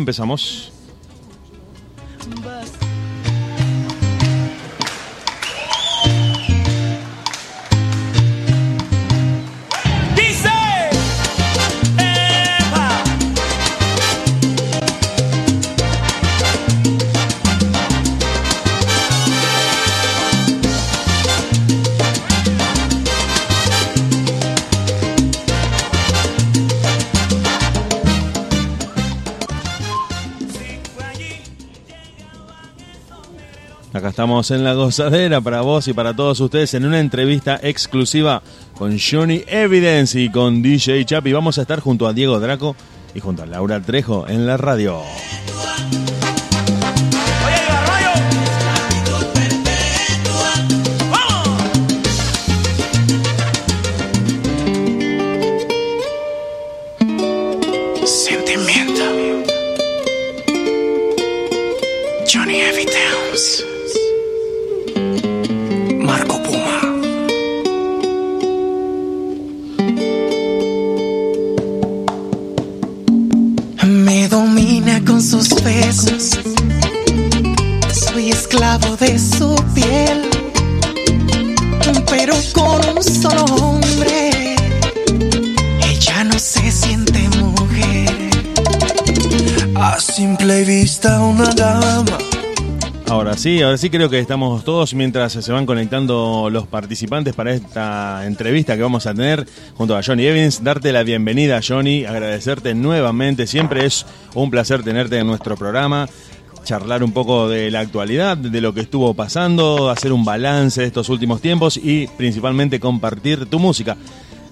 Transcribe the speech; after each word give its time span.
Empezamos. 0.00 0.72
Estamos 34.10 34.50
en 34.50 34.64
la 34.64 34.74
gozadera 34.74 35.40
para 35.40 35.60
vos 35.60 35.86
y 35.86 35.92
para 35.92 36.14
todos 36.14 36.40
ustedes 36.40 36.74
en 36.74 36.84
una 36.84 36.98
entrevista 36.98 37.60
exclusiva 37.62 38.42
con 38.76 38.98
Johnny 38.98 39.44
Evidence 39.46 40.20
y 40.20 40.30
con 40.30 40.62
DJ 40.62 41.04
Chapi. 41.04 41.32
Vamos 41.32 41.58
a 41.58 41.62
estar 41.62 41.80
junto 41.80 42.08
a 42.08 42.12
Diego 42.12 42.40
Draco 42.40 42.74
y 43.14 43.20
junto 43.20 43.44
a 43.44 43.46
Laura 43.46 43.80
Trejo 43.80 44.28
en 44.28 44.46
la 44.46 44.56
radio. 44.56 45.00
Sí, 93.40 93.62
ahora 93.62 93.78
sí 93.78 93.88
creo 93.88 94.10
que 94.10 94.18
estamos 94.18 94.64
todos 94.64 94.92
mientras 94.92 95.32
se 95.32 95.52
van 95.52 95.64
conectando 95.64 96.50
los 96.50 96.66
participantes 96.66 97.34
para 97.34 97.54
esta 97.54 98.26
entrevista 98.26 98.76
que 98.76 98.82
vamos 98.82 99.06
a 99.06 99.14
tener 99.14 99.46
junto 99.76 99.96
a 99.96 100.02
Johnny 100.02 100.26
Evans. 100.26 100.62
Darte 100.62 100.92
la 100.92 101.02
bienvenida, 101.04 101.60
Johnny, 101.66 102.04
agradecerte 102.04 102.74
nuevamente. 102.74 103.46
Siempre 103.46 103.86
es 103.86 104.04
un 104.34 104.50
placer 104.50 104.82
tenerte 104.82 105.18
en 105.18 105.26
nuestro 105.26 105.56
programa, 105.56 106.06
charlar 106.64 107.02
un 107.02 107.12
poco 107.12 107.48
de 107.48 107.70
la 107.70 107.80
actualidad, 107.80 108.36
de 108.36 108.60
lo 108.60 108.74
que 108.74 108.80
estuvo 108.80 109.14
pasando, 109.14 109.88
hacer 109.88 110.12
un 110.12 110.24
balance 110.24 110.82
de 110.82 110.86
estos 110.86 111.08
últimos 111.08 111.40
tiempos 111.40 111.78
y 111.82 112.08
principalmente 112.08 112.78
compartir 112.78 113.46
tu 113.46 113.58
música. 113.58 113.96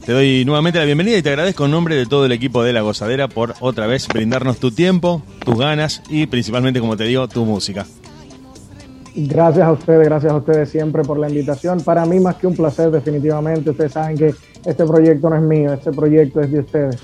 Te 0.07 0.13
doy 0.13 0.47
nuevamente 0.47 0.79
la 0.79 0.87
bienvenida 0.87 1.19
y 1.19 1.23
te 1.23 1.29
agradezco 1.29 1.67
en 1.67 1.73
nombre 1.73 1.95
de 1.95 2.07
todo 2.07 2.25
el 2.25 2.33
equipo 2.33 2.63
de 2.63 2.73
La 2.73 2.81
Gozadera 2.81 3.29
por 3.29 3.55
otra 3.61 3.87
vez 3.87 4.09
brindarnos 4.09 4.57
tu 4.57 4.71
tiempo, 4.71 5.23
tus 5.45 5.59
ganas 5.59 6.03
y 6.09 6.25
principalmente, 6.27 6.81
como 6.81 6.97
te 6.97 7.05
digo, 7.05 7.29
tu 7.29 7.45
música. 7.45 7.85
Gracias 9.21 9.67
a 9.67 9.73
ustedes, 9.73 10.07
gracias 10.07 10.33
a 10.33 10.37
ustedes 10.37 10.71
siempre 10.71 11.03
por 11.03 11.19
la 11.19 11.29
invitación. 11.29 11.81
Para 11.81 12.07
mí 12.07 12.21
más 12.21 12.37
que 12.37 12.47
un 12.47 12.55
placer, 12.55 12.89
definitivamente. 12.93 13.71
Ustedes 13.71 13.93
saben 13.93 14.17
que 14.17 14.33
este 14.65 14.87
proyecto 14.87 15.29
no 15.29 15.35
es 15.35 15.43
mío, 15.43 15.73
este 15.73 15.91
proyecto 15.91 16.41
es 16.41 16.53
de 16.53 16.61
ustedes. 16.61 16.97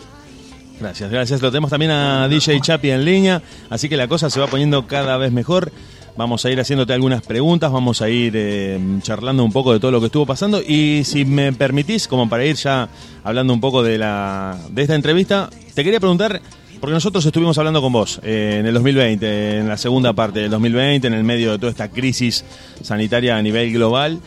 Gracias, 0.80 1.10
gracias. 1.10 1.42
Lo 1.42 1.50
tenemos 1.50 1.70
también 1.70 1.90
a 1.90 2.28
DJ 2.28 2.60
Chapi 2.60 2.90
en 2.90 3.04
línea, 3.04 3.42
así 3.68 3.88
que 3.88 3.96
la 3.96 4.06
cosa 4.06 4.30
se 4.30 4.38
va 4.38 4.46
poniendo 4.46 4.86
cada 4.86 5.16
vez 5.16 5.32
mejor. 5.32 5.72
Vamos 6.16 6.44
a 6.44 6.50
ir 6.50 6.60
haciéndote 6.60 6.92
algunas 6.92 7.22
preguntas, 7.22 7.72
vamos 7.72 8.00
a 8.00 8.08
ir 8.08 8.34
eh, 8.36 8.78
charlando 9.02 9.42
un 9.42 9.50
poco 9.50 9.72
de 9.72 9.80
todo 9.80 9.90
lo 9.90 9.98
que 9.98 10.06
estuvo 10.06 10.24
pasando 10.24 10.62
y 10.62 11.02
si 11.04 11.24
me 11.24 11.52
permitís, 11.52 12.06
como 12.06 12.28
para 12.28 12.44
ir 12.44 12.54
ya 12.54 12.88
hablando 13.24 13.52
un 13.52 13.60
poco 13.60 13.82
de 13.82 13.98
la 13.98 14.56
de 14.70 14.82
esta 14.82 14.94
entrevista, 14.94 15.50
te 15.74 15.82
quería 15.82 15.98
preguntar 15.98 16.40
porque 16.84 16.92
nosotros 16.92 17.24
estuvimos 17.24 17.56
hablando 17.56 17.80
con 17.80 17.94
vos 17.94 18.20
eh, 18.22 18.58
en 18.60 18.66
el 18.66 18.74
2020, 18.74 19.60
en 19.60 19.68
la 19.68 19.78
segunda 19.78 20.12
parte 20.12 20.40
del 20.40 20.50
2020, 20.50 21.06
en 21.06 21.14
el 21.14 21.24
medio 21.24 21.52
de 21.52 21.58
toda 21.58 21.70
esta 21.70 21.88
crisis 21.88 22.44
sanitaria 22.82 23.38
a 23.38 23.40
nivel 23.40 23.72
global. 23.72 24.20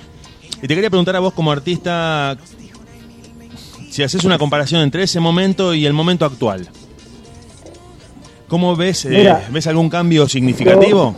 Y 0.64 0.68
te 0.68 0.74
quería 0.74 0.90
preguntar 0.90 1.16
a 1.16 1.20
vos 1.20 1.34
como 1.34 1.52
artista, 1.52 2.36
si 3.92 4.02
haces 4.02 4.24
una 4.24 4.40
comparación 4.40 4.82
entre 4.82 5.04
ese 5.04 5.20
momento 5.20 5.76
y 5.76 5.86
el 5.86 5.94
momento 5.94 6.26
actual. 6.26 6.68
¿Cómo 8.48 8.76
ves? 8.76 9.06
eh, 9.06 9.10
Mira, 9.10 9.48
¿Ves 9.52 9.68
algún 9.68 9.88
cambio 9.88 10.28
significativo? 10.28 11.16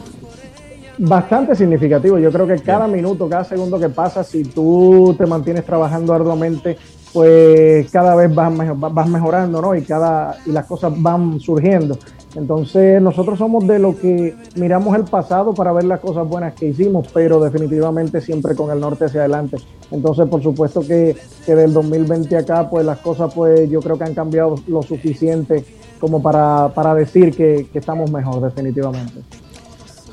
Bastante 0.98 1.56
significativo. 1.56 2.20
Yo 2.20 2.34
creo 2.34 2.48
que 2.48 2.58
cada 2.60 2.86
minuto, 2.86 3.30
cada 3.30 3.46
segundo 3.46 3.80
que 3.80 3.88
pasa, 3.88 4.26
si 4.26 4.44
tú 4.44 5.16
te 5.18 5.26
mantienes 5.26 5.66
trabajando 5.66 6.14
arduamente, 6.14 6.78
pues 7.14 7.90
cada 7.92 8.16
vez 8.16 8.34
vas, 8.34 8.54
vas 8.78 9.08
mejorando, 9.08 9.62
¿no? 9.62 9.76
Y, 9.76 9.82
cada, 9.82 10.38
y 10.46 10.52
las 10.52 10.66
cosas 10.66 10.94
van 10.96 11.40
surgiendo. 11.40 11.98
Entonces, 12.36 13.02
nosotros 13.02 13.40
somos 13.40 13.66
de 13.68 13.80
lo 13.80 13.98
que 13.98 14.36
miramos 14.56 14.96
el 14.96 15.04
pasado 15.04 15.54
para 15.54 15.72
ver 15.72 15.86
las 15.86 16.00
cosas 16.00 16.28
buenas 16.28 16.54
que 16.54 16.68
hicimos, 16.68 17.08
pero 17.12 17.40
definitivamente 17.40 18.22
siempre 18.22 18.56
con 18.56 18.70
el 18.72 18.80
norte 18.80 19.06
hacia 19.06 19.22
adelante. 19.22 19.58
Entonces, 19.90 20.28
por 20.28 20.44
supuesto 20.44 20.82
que, 20.82 21.16
que 21.46 21.56
del 21.56 21.74
2020 21.74 22.38
acá, 22.38 22.70
pues 22.70 22.86
las 22.86 23.00
cosas, 23.00 23.34
pues 23.34 23.70
yo 23.70 23.80
creo 23.80 23.98
que 23.98 24.04
han 24.04 24.14
cambiado 24.14 24.56
lo 24.68 24.84
suficiente 24.84 25.66
como 26.00 26.22
para, 26.22 26.72
para 26.76 26.94
decir 26.94 27.36
que, 27.36 27.68
que 27.74 27.80
estamos 27.80 28.12
mejor, 28.12 28.42
definitivamente. 28.42 29.22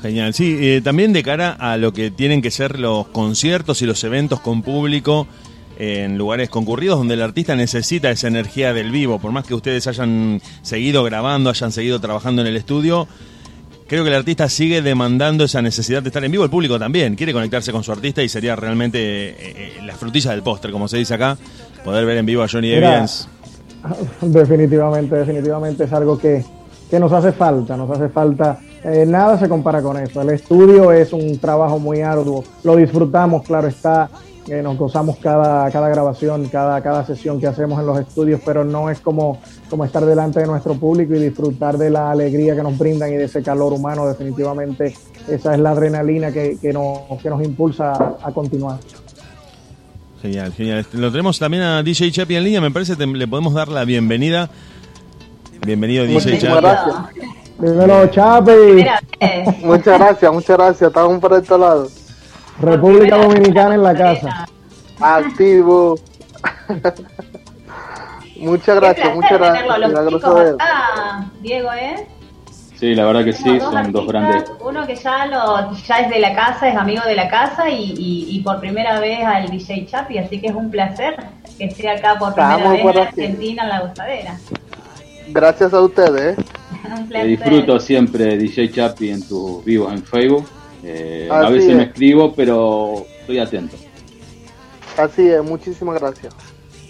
Genial, 0.01 0.33
sí, 0.33 0.57
eh, 0.59 0.81
también 0.83 1.13
de 1.13 1.23
cara 1.23 1.51
a 1.51 1.77
lo 1.77 1.93
que 1.93 2.11
tienen 2.11 2.41
que 2.41 2.51
ser 2.51 2.79
los 2.79 3.07
conciertos 3.07 3.81
y 3.81 3.85
los 3.85 4.03
eventos 4.03 4.39
con 4.39 4.61
público 4.63 5.27
en 5.79 6.17
lugares 6.17 6.49
concurridos 6.49 6.97
donde 6.97 7.13
el 7.13 7.21
artista 7.21 7.55
necesita 7.55 8.09
esa 8.09 8.27
energía 8.27 8.73
del 8.73 8.91
vivo, 8.91 9.19
por 9.19 9.31
más 9.31 9.45
que 9.45 9.53
ustedes 9.53 9.85
hayan 9.87 10.41
seguido 10.61 11.03
grabando, 11.03 11.49
hayan 11.49 11.71
seguido 11.71 11.99
trabajando 12.01 12.41
en 12.41 12.47
el 12.47 12.57
estudio, 12.57 13.07
creo 13.87 14.03
que 14.03 14.09
el 14.09 14.15
artista 14.15 14.49
sigue 14.49 14.81
demandando 14.81 15.43
esa 15.43 15.61
necesidad 15.61 16.01
de 16.01 16.09
estar 16.09 16.23
en 16.23 16.31
vivo, 16.31 16.43
el 16.43 16.49
público 16.49 16.79
también 16.79 17.15
quiere 17.15 17.31
conectarse 17.31 17.71
con 17.71 17.83
su 17.83 17.91
artista 17.91 18.23
y 18.23 18.29
sería 18.29 18.55
realmente 18.55 18.99
eh, 18.99 19.35
eh, 19.39 19.73
la 19.85 19.95
frutilla 19.95 20.31
del 20.31 20.41
póster, 20.41 20.71
como 20.71 20.87
se 20.87 20.97
dice 20.97 21.13
acá, 21.13 21.37
poder 21.83 22.05
ver 22.05 22.17
en 22.17 22.25
vivo 22.25 22.43
a 22.43 22.47
Johnny 22.47 22.69
Mira, 22.69 22.95
Evans. 22.95 23.29
Definitivamente, 24.21 25.15
definitivamente 25.15 25.83
es 25.83 25.93
algo 25.93 26.17
que, 26.17 26.43
que 26.89 26.99
nos 26.99 27.11
hace 27.11 27.31
falta, 27.31 27.77
nos 27.77 27.89
hace 27.91 28.09
falta. 28.09 28.59
eh, 28.83 29.05
nada 29.07 29.37
se 29.37 29.47
compara 29.47 29.81
con 29.81 29.97
eso. 29.97 30.21
El 30.21 30.31
estudio 30.31 30.91
es 30.91 31.13
un 31.13 31.37
trabajo 31.37 31.79
muy 31.79 32.01
arduo. 32.01 32.43
Lo 32.63 32.75
disfrutamos, 32.75 33.43
claro 33.43 33.67
está. 33.67 34.09
Eh, 34.49 34.61
nos 34.61 34.77
gozamos 34.77 35.17
cada, 35.17 35.69
cada 35.71 35.89
grabación, 35.89 36.47
cada, 36.47 36.81
cada 36.81 37.05
sesión 37.05 37.39
que 37.39 37.47
hacemos 37.47 37.79
en 37.79 37.85
los 37.85 37.99
estudios, 37.99 38.41
pero 38.45 38.63
no 38.63 38.89
es 38.89 38.99
como, 38.99 39.39
como 39.69 39.83
estar 39.85 40.05
delante 40.05 40.39
de 40.39 40.47
nuestro 40.47 40.75
público 40.75 41.15
y 41.15 41.19
disfrutar 41.19 41.77
de 41.77 41.89
la 41.89 42.11
alegría 42.11 42.55
que 42.55 42.63
nos 42.63 42.77
brindan 42.77 43.11
y 43.11 43.15
de 43.17 43.25
ese 43.25 43.43
calor 43.43 43.73
humano. 43.73 44.07
Definitivamente 44.07 44.95
esa 45.27 45.53
es 45.53 45.59
la 45.59 45.71
adrenalina 45.71 46.31
que, 46.31 46.57
que, 46.61 46.71
nos, 46.71 46.99
que 47.21 47.29
nos 47.29 47.43
impulsa 47.43 47.91
a, 47.91 48.17
a 48.23 48.31
continuar. 48.31 48.79
Genial, 50.21 50.53
genial. 50.53 50.85
Lo 50.93 51.11
tenemos 51.11 51.37
también 51.37 51.63
a 51.63 51.83
DJ 51.83 52.11
Chapi 52.11 52.35
en 52.35 52.43
línea, 52.43 52.61
me 52.61 52.71
parece 52.71 52.95
que 52.95 53.05
le 53.05 53.27
podemos 53.27 53.53
dar 53.53 53.67
la 53.67 53.85
bienvenida. 53.85 54.49
Bienvenido 55.65 56.05
DJ 56.05 56.39
Chapi. 56.39 56.61
gracias. 56.61 56.95
Dímelo, 57.59 58.07
Chapi. 58.07 58.51
Eh, 59.19 59.43
Muchas 59.63 59.99
gracias, 59.99 60.31
muchas 60.31 60.57
gracias. 60.57 60.87
Estamos 60.89 61.19
por 61.19 61.33
este 61.33 61.57
lado. 61.57 61.87
República 62.59 63.17
Dominicana 63.17 63.75
en 63.75 63.83
la 63.83 63.93
casa. 63.95 64.45
Activo. 64.99 65.95
muchas 68.37 68.75
gracias, 68.77 69.15
muchas 69.15 69.37
gracias. 69.37 69.69
a 69.69 69.77
La 69.77 69.87
los 69.87 69.91
chicos 70.05 70.21
grosadera. 70.23 70.53
acá, 70.55 71.31
Diego, 71.41 71.71
¿eh? 71.73 72.07
Sí, 72.75 72.93
la 72.93 73.05
verdad 73.05 73.25
que 73.25 73.33
sí, 73.33 73.59
son 73.59 73.91
dos 73.91 74.07
grandes. 74.07 74.43
Uno 74.63 74.85
que 74.85 74.95
ya, 74.95 75.25
lo, 75.25 75.73
ya 75.73 75.99
es 75.99 76.09
de 76.11 76.19
la 76.19 76.35
casa, 76.35 76.69
es 76.69 76.75
amigo 76.77 77.01
de 77.05 77.15
la 77.15 77.27
casa 77.27 77.69
y, 77.69 77.83
y, 77.97 78.27
y 78.37 78.41
por 78.41 78.59
primera 78.59 78.99
vez 78.99 79.23
al 79.25 79.49
DJ 79.49 79.87
Chapi, 79.87 80.19
así 80.19 80.39
que 80.39 80.47
es 80.47 80.55
un 80.55 80.69
placer 80.69 81.15
que 81.57 81.65
esté 81.65 81.89
acá 81.89 82.19
por 82.19 82.35
primera 82.35 82.57
Estamos 82.57 82.73
vez 82.73 82.81
por 82.83 82.95
en. 82.97 83.01
Argentina, 83.07 83.63
en 83.63 83.69
la 83.69 83.79
gozadera. 83.81 84.37
Gracias 85.29 85.73
a 85.73 85.81
ustedes. 85.81 86.37
¿eh? 86.37 86.43
un 86.95 87.03
Te 87.03 87.07
placer. 87.07 87.27
disfruto 87.27 87.79
siempre 87.79 88.37
DJ 88.37 88.71
Chapi 88.71 89.09
en 89.09 89.27
tus 89.27 89.65
vivos 89.65 89.91
en 89.91 90.03
Facebook. 90.03 90.47
Eh, 90.89 91.27
a 91.29 91.49
veces 91.49 91.75
me 91.75 91.83
es. 91.83 91.89
escribo, 91.89 92.33
pero 92.33 93.05
estoy 93.19 93.39
atento. 93.39 93.75
Así 94.97 95.27
es, 95.29 95.43
muchísimas 95.43 95.99
gracias. 95.99 96.33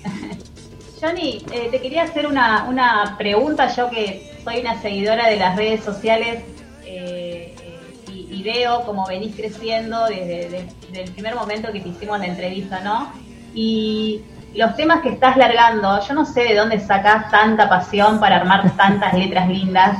Johnny, 1.01 1.43
eh, 1.51 1.67
te 1.71 1.79
quería 1.81 2.03
hacer 2.03 2.25
una, 2.27 2.65
una 2.69 3.15
pregunta, 3.17 3.67
yo 3.75 3.89
que 3.89 4.31
soy 4.43 4.59
una 4.61 4.79
seguidora 4.81 5.27
de 5.29 5.37
las 5.37 5.55
redes 5.55 5.83
sociales 5.83 6.43
eh, 6.85 7.53
eh, 7.61 8.11
y, 8.11 8.27
y 8.39 8.43
veo 8.43 8.83
cómo 8.85 9.05
venís 9.07 9.35
creciendo 9.35 10.05
desde 10.05 10.49
de- 10.91 11.01
el 11.01 11.11
primer 11.11 11.35
momento 11.35 11.71
que 11.71 11.81
te 11.81 11.89
hicimos 11.89 12.19
la 12.19 12.27
entrevista, 12.27 12.79
¿no? 12.81 13.11
Y 13.53 14.21
los 14.55 14.75
temas 14.75 15.01
que 15.01 15.09
estás 15.09 15.37
largando, 15.37 15.99
yo 16.07 16.13
no 16.13 16.25
sé 16.25 16.43
de 16.43 16.55
dónde 16.55 16.79
sacás 16.79 17.29
tanta 17.29 17.67
pasión 17.69 18.19
para 18.19 18.37
armar 18.37 18.75
tantas 18.77 19.13
letras 19.13 19.49
lindas. 19.49 19.99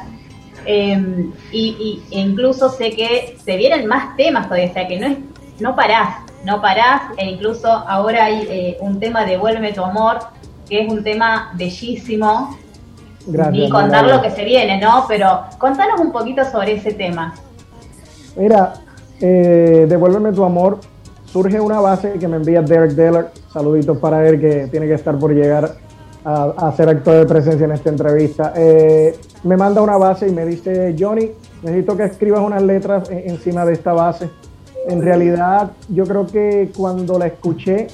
Eh, 0.69 1.29
y, 1.53 2.01
y- 2.11 2.19
incluso 2.19 2.69
sé 2.69 2.91
que 2.91 3.37
se 3.43 3.55
vienen 3.55 3.87
más 3.87 4.17
temas 4.17 4.47
todavía, 4.47 4.69
o 4.69 4.73
sea 4.73 4.85
que 4.87 4.99
no, 4.99 5.07
es, 5.07 5.17
no 5.61 5.75
parás, 5.77 6.17
no 6.43 6.61
parás, 6.61 7.03
e 7.17 7.25
incluso 7.29 7.67
ahora 7.71 8.25
hay 8.25 8.45
eh, 8.49 8.77
un 8.81 8.99
tema 8.99 9.23
de 9.23 9.37
Vuelve 9.37 9.71
tu 9.71 9.81
amor, 9.81 10.19
que 10.67 10.81
es 10.83 10.91
un 10.91 11.03
tema 11.05 11.51
bellísimo, 11.55 12.57
Gracias. 13.25 13.67
y 13.67 13.69
contar 13.69 14.05
lo 14.07 14.21
que 14.21 14.29
se 14.31 14.43
viene, 14.43 14.77
¿no? 14.81 15.05
Pero 15.07 15.43
contanos 15.57 16.01
un 16.01 16.11
poquito 16.11 16.43
sobre 16.43 16.73
ese 16.73 16.93
tema. 16.93 17.33
Mira, 18.35 18.73
eh, 19.21 19.85
devuélveme 19.87 20.33
tu 20.33 20.43
amor. 20.43 20.79
Surge 21.25 21.59
una 21.61 21.79
base 21.79 22.13
que 22.19 22.27
me 22.27 22.37
envía 22.37 22.61
Derek 22.61 22.91
Deller. 22.91 23.27
Saluditos 23.53 23.97
para 23.99 24.27
él 24.27 24.39
que 24.39 24.67
tiene 24.67 24.85
que 24.87 24.93
estar 24.95 25.17
por 25.17 25.33
llegar 25.33 25.75
a, 26.27 26.68
a 26.68 26.71
ser 26.75 26.89
actor 26.89 27.15
de 27.19 27.25
presencia 27.25 27.65
en 27.65 27.71
esta 27.71 27.89
entrevista. 27.89 28.53
Eh, 28.56 29.15
me 29.44 29.56
manda 29.56 29.81
una 29.81 29.95
base 29.97 30.27
y 30.27 30.31
me 30.31 30.45
dice, 30.45 30.94
Johnny, 31.00 31.31
necesito 31.63 31.95
que 31.95 32.03
escribas 32.03 32.41
unas 32.41 32.62
letras 32.63 33.09
en- 33.09 33.29
encima 33.29 33.65
de 33.65 33.74
esta 33.74 33.94
base. 33.94 34.29
En 34.89 35.01
realidad, 35.01 35.71
yo 35.89 36.03
creo 36.06 36.27
que 36.27 36.69
cuando 36.75 37.18
la 37.18 37.27
escuché, 37.27 37.88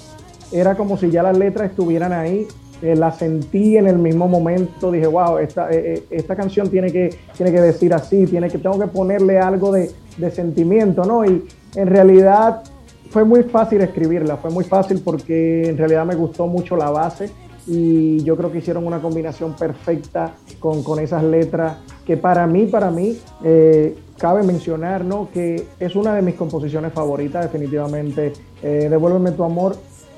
era 0.51 0.75
como 0.75 0.97
si 0.97 1.11
ya 1.11 1.21
las 1.21 1.37
letras 1.37 1.69
estuvieran 1.69 2.11
ahí. 2.11 2.47
Eh, 2.81 2.95
la 2.95 3.11
sentí 3.11 3.77
en 3.77 3.87
el 3.87 3.97
mismo 3.97 4.27
momento. 4.27 4.91
Dije, 4.91 5.07
wow, 5.07 5.37
esta, 5.37 5.69
eh, 5.71 5.93
eh, 5.93 6.03
esta 6.09 6.35
canción 6.35 6.69
tiene 6.69 6.91
que, 6.91 7.15
tiene 7.37 7.51
que 7.51 7.61
decir 7.61 7.93
así, 7.93 8.25
tiene 8.25 8.49
que, 8.49 8.57
tengo 8.57 8.77
que 8.79 8.87
ponerle 8.87 9.39
algo 9.39 9.71
de, 9.71 9.91
de 10.17 10.31
sentimiento, 10.31 11.03
¿no? 11.05 11.23
Y 11.23 11.45
en 11.75 11.87
realidad 11.87 12.63
fue 13.09 13.23
muy 13.23 13.43
fácil 13.43 13.81
escribirla, 13.81 14.37
fue 14.37 14.49
muy 14.49 14.63
fácil 14.65 15.01
porque 15.05 15.69
en 15.69 15.77
realidad 15.77 16.05
me 16.05 16.15
gustó 16.15 16.47
mucho 16.47 16.75
la 16.75 16.89
base 16.89 17.29
y 17.67 18.23
yo 18.23 18.35
creo 18.35 18.51
que 18.51 18.59
hicieron 18.59 18.85
una 18.85 18.99
combinación 18.99 19.53
perfecta 19.53 20.35
con, 20.59 20.83
con 20.83 20.99
esas 20.99 21.23
letras 21.23 21.77
que 22.05 22.17
para 22.17 22.45
mí, 22.47 22.65
para 22.65 22.91
mí, 22.91 23.17
eh, 23.43 23.95
cabe 24.17 24.43
mencionar, 24.43 25.03
¿no? 25.03 25.29
Que 25.33 25.67
es 25.79 25.95
una 25.95 26.13
de 26.15 26.21
mis 26.21 26.35
composiciones 26.35 26.93
favoritas, 26.93 27.43
definitivamente. 27.43 28.33
Eh, 28.61 28.87
Devuélveme 28.89 29.31
tu 29.31 29.43
amor 29.43 29.75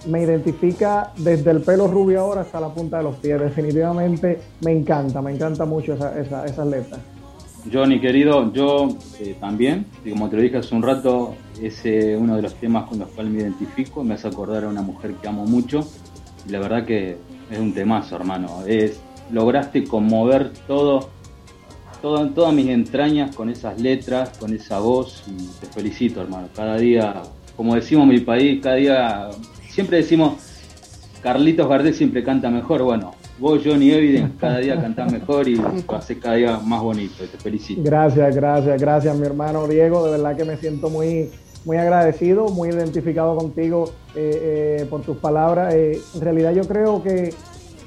me 0.08 0.22
identifica 0.22 1.12
desde 1.18 1.52
el 1.52 1.62
pelo 1.62 1.88
rubio 1.88 2.22
ahora 2.22 2.42
hasta 2.42 2.60
la 2.60 2.70
punta 2.70 2.98
de 2.98 3.04
los 3.04 3.16
pies. 3.16 3.40
Definitivamente 3.40 4.40
me 4.62 4.72
encanta, 4.72 5.22
me 5.22 5.32
encanta 5.32 5.66
mucho 5.66 5.94
esa, 5.94 6.20
esa, 6.20 6.46
esas 6.46 6.68
letras. 6.68 7.00
Johnny, 7.72 8.00
querido, 8.00 8.54
yo 8.54 8.90
eh, 9.20 9.36
también, 9.40 9.88
y 10.04 10.12
como 10.12 10.30
te 10.30 10.36
lo 10.36 10.44
dije 10.44 10.58
hace 10.58 10.76
un 10.76 10.84
rato, 10.84 11.34
es 11.60 11.84
eh, 11.84 12.16
uno 12.16 12.36
de 12.36 12.44
los 12.44 12.54
temas 12.56 12.88
con 12.88 13.00
los 13.00 13.10
cuales 13.10 13.34
me 13.34 13.42
identifico, 13.42 14.04
me 14.04 14.14
hace 14.14 14.28
acordar 14.28 14.66
a 14.66 14.68
una 14.68 14.84
mujer 14.84 15.16
que 15.16 15.28
amo 15.28 15.46
mucho, 15.46 15.80
y 16.48 16.52
la 16.52 16.60
verdad 16.60 16.86
que 16.86 17.18
es 17.50 17.60
un 17.60 17.74
temazo, 17.74 18.16
hermano. 18.16 18.64
Lograste 19.32 19.84
conmover 19.84 20.52
todo, 20.68 21.10
todo, 22.02 22.30
todas 22.30 22.54
mis 22.54 22.68
entrañas 22.68 23.36
con 23.36 23.50
esas 23.50 23.82
letras, 23.82 24.38
con 24.38 24.54
esa 24.54 24.80
voz, 24.80 25.24
y 25.28 25.48
te 25.60 25.68
felicito, 25.68 26.22
hermano. 26.22 26.50
Cada 26.56 26.78
día, 26.78 27.24
como 27.56 27.76
decimos 27.76 28.04
en 28.04 28.10
mi 28.10 28.20
país, 28.20 28.62
cada 28.62 28.76
día, 28.76 29.30
siempre 29.70 29.98
decimos, 29.98 30.34
Carlitos 31.22 31.68
Gardel 31.68 31.94
siempre 31.94 32.24
canta 32.24 32.52
mejor, 32.52 32.84
bueno. 32.84 33.16
Vos, 33.40 33.62
Johnny 33.66 33.92
Evidence, 33.92 34.38
cada 34.40 34.60
día 34.60 34.80
cantás 34.80 35.12
mejor 35.12 35.48
y 35.50 35.56
lo 35.56 35.96
haces 35.96 36.18
cada 36.22 36.36
día 36.36 36.60
más 36.60 36.82
bonito. 36.82 37.16
Te 37.26 37.38
felicito. 37.38 37.82
Gracias, 37.84 38.36
gracias, 38.36 38.80
gracias, 38.80 39.18
mi 39.18 39.26
hermano 39.26 39.68
Diego. 39.68 40.06
De 40.06 40.12
verdad 40.12 40.38
que 40.38 40.46
me 40.46 40.56
siento 40.56 40.90
muy, 40.90 41.32
muy 41.66 41.78
agradecido, 41.78 42.48
muy 42.48 42.70
identificado 42.70 43.36
contigo 43.36 43.92
eh, 44.16 44.80
eh, 44.82 44.86
por 44.90 45.02
tus 45.02 45.18
palabras. 45.18 45.74
Eh, 45.74 46.00
en 46.14 46.22
realidad 46.22 46.54
yo 46.54 46.64
creo 46.64 47.04
que 47.04 47.34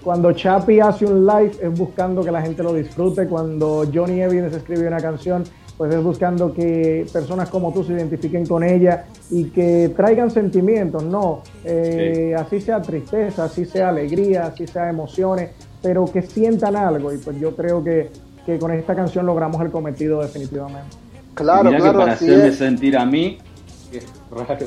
cuando 0.02 0.32
Chapi 0.32 0.80
hace 0.80 1.06
un 1.06 1.26
live 1.26 1.52
es 1.62 1.78
buscando 1.78 2.22
que 2.22 2.30
la 2.30 2.42
gente 2.42 2.62
lo 2.62 2.74
disfrute. 2.74 3.26
Cuando 3.26 3.84
Johnny 3.92 4.20
Evidence 4.20 4.56
escribe 4.58 4.86
una 4.86 5.00
canción, 5.00 5.44
pues 5.76 5.94
es 5.94 6.02
buscando 6.02 6.52
que 6.52 7.06
personas 7.12 7.48
como 7.50 7.72
tú 7.72 7.84
se 7.84 7.92
identifiquen 7.92 8.44
con 8.44 8.64
ella 8.64 9.06
y 9.30 9.44
que 9.50 9.92
traigan 9.96 10.28
sentimientos, 10.30 11.04
no, 11.04 11.42
eh, 11.64 12.34
así 12.36 12.60
sea 12.60 12.82
tristeza, 12.82 13.44
así 13.44 13.64
sea 13.64 13.90
alegría, 13.90 14.46
así 14.46 14.66
sea 14.66 14.90
emociones, 14.90 15.50
pero 15.80 16.04
que 16.06 16.22
sientan 16.22 16.74
algo. 16.74 17.12
Y 17.12 17.18
pues 17.18 17.38
yo 17.38 17.54
creo 17.54 17.84
que, 17.84 18.10
que 18.44 18.58
con 18.58 18.72
esta 18.72 18.96
canción 18.96 19.24
logramos 19.24 19.60
el 19.62 19.70
cometido 19.70 20.20
definitivamente. 20.20 20.96
Claro, 21.34 21.70
Mirá 21.70 21.78
claro, 21.78 21.92
que 21.92 21.98
para 21.98 22.12
así 22.12 22.24
hacerme 22.24 22.48
es. 22.48 22.56
sentir 22.56 22.96
a 22.96 23.06
mí, 23.06 23.38
raro. 24.30 24.66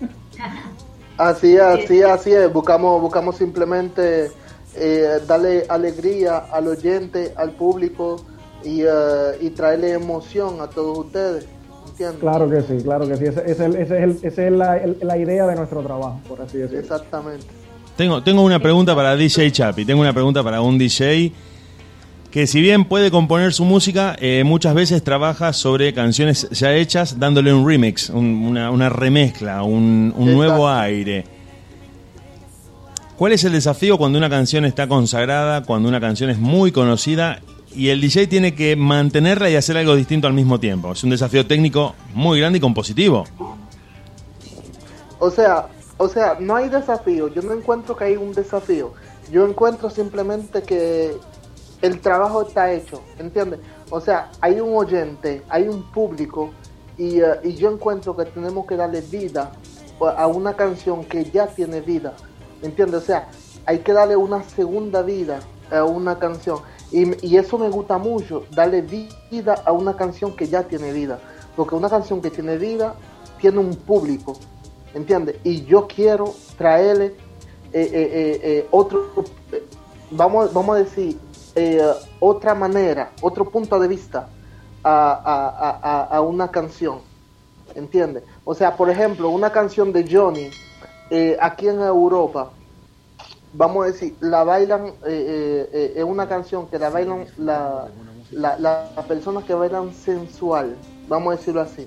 Así 1.18 1.56
es, 1.56 1.60
así 1.60 1.98
es, 1.98 2.04
así 2.04 2.32
es. 2.32 2.52
Buscamos, 2.52 3.00
buscamos 3.02 3.36
simplemente 3.36 4.30
eh, 4.76 5.18
darle 5.26 5.64
alegría 5.68 6.38
al 6.52 6.68
oyente, 6.68 7.32
al 7.36 7.50
público 7.56 8.24
y, 8.62 8.82
eh, 8.82 8.86
y 9.40 9.50
traerle 9.50 9.94
emoción 9.94 10.60
a 10.60 10.68
todos 10.68 10.96
ustedes. 10.98 11.46
¿Entiendes? 11.88 12.20
Claro 12.20 12.48
que 12.48 12.62
sí, 12.62 12.78
claro 12.84 13.08
que 13.08 13.16
sí. 13.16 13.24
Esa 13.24 13.40
ese, 13.40 13.50
es 13.52 13.60
el- 13.60 13.76
ese 13.76 13.96
es, 13.96 14.02
el- 14.04 14.18
esa 14.28 14.42
es 14.46 14.52
la, 14.52 14.76
el- 14.76 14.98
la 15.02 15.18
idea 15.18 15.44
de 15.48 15.56
nuestro 15.56 15.82
trabajo, 15.82 16.20
por 16.28 16.40
así 16.40 16.58
decirlo. 16.58 16.78
Exactamente. 16.78 17.46
Tengo, 17.96 18.22
tengo 18.22 18.42
una 18.42 18.60
pregunta 18.60 18.94
para 18.94 19.16
DJ 19.16 19.50
Chapi, 19.50 19.84
tengo 19.84 20.02
una 20.02 20.12
pregunta 20.12 20.44
para 20.44 20.60
un 20.60 20.78
DJ 20.78 21.32
que 22.30 22.46
si 22.46 22.60
bien 22.60 22.84
puede 22.84 23.10
componer 23.10 23.52
su 23.54 23.64
música, 23.64 24.14
eh, 24.20 24.42
muchas 24.44 24.74
veces 24.74 25.02
trabaja 25.02 25.52
sobre 25.52 25.94
canciones 25.94 26.48
ya 26.50 26.74
hechas, 26.74 27.18
dándole 27.18 27.52
un 27.54 27.66
remix, 27.66 28.10
un- 28.10 28.44
una, 28.46 28.70
una 28.70 28.88
remezcla, 28.90 29.62
un, 29.62 30.12
un 30.16 30.32
nuevo 30.34 30.68
aire. 30.68 31.24
¿Cuál 33.16 33.32
es 33.32 33.42
el 33.44 33.52
desafío 33.52 33.98
cuando 33.98 34.18
una 34.18 34.30
canción 34.30 34.64
está 34.64 34.86
consagrada, 34.86 35.62
cuando 35.64 35.88
una 35.88 36.00
canción 36.00 36.30
es 36.30 36.38
muy 36.38 36.70
conocida 36.70 37.40
y 37.74 37.88
el 37.88 38.00
DJ 38.00 38.26
tiene 38.28 38.54
que 38.54 38.76
mantenerla 38.76 39.50
y 39.50 39.56
hacer 39.56 39.76
algo 39.76 39.96
distinto 39.96 40.26
al 40.28 40.34
mismo 40.34 40.60
tiempo? 40.60 40.92
Es 40.92 41.02
un 41.02 41.10
desafío 41.10 41.44
técnico 41.46 41.94
muy 42.14 42.38
grande 42.38 42.58
y 42.58 42.60
compositivo. 42.60 43.24
O 45.18 45.30
sea, 45.30 45.66
o 45.96 46.08
sea, 46.08 46.36
no 46.38 46.54
hay 46.54 46.68
desafío. 46.68 47.32
Yo 47.34 47.42
no 47.42 47.52
encuentro 47.54 47.96
que 47.96 48.04
hay 48.04 48.16
un 48.16 48.32
desafío. 48.32 48.92
Yo 49.32 49.46
encuentro 49.48 49.90
simplemente 49.90 50.62
que 50.62 51.12
el 51.82 52.00
trabajo 52.00 52.42
está 52.42 52.72
hecho, 52.72 53.00
¿entiendes? 53.18 53.60
O 53.90 54.00
sea, 54.00 54.30
hay 54.40 54.60
un 54.60 54.76
oyente, 54.76 55.42
hay 55.48 55.68
un 55.68 55.82
público 55.92 56.50
y, 56.96 57.20
eh, 57.20 57.26
y 57.44 57.54
yo 57.54 57.70
encuentro 57.70 58.16
que 58.16 58.24
tenemos 58.24 58.66
que 58.66 58.76
darle 58.76 59.00
vida 59.00 59.52
a 60.00 60.26
una 60.26 60.54
canción 60.54 61.04
que 61.04 61.24
ya 61.24 61.46
tiene 61.46 61.80
vida, 61.80 62.14
¿entiendes? 62.62 63.02
O 63.02 63.04
sea, 63.04 63.28
hay 63.66 63.78
que 63.80 63.92
darle 63.92 64.16
una 64.16 64.42
segunda 64.42 65.02
vida 65.02 65.40
a 65.70 65.84
una 65.84 66.18
canción 66.18 66.60
y, 66.90 67.26
y 67.26 67.36
eso 67.36 67.58
me 67.58 67.68
gusta 67.68 67.98
mucho, 67.98 68.44
darle 68.50 68.80
vi- 68.82 69.08
vida 69.30 69.54
a 69.64 69.72
una 69.72 69.96
canción 69.96 70.34
que 70.34 70.48
ya 70.48 70.62
tiene 70.62 70.92
vida, 70.92 71.18
porque 71.56 71.74
una 71.74 71.88
canción 71.90 72.20
que 72.20 72.30
tiene 72.30 72.56
vida 72.56 72.94
tiene 73.40 73.58
un 73.58 73.74
público, 73.76 74.38
¿entiendes? 74.94 75.36
Y 75.44 75.64
yo 75.64 75.86
quiero 75.86 76.34
traerle 76.56 77.14
eh, 77.72 78.40
eh, 78.42 78.66
otro, 78.70 79.10
vamos, 80.10 80.52
vamos 80.52 80.76
a 80.76 80.78
decir, 80.78 81.18
eh, 81.58 81.82
otra 82.20 82.54
manera, 82.54 83.10
otro 83.20 83.44
punto 83.50 83.78
de 83.78 83.88
vista 83.88 84.28
a, 84.84 85.10
a- 85.12 85.48
a- 85.68 85.78
a- 86.02 86.16
a 86.16 86.20
una 86.20 86.50
canción, 86.50 87.00
¿entiendes? 87.74 88.22
O 88.44 88.54
sea, 88.54 88.76
por 88.76 88.88
ejemplo, 88.90 89.28
una 89.30 89.50
canción 89.50 89.92
de 89.92 90.06
Johnny 90.10 90.50
eh, 91.10 91.36
aquí 91.40 91.66
en 91.68 91.80
Europa, 91.80 92.50
vamos 93.52 93.84
a 93.84 93.86
decir, 93.88 94.14
la 94.20 94.44
bailan, 94.44 94.86
eh, 94.86 94.92
eh, 95.06 95.70
eh, 95.72 95.92
es 95.96 96.04
una 96.04 96.28
canción 96.28 96.66
que 96.68 96.78
la 96.78 96.90
bailan 96.90 97.24
la, 97.38 97.86
la, 98.30 98.58
la- 98.58 98.90
las 98.94 99.06
personas 99.06 99.44
que 99.44 99.54
bailan 99.54 99.92
sensual, 99.94 100.76
vamos 101.08 101.32
a 101.32 101.36
decirlo 101.38 101.60
así, 101.62 101.86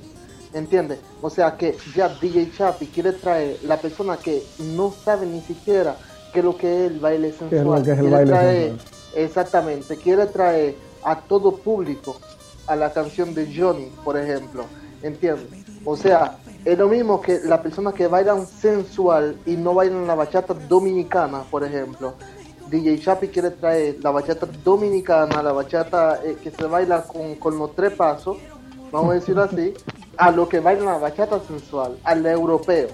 ¿entiendes? 0.53 0.99
O 1.21 1.29
sea 1.29 1.55
que 1.55 1.77
ya 1.95 2.09
DJ 2.09 2.51
Chapi 2.57 2.87
quiere 2.87 3.13
traer 3.13 3.57
la 3.63 3.77
persona 3.77 4.17
que 4.17 4.43
no 4.75 4.91
sabe 4.91 5.25
ni 5.27 5.39
siquiera 5.41 5.95
qué 6.33 6.39
es 6.39 6.45
lo 6.45 6.57
que 6.57 6.85
es 6.85 6.91
el 6.91 6.99
baile 6.99 7.27
es 7.29 7.39
lo 7.41 7.49
que 7.49 7.55
es 7.55 7.61
el 7.99 7.99
quiere 7.99 8.15
baile 8.15 8.31
traer, 8.31 8.69
sensual. 8.71 8.90
Exactamente, 9.15 9.97
quiere 9.97 10.25
traer 10.27 10.75
a 11.03 11.19
todo 11.19 11.55
público 11.57 12.17
a 12.67 12.75
la 12.75 12.91
canción 12.91 13.33
de 13.33 13.53
Johnny, 13.53 13.91
por 14.03 14.17
ejemplo, 14.17 14.65
¿entiendes? 15.01 15.65
O 15.83 15.97
sea, 15.97 16.37
es 16.63 16.77
lo 16.77 16.87
mismo 16.87 17.21
que 17.21 17.39
las 17.43 17.59
personas 17.61 17.93
que 17.93 18.07
bailan 18.07 18.45
sensual 18.45 19.37
y 19.45 19.55
no 19.55 19.73
bailan 19.73 20.05
la 20.05 20.15
bachata 20.15 20.53
dominicana, 20.53 21.43
por 21.49 21.63
ejemplo. 21.63 22.13
DJ 22.69 22.99
Chapi 22.99 23.27
quiere 23.27 23.49
traer 23.51 23.97
la 24.01 24.11
bachata 24.11 24.47
dominicana, 24.63 25.41
la 25.41 25.51
bachata 25.51 26.21
eh, 26.23 26.37
que 26.41 26.51
se 26.51 26.63
baila 26.65 27.03
con, 27.03 27.35
con 27.35 27.57
los 27.57 27.75
tres 27.75 27.93
pasos, 27.93 28.37
vamos 28.91 29.11
a 29.11 29.13
decirlo 29.15 29.43
así, 29.43 29.73
a 30.17 30.31
lo 30.31 30.47
que 30.47 30.59
bailan 30.59 30.85
la 30.85 30.97
bachata 30.97 31.39
sensual, 31.47 31.97
al 32.03 32.25
europeo. 32.25 32.89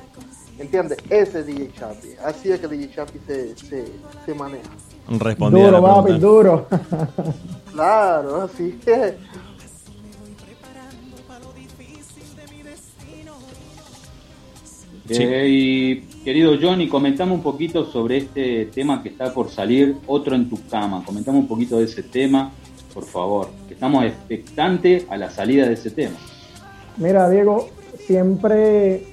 ¿Entiendes? 0.58 0.98
Ese 1.10 1.42
es 1.42 1.46
DJ 1.46 1.72
Chapi. 1.74 2.08
Así 2.24 2.52
es 2.52 2.60
que 2.60 2.68
DJ 2.68 2.96
Chapi 2.96 3.20
se, 3.28 3.56
se, 3.58 3.86
se 4.26 4.34
maneja. 4.34 4.70
Respondía 5.10 5.66
Duro, 5.66 5.82
la 5.82 5.88
papi, 5.96 6.04
pregunta. 6.04 6.28
duro. 6.28 6.68
Claro, 7.78 8.42
así 8.42 8.80
es. 8.88 9.14
Sí. 15.08 15.24
Eh, 15.24 15.48
y 15.48 15.96
querido 16.26 16.54
Johnny, 16.62 16.90
comentame 16.90 17.32
un 17.32 17.42
poquito 17.42 17.86
sobre 17.86 18.18
este 18.18 18.66
tema 18.66 19.02
que 19.02 19.10
está 19.10 19.34
por 19.34 19.50
salir, 19.50 19.96
Otro 20.06 20.36
en 20.36 20.50
tu 20.50 20.58
cama. 20.68 21.04
Comentame 21.06 21.38
un 21.40 21.48
poquito 21.48 21.78
de 21.80 21.86
ese 21.86 22.04
tema, 22.04 22.52
por 22.94 23.06
favor. 23.06 23.48
que 23.68 23.74
Estamos 23.76 24.04
expectantes 24.04 25.06
a 25.10 25.16
la 25.18 25.30
salida 25.30 25.66
de 25.68 25.74
ese 25.76 25.92
tema. 25.92 26.18
Mira, 26.98 27.30
Diego, 27.30 27.70
siempre 28.06 29.06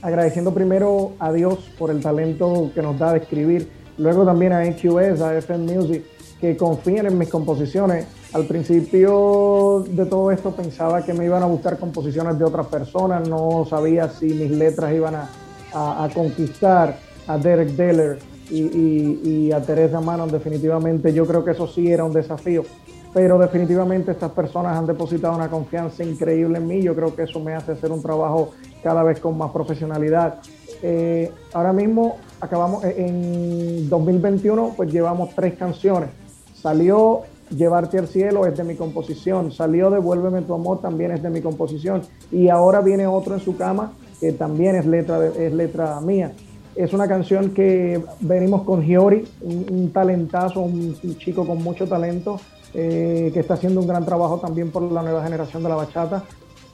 agradeciendo 0.00 0.54
primero 0.54 1.12
a 1.18 1.30
Dios 1.30 1.58
por 1.78 1.90
el 1.90 2.00
talento 2.00 2.70
que 2.74 2.80
nos 2.80 2.98
da 2.98 3.12
de 3.12 3.18
escribir, 3.18 3.68
luego 4.00 4.24
también 4.24 4.52
a 4.52 4.64
NQS, 4.64 5.20
a 5.20 5.36
FM 5.38 5.72
Music, 5.76 6.04
que 6.40 6.56
confían 6.56 7.06
en 7.06 7.18
mis 7.18 7.28
composiciones. 7.28 8.06
Al 8.32 8.46
principio 8.46 9.84
de 9.88 10.06
todo 10.06 10.30
esto 10.30 10.52
pensaba 10.52 11.02
que 11.04 11.12
me 11.12 11.24
iban 11.24 11.42
a 11.42 11.46
buscar 11.46 11.78
composiciones 11.78 12.38
de 12.38 12.44
otras 12.44 12.66
personas, 12.66 13.28
no 13.28 13.66
sabía 13.68 14.08
si 14.08 14.26
mis 14.26 14.50
letras 14.50 14.92
iban 14.94 15.14
a, 15.16 15.28
a- 15.74 16.08
conquistar 16.14 16.98
a 17.26 17.36
Derek 17.38 17.70
Deller 17.70 18.18
y, 18.50 18.62
y- 18.62 19.20
y 19.24 19.52
a 19.52 19.60
Teresa 19.62 20.00
Manon. 20.00 20.30
Definitivamente 20.30 21.12
yo 21.12 21.26
creo 21.26 21.44
que 21.44 21.50
eso 21.52 21.66
sí 21.66 21.90
era 21.92 22.04
un 22.04 22.12
desafío, 22.12 22.64
pero 23.12 23.38
definitivamente 23.38 24.12
estas 24.12 24.30
personas 24.30 24.76
han 24.78 24.86
depositado 24.86 25.34
una 25.36 25.48
confianza 25.50 26.02
increíble 26.04 26.58
en 26.58 26.66
mí. 26.66 26.82
Yo 26.82 26.94
creo 26.94 27.14
que 27.14 27.24
eso 27.24 27.40
me 27.40 27.54
hace 27.54 27.72
hacer 27.72 27.90
un 27.92 28.00
trabajo 28.02 28.52
cada 28.82 29.02
vez 29.02 29.20
con 29.20 29.36
más 29.36 29.50
profesionalidad. 29.50 30.36
Eh, 30.82 31.30
ahora 31.52 31.72
mismo 31.72 32.16
acabamos 32.40 32.84
eh, 32.84 32.94
en 32.98 33.88
2021, 33.88 34.74
pues 34.76 34.92
llevamos 34.92 35.34
tres 35.34 35.54
canciones. 35.54 36.10
Salió 36.54 37.22
Llevarte 37.56 37.98
al 37.98 38.06
cielo 38.06 38.46
es 38.46 38.56
de 38.56 38.62
mi 38.62 38.76
composición, 38.76 39.50
salió 39.50 39.90
Devuélveme 39.90 40.42
tu 40.42 40.54
amor 40.54 40.80
también 40.80 41.10
es 41.10 41.20
de 41.20 41.30
mi 41.30 41.40
composición 41.40 42.02
y 42.30 42.48
ahora 42.48 42.80
viene 42.80 43.08
otro 43.08 43.34
en 43.34 43.40
su 43.40 43.56
cama 43.56 43.92
que 44.20 44.32
también 44.32 44.76
es 44.76 44.86
letra, 44.86 45.26
es 45.26 45.52
letra 45.52 46.00
mía. 46.00 46.32
Es 46.76 46.92
una 46.92 47.08
canción 47.08 47.50
que 47.50 48.00
venimos 48.20 48.62
con 48.62 48.82
Giori, 48.82 49.26
un, 49.40 49.90
talentazo, 49.92 50.60
un, 50.60 50.96
un 51.02 51.18
chico 51.18 51.44
con 51.44 51.60
mucho 51.60 51.88
talento 51.88 52.38
eh, 52.72 53.30
que 53.34 53.40
está 53.40 53.54
haciendo 53.54 53.80
un 53.80 53.88
gran 53.88 54.04
trabajo 54.04 54.38
también 54.38 54.70
por 54.70 54.82
la 54.82 55.02
nueva 55.02 55.24
generación 55.24 55.64
de 55.64 55.68
la 55.70 55.74
bachata. 55.74 56.22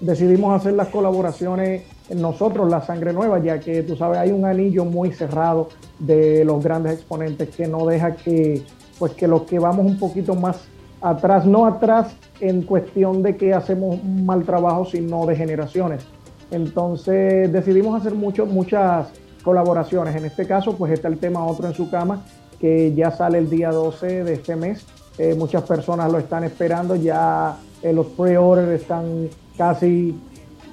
Decidimos 0.00 0.54
hacer 0.54 0.74
las 0.74 0.88
colaboraciones 0.88 1.82
nosotros, 2.14 2.68
la 2.68 2.82
sangre 2.82 3.12
nueva, 3.12 3.38
ya 3.38 3.58
que 3.58 3.82
tú 3.82 3.96
sabes, 3.96 4.18
hay 4.18 4.30
un 4.30 4.44
anillo 4.44 4.84
muy 4.84 5.12
cerrado 5.12 5.68
de 5.98 6.44
los 6.44 6.62
grandes 6.62 6.94
exponentes 6.94 7.54
que 7.54 7.66
no 7.66 7.86
deja 7.86 8.14
que, 8.14 8.62
pues 8.98 9.12
que 9.12 9.26
los 9.26 9.42
que 9.42 9.58
vamos 9.58 9.86
un 9.86 9.98
poquito 9.98 10.34
más 10.34 10.68
atrás, 11.00 11.46
no 11.46 11.66
atrás 11.66 12.14
en 12.40 12.62
cuestión 12.62 13.22
de 13.22 13.36
que 13.36 13.54
hacemos 13.54 13.98
un 14.02 14.26
mal 14.26 14.44
trabajo, 14.44 14.84
sino 14.84 15.26
de 15.26 15.36
generaciones. 15.36 16.06
Entonces 16.50 17.52
decidimos 17.52 17.98
hacer 17.98 18.14
mucho, 18.14 18.46
muchas 18.46 19.08
colaboraciones. 19.42 20.14
En 20.16 20.24
este 20.24 20.46
caso, 20.46 20.76
pues 20.76 20.92
está 20.92 21.08
el 21.08 21.18
tema 21.18 21.44
Otro 21.44 21.66
en 21.66 21.74
su 21.74 21.90
cama, 21.90 22.22
que 22.60 22.94
ya 22.94 23.10
sale 23.10 23.38
el 23.38 23.50
día 23.50 23.70
12 23.70 24.24
de 24.24 24.32
este 24.34 24.56
mes. 24.56 24.86
Eh, 25.18 25.34
muchas 25.34 25.62
personas 25.62 26.12
lo 26.12 26.18
están 26.18 26.44
esperando, 26.44 26.94
ya 26.94 27.56
eh, 27.82 27.92
los 27.92 28.06
pre-orders 28.06 28.80
están 28.80 29.28
casi 29.56 30.14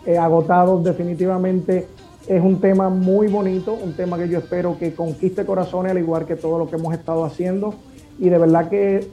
eh, 0.06 0.18
agotados. 0.18 0.84
Definitivamente 0.84 1.88
es 2.28 2.42
un 2.42 2.60
tema 2.60 2.90
muy 2.90 3.28
bonito, 3.28 3.74
un 3.74 3.94
tema 3.94 4.18
que 4.18 4.30
yo 4.30 4.40
espero 4.40 4.78
que 4.78 4.94
conquiste 4.94 5.46
corazones, 5.46 5.92
al 5.92 5.98
igual 5.98 6.26
que 6.26 6.36
todo 6.36 6.58
lo 6.58 6.70
que 6.70 6.76
hemos 6.76 6.94
estado 6.94 7.26
haciendo. 7.26 7.74
Y 8.20 8.30
de 8.30 8.38
verdad 8.38 8.70
que 8.70 9.08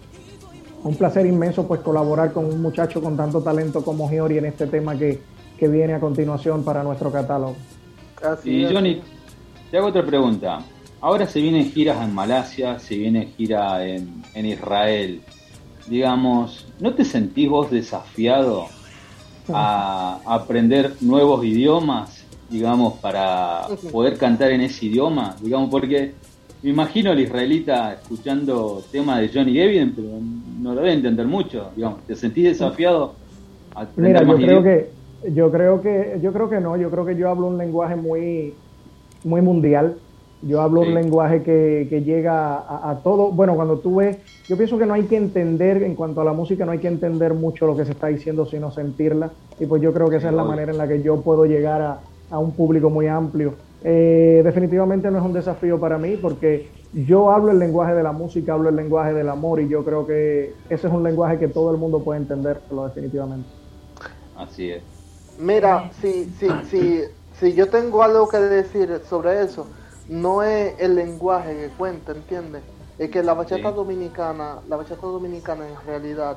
un 0.83 0.95
placer 0.95 1.27
inmenso 1.27 1.67
pues 1.67 1.81
colaborar 1.81 2.33
con 2.33 2.45
un 2.47 2.63
muchacho 2.63 3.03
con 3.03 3.17
tanto 3.17 3.43
talento 3.43 3.85
como 3.85 4.09
Giori 4.09 4.39
en 4.39 4.47
este 4.47 4.67
tema 4.67 4.97
que, 4.97 5.21
que 5.59 5.69
viene 5.69 5.95
a 5.95 6.01
continuación 6.01 6.65
para 6.65 6.83
nuestro 6.83 7.11
catálogo. 7.11 7.57
Así 8.23 8.63
Y. 8.63 8.73
Johnny, 8.73 9.01
te 9.71 9.79
hago 9.79 9.89
otra 9.89 10.05
pregunta. 10.05 10.61
Ahora 11.01 11.27
se 11.27 11.41
vienen 11.41 11.71
giras 11.71 12.03
en 12.03 12.15
Malasia, 12.15 12.79
se 12.79 12.97
viene 12.97 13.27
gira 13.37 13.87
en, 13.87 14.23
en 14.35 14.47
Israel. 14.47 15.23
Digamos, 15.89 16.69
¿no 16.79 16.95
te 16.95 17.05
sentís 17.05 17.49
vos 17.49 17.71
desafiado 17.71 18.67
a 19.55 20.21
aprender 20.27 20.95
nuevos 21.01 21.45
idiomas, 21.45 22.25
digamos, 22.49 22.95
para 23.01 23.63
poder 23.93 24.17
cantar 24.19 24.51
en 24.51 24.63
ese 24.63 24.87
idioma? 24.87 25.37
Digamos, 25.41 25.71
porque 25.71 26.15
me 26.63 26.71
imagino 26.71 27.11
al 27.11 27.21
israelita 27.21 27.95
escuchando 27.95 28.83
temas 28.91 29.21
de 29.21 29.31
Johnny 29.33 29.57
Gavin, 29.57 29.93
pero 29.95 30.09
no 30.61 30.75
lo 30.75 30.81
debe 30.81 30.93
entender 30.93 31.27
mucho. 31.27 31.71
Digamos, 31.75 32.03
¿te 32.07 32.15
sentís 32.15 32.45
desafiado 32.45 33.15
a 33.75 33.87
Mira, 33.97 34.23
yo 34.23 34.41
creo 34.41 34.61
idiomas? 34.61 34.65
que 34.65 34.91
yo 35.35 35.51
creo 35.51 35.83
que 35.83 36.19
yo 36.23 36.33
creo 36.33 36.51
que 36.51 36.61
no, 36.61 36.77
yo 36.77 36.91
creo 36.91 37.05
que 37.07 37.17
yo 37.17 37.29
hablo 37.29 37.47
un 37.47 37.59
lenguaje 37.59 37.97
muy 37.97 38.55
muy 39.25 39.41
mundial. 39.41 39.97
Yo 40.43 40.61
hablo 40.61 40.81
Sí. 40.81 40.87
un 40.87 40.95
lenguaje 40.95 41.43
que, 41.43 41.87
que 41.91 42.03
llega 42.03 42.57
a, 42.59 42.91
a 42.91 43.03
todo. 43.03 43.33
Bueno, 43.33 43.55
cuando 43.57 43.81
tú 43.81 43.97
ves, 43.97 44.19
yo 44.49 44.57
pienso 44.57 44.79
que 44.79 44.87
no 44.87 44.95
hay 44.95 45.07
que 45.07 45.17
entender, 45.17 45.83
en 45.83 45.95
cuanto 45.95 46.21
a 46.21 46.25
la 46.25 46.33
música, 46.33 46.65
no 46.67 46.73
hay 46.73 46.81
que 46.81 46.89
entender 46.89 47.35
mucho 47.35 47.67
lo 47.67 47.77
que 47.77 47.85
se 47.85 47.93
está 47.93 48.09
diciendo, 48.09 48.47
sino 48.47 48.71
sentirla. 48.71 49.37
Y 49.59 49.67
pues 49.67 49.83
yo 49.83 49.93
creo 49.93 50.09
que 50.11 50.17
esa 50.17 50.29
es 50.29 50.35
la 50.35 50.45
manera 50.45 50.73
en 50.73 50.79
la 50.79 50.89
que 50.89 51.03
yo 51.03 51.23
puedo 51.23 51.45
llegar 51.45 51.83
a, 51.83 52.05
a 52.31 52.39
un 52.39 52.57
público 52.57 52.91
muy 52.91 53.07
amplio. 53.07 53.61
Eh, 53.83 54.43
definitivamente 54.45 55.11
no 55.11 55.19
es 55.19 55.25
un 55.25 55.33
desafío 55.33 55.81
para 55.81 55.99
mí 55.99 56.17
porque 56.17 56.73
yo 56.93 57.31
hablo 57.31 57.53
el 57.53 57.59
lenguaje 57.59 57.95
de 57.95 58.03
la 58.03 58.13
música, 58.13 58.53
hablo 58.55 58.69
el 58.69 58.77
lenguaje 58.77 59.15
del 59.15 59.29
amor 59.29 59.61
y 59.61 59.69
yo 59.69 59.85
creo 59.85 60.07
que 60.07 60.63
ese 60.69 60.87
es 60.89 60.93
un 60.93 61.03
lenguaje 61.03 61.39
que 61.39 61.49
todo 61.49 61.71
el 61.71 61.79
mundo 61.79 62.03
puede 62.05 62.21
entenderlo 62.21 62.85
definitivamente. 62.87 63.51
Así 64.35 64.71
es. 64.73 64.85
Mira, 65.37 65.91
si, 65.93 66.31
si, 66.33 66.63
si, 66.65 67.03
si 67.33 67.55
yo 67.55 67.71
tengo 67.71 68.03
algo 68.03 68.29
que 68.29 68.39
decir 68.39 69.01
sobre 69.05 69.43
eso, 69.43 69.71
no 70.11 70.43
es 70.43 70.75
el 70.81 70.97
lenguaje 70.97 71.55
que 71.57 71.69
cuenta, 71.77 72.13
¿entiendes? 72.13 72.63
Es 72.99 73.11
que 73.11 73.23
la 73.23 73.33
bachata 73.35 73.71
Sí. 73.71 73.75
dominicana, 73.77 74.61
la 74.69 74.77
bachata 74.77 75.07
dominicana 75.07 75.69
en 75.69 75.77
realidad, 75.87 76.37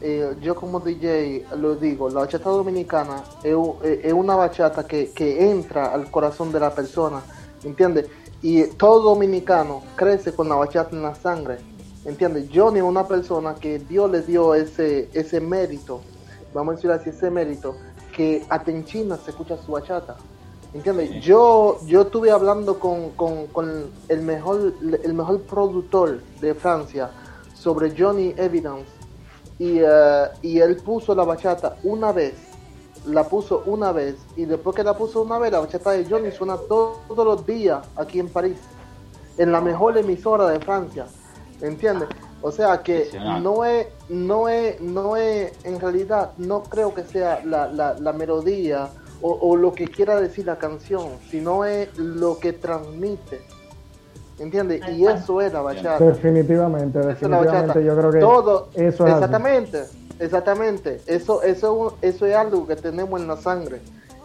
eh, 0.00 0.34
yo 0.40 0.56
como 0.56 0.80
DJ 0.80 1.46
lo 1.56 1.76
digo, 1.76 2.10
la 2.10 2.20
bachata 2.20 2.50
dominicana 2.50 3.22
es 3.44 4.12
una 4.12 4.34
bachata 4.34 4.86
que, 4.86 5.12
que 5.12 5.50
entra 5.50 5.92
al 5.94 6.10
corazón 6.10 6.52
de 6.52 6.60
la 6.60 6.74
persona, 6.74 7.22
¿entiendes? 7.62 8.08
Y 8.42 8.64
todo 8.76 9.00
dominicano 9.14 9.82
crece 9.94 10.34
con 10.34 10.48
la 10.48 10.56
bachata 10.56 10.96
en 10.96 11.02
la 11.02 11.14
sangre, 11.14 11.58
¿entiendes? 12.04 12.48
Johnny 12.52 12.80
es 12.80 12.84
una 12.84 13.06
persona 13.06 13.54
que 13.54 13.78
Dios 13.78 14.10
le 14.10 14.22
dio 14.22 14.54
ese, 14.56 15.10
ese 15.14 15.40
mérito, 15.40 16.02
vamos 16.52 16.72
a 16.72 16.76
decir 16.76 16.90
así, 16.90 17.10
ese 17.10 17.30
mérito, 17.30 17.76
que 18.16 18.44
hasta 18.50 18.70
en 18.72 18.84
China 18.84 19.16
se 19.16 19.30
escucha 19.30 19.56
su 19.56 19.72
bachata. 19.72 20.16
¿Entiendes? 20.74 21.10
Sí. 21.10 21.20
Yo, 21.20 21.78
yo 21.86 22.02
estuve 22.02 22.30
hablando 22.30 22.78
con, 22.78 23.10
con, 23.10 23.46
con 23.48 23.90
el, 24.08 24.22
mejor, 24.22 24.72
el 25.02 25.12
mejor 25.14 25.42
productor 25.42 26.20
de 26.40 26.54
Francia 26.54 27.10
sobre 27.54 27.94
Johnny 27.96 28.34
Evidence 28.36 28.90
y, 29.58 29.78
eh, 29.80 30.24
y 30.40 30.58
él 30.60 30.76
puso 30.76 31.14
la 31.14 31.24
bachata 31.24 31.76
una 31.84 32.10
vez, 32.10 32.34
la 33.06 33.24
puso 33.24 33.62
una 33.66 33.92
vez 33.92 34.16
y 34.34 34.46
después 34.46 34.74
que 34.74 34.82
la 34.82 34.96
puso 34.96 35.20
una 35.22 35.38
vez, 35.38 35.52
la 35.52 35.60
bachata 35.60 35.90
de 35.90 36.06
Johnny 36.06 36.30
suena 36.32 36.56
to- 36.56 37.00
todos 37.06 37.24
los 37.26 37.46
días 37.46 37.86
aquí 37.96 38.18
en 38.18 38.28
París, 38.30 38.56
en 39.36 39.52
la 39.52 39.60
mejor 39.60 39.98
emisora 39.98 40.48
de 40.48 40.58
Francia, 40.60 41.06
¿entiendes? 41.60 42.08
O 42.40 42.50
sea 42.50 42.82
que 42.82 43.08
no 43.40 43.64
es, 43.64 43.86
no 44.08 44.48
es, 44.48 44.80
no 44.80 45.16
es, 45.16 45.52
en 45.64 45.78
realidad 45.78 46.32
no 46.38 46.62
creo 46.64 46.92
que 46.94 47.04
sea 47.04 47.40
la, 47.44 47.68
la, 47.70 47.94
la 48.00 48.12
melodía 48.12 48.88
o, 49.22 49.38
o 49.40 49.56
lo 49.56 49.72
que 49.72 49.86
quiera 49.86 50.20
decir 50.20 50.46
la 50.46 50.58
canción, 50.58 51.08
sino 51.30 51.64
es 51.64 51.96
lo 51.96 52.38
que 52.38 52.52
transmite, 52.52 53.40
¿entiendes? 54.38 54.82
Y 54.90 55.06
eso 55.06 55.40
es 55.40 55.52
la 55.52 55.62
bachata. 55.62 56.04
Definitivamente, 56.04 56.98
Esa 56.98 57.10
es 57.12 57.20
definitivamente 57.20 57.84
yo 57.84 57.96
creo 57.96 58.10
que 58.10 58.18
Todo, 58.18 58.68
eso 58.74 59.06
es 59.06 59.14
exactamente, 59.14 59.84
exactamente. 60.18 61.00
Eso, 61.06 61.42
eso, 61.42 61.96
eso 62.02 62.26
es 62.26 62.34
algo 62.34 62.66
que 62.66 62.76
tenemos 62.76 63.20
en 63.20 63.28
la 63.28 63.36
sangre. 63.36 63.80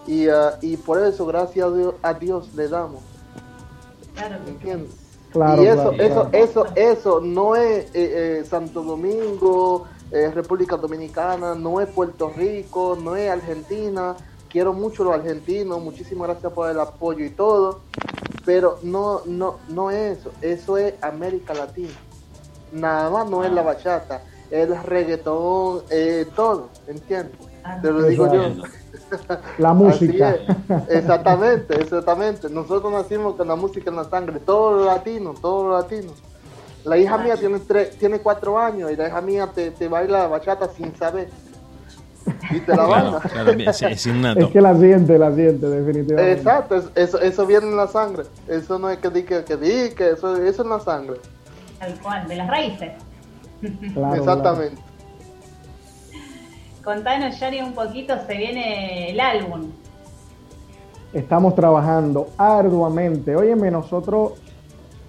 Y, 0.07 0.27
ah, 0.29 0.57
y 0.61 0.77
por 0.77 0.99
eso, 1.01 1.25
gracias 1.25 1.67
a 1.67 1.71
Dios, 1.71 1.95
a 2.01 2.13
Dios 2.13 2.53
le 2.55 2.67
damos. 2.67 3.01
¿Entiendes? 4.47 4.91
Claro, 5.31 5.61
y 5.61 5.67
eso, 5.67 5.91
claro, 5.91 6.03
eso, 6.03 6.29
claro. 6.29 6.29
eso, 6.33 6.67
eso 6.75 7.21
no 7.21 7.55
es 7.55 7.85
eh, 7.93 8.39
eh, 8.39 8.43
Santo 8.49 8.81
Domingo, 8.81 9.85
eh, 10.09 10.31
República 10.33 10.77
Dominicana, 10.77 11.53
no 11.53 11.81
es 11.81 11.89
Puerto 11.89 12.31
Rico, 12.35 12.97
no 12.99 13.15
es 13.15 13.29
Argentina. 13.29 14.15
Quiero 14.49 14.73
mucho 14.73 15.03
los 15.03 15.13
argentinos, 15.13 15.81
muchísimas 15.81 16.29
gracias 16.29 16.53
por 16.53 16.69
el 16.69 16.79
apoyo 16.79 17.25
y 17.25 17.29
todo, 17.29 17.81
pero 18.45 18.79
no, 18.83 19.21
no, 19.25 19.57
no 19.67 19.91
es 19.91 20.19
eso, 20.19 20.31
eso 20.41 20.77
es 20.77 20.93
América 21.01 21.53
Latina. 21.53 21.93
Nada 22.71 23.09
más 23.09 23.29
no 23.29 23.43
es 23.43 23.51
la 23.51 23.61
bachata, 23.61 24.21
es 24.49 24.69
el 24.69 24.83
reggaetón, 24.83 25.83
eh, 25.89 26.25
todo, 26.35 26.69
¿entiendes? 26.87 27.35
Ah, 27.63 27.79
Te 27.81 27.91
lo 27.91 28.03
digo 28.03 28.33
yo. 28.33 28.63
La 29.57 29.73
música. 29.73 30.29
Así 30.29 30.45
es. 30.89 30.97
Exactamente, 30.97 31.81
exactamente. 31.81 32.49
Nosotros 32.49 32.91
nacimos 32.91 33.35
con 33.35 33.47
la 33.47 33.55
música 33.55 33.89
en 33.89 33.95
la 33.97 34.03
sangre, 34.05 34.39
todos 34.39 34.77
los 34.77 34.85
latinos, 34.85 35.39
todos 35.41 35.65
los 35.65 35.81
latinos. 35.81 36.13
La 36.83 36.97
hija 36.97 37.17
mía 37.17 37.35
tiene 37.35 37.59
tres, 37.59 37.97
tiene 37.97 38.19
cuatro 38.19 38.57
años 38.57 38.91
y 38.91 38.95
la 38.95 39.07
hija 39.07 39.21
mía 39.21 39.49
te, 39.53 39.71
te 39.71 39.87
baila 39.87 40.27
bachata 40.27 40.69
sin 40.69 40.95
saber. 40.95 41.29
Y 42.51 42.59
te 42.59 42.75
la 42.75 42.85
Claro, 42.85 43.51
es, 43.57 43.81
es 43.81 44.05
innato. 44.07 44.39
Es 44.39 44.47
que 44.47 44.61
la 44.61 44.75
siente, 44.77 45.17
la 45.17 45.33
siente, 45.33 45.67
definitivamente. 45.67 46.31
Exacto, 46.33 46.75
es- 46.75 46.89
eso, 46.95 47.19
eso 47.19 47.45
viene 47.45 47.67
en 47.67 47.77
la 47.77 47.87
sangre. 47.87 48.23
Eso 48.47 48.77
no 48.79 48.89
es 48.89 48.97
que 48.99 49.09
di 49.09 49.23
que, 49.23 49.43
que 49.43 49.57
di, 49.57 49.93
que 49.95 50.11
eso, 50.11 50.35
eso 50.35 50.43
es 50.45 50.59
en 50.59 50.69
la 50.69 50.79
sangre. 50.79 51.17
Tal 51.79 51.93
cual, 52.01 52.27
de 52.27 52.35
las 52.35 52.47
raíces. 52.47 52.91
Claro, 53.93 54.15
Exactamente. 54.15 54.81
Contanos, 56.83 57.35
Johnny, 57.39 57.61
un 57.61 57.73
poquito, 57.73 58.13
se 58.25 58.37
viene 58.37 59.11
el 59.11 59.19
álbum. 59.19 59.69
Estamos 61.13 61.55
trabajando 61.55 62.29
arduamente. 62.37 63.35
Óyeme, 63.35 63.71
nosotros. 63.71 64.33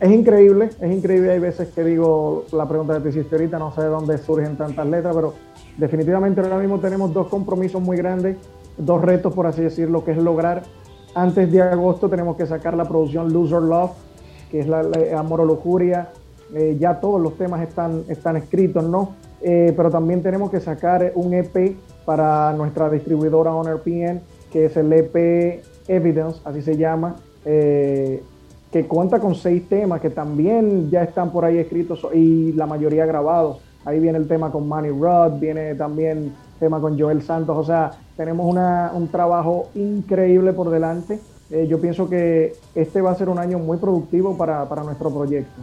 Es 0.00 0.10
increíble, 0.10 0.70
es 0.80 0.92
increíble. 0.92 1.32
Hay 1.32 1.38
veces 1.40 1.68
que 1.74 1.82
digo 1.82 2.44
la 2.52 2.66
pregunta 2.68 2.94
que 2.94 3.00
te 3.00 3.08
hiciste 3.10 3.34
ahorita, 3.34 3.58
no 3.58 3.72
sé 3.74 3.82
de 3.82 3.88
dónde 3.88 4.16
surgen 4.18 4.56
tantas 4.56 4.86
letras, 4.86 5.14
pero 5.14 5.34
definitivamente 5.78 6.40
ahora 6.40 6.58
mismo 6.58 6.78
tenemos 6.80 7.14
dos 7.14 7.28
compromisos 7.28 7.80
muy 7.80 7.96
grandes, 7.96 8.36
dos 8.76 9.00
retos, 9.00 9.32
por 9.32 9.46
así 9.46 9.62
decirlo, 9.62 10.04
que 10.04 10.10
es 10.10 10.18
lograr. 10.18 10.64
Antes 11.14 11.50
de 11.50 11.62
agosto 11.62 12.08
tenemos 12.08 12.36
que 12.36 12.46
sacar 12.46 12.76
la 12.76 12.84
producción 12.84 13.32
Loser 13.32 13.62
Love, 13.62 13.92
que 14.50 14.60
es 14.60 14.68
la, 14.68 14.82
Amor 15.16 15.40
o 15.40 15.44
Lujuria. 15.46 16.10
Eh, 16.54 16.76
ya 16.78 17.00
todos 17.00 17.20
los 17.20 17.36
temas 17.36 17.62
están, 17.62 18.04
están 18.08 18.36
escritos, 18.36 18.84
¿no? 18.84 19.14
Eh, 19.40 19.72
pero 19.76 19.90
también 19.90 20.22
tenemos 20.22 20.50
que 20.50 20.60
sacar 20.60 21.12
un 21.14 21.32
EP 21.34 21.76
para 22.04 22.52
nuestra 22.54 22.90
distribuidora 22.90 23.54
Honor 23.54 23.82
PN, 23.82 24.20
que 24.50 24.66
es 24.66 24.76
el 24.76 24.92
EP 24.92 25.62
Evidence, 25.86 26.40
así 26.44 26.62
se 26.62 26.76
llama, 26.76 27.16
eh, 27.44 28.22
que 28.72 28.86
cuenta 28.86 29.20
con 29.20 29.34
seis 29.34 29.68
temas 29.68 30.00
que 30.00 30.10
también 30.10 30.90
ya 30.90 31.02
están 31.02 31.30
por 31.30 31.44
ahí 31.44 31.58
escritos 31.58 32.06
y 32.12 32.52
la 32.52 32.66
mayoría 32.66 33.06
grabados. 33.06 33.60
Ahí 33.88 34.00
viene 34.00 34.18
el 34.18 34.28
tema 34.28 34.52
con 34.52 34.68
Manny 34.68 34.90
Rod, 34.90 35.38
viene 35.40 35.74
también 35.74 36.36
tema 36.60 36.78
con 36.78 37.00
Joel 37.00 37.22
Santos, 37.22 37.56
o 37.56 37.64
sea, 37.64 37.90
tenemos 38.18 38.44
una- 38.44 38.90
un 38.94 39.08
trabajo 39.08 39.70
increíble 39.74 40.52
por 40.52 40.68
delante. 40.68 41.18
Eh, 41.50 41.66
yo 41.66 41.80
pienso 41.80 42.06
que 42.06 42.52
este 42.74 43.00
va 43.00 43.12
a 43.12 43.14
ser 43.14 43.30
un 43.30 43.38
año 43.38 43.58
muy 43.58 43.78
productivo 43.78 44.36
para, 44.36 44.68
para 44.68 44.82
nuestro 44.82 45.10
proyecto. 45.10 45.62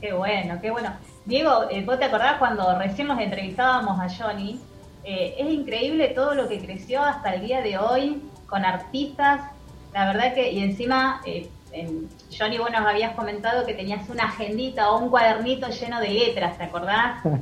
Qué 0.00 0.12
bueno, 0.12 0.54
qué 0.62 0.70
bueno. 0.70 0.90
Diego, 1.24 1.50
eh, 1.68 1.84
¿vos 1.84 1.98
te 1.98 2.04
acordás 2.04 2.38
cuando 2.38 2.78
recién 2.78 3.08
nos 3.08 3.18
entrevistábamos 3.20 3.98
a 3.98 4.06
Johnny? 4.08 4.60
Eh, 5.02 5.34
es 5.36 5.50
increíble 5.50 6.12
todo 6.14 6.36
lo 6.36 6.46
que 6.46 6.60
creció 6.60 7.02
hasta 7.02 7.34
el 7.34 7.44
día 7.44 7.60
de 7.60 7.76
hoy 7.76 8.22
con 8.46 8.64
artistas. 8.64 9.40
La 9.92 10.06
verdad 10.06 10.32
que, 10.32 10.52
y 10.52 10.60
encima, 10.60 11.22
eh, 11.26 11.50
en- 11.80 12.08
Johnny, 12.36 12.58
vos 12.58 12.70
nos 12.70 12.80
habías 12.86 13.14
comentado 13.14 13.64
que 13.66 13.74
tenías 13.74 14.08
una 14.08 14.24
agendita 14.24 14.90
o 14.90 14.98
un 14.98 15.10
cuadernito 15.10 15.68
lleno 15.68 16.00
de 16.00 16.08
letras, 16.10 16.58
¿te 16.58 16.64
acordás? 16.64 17.22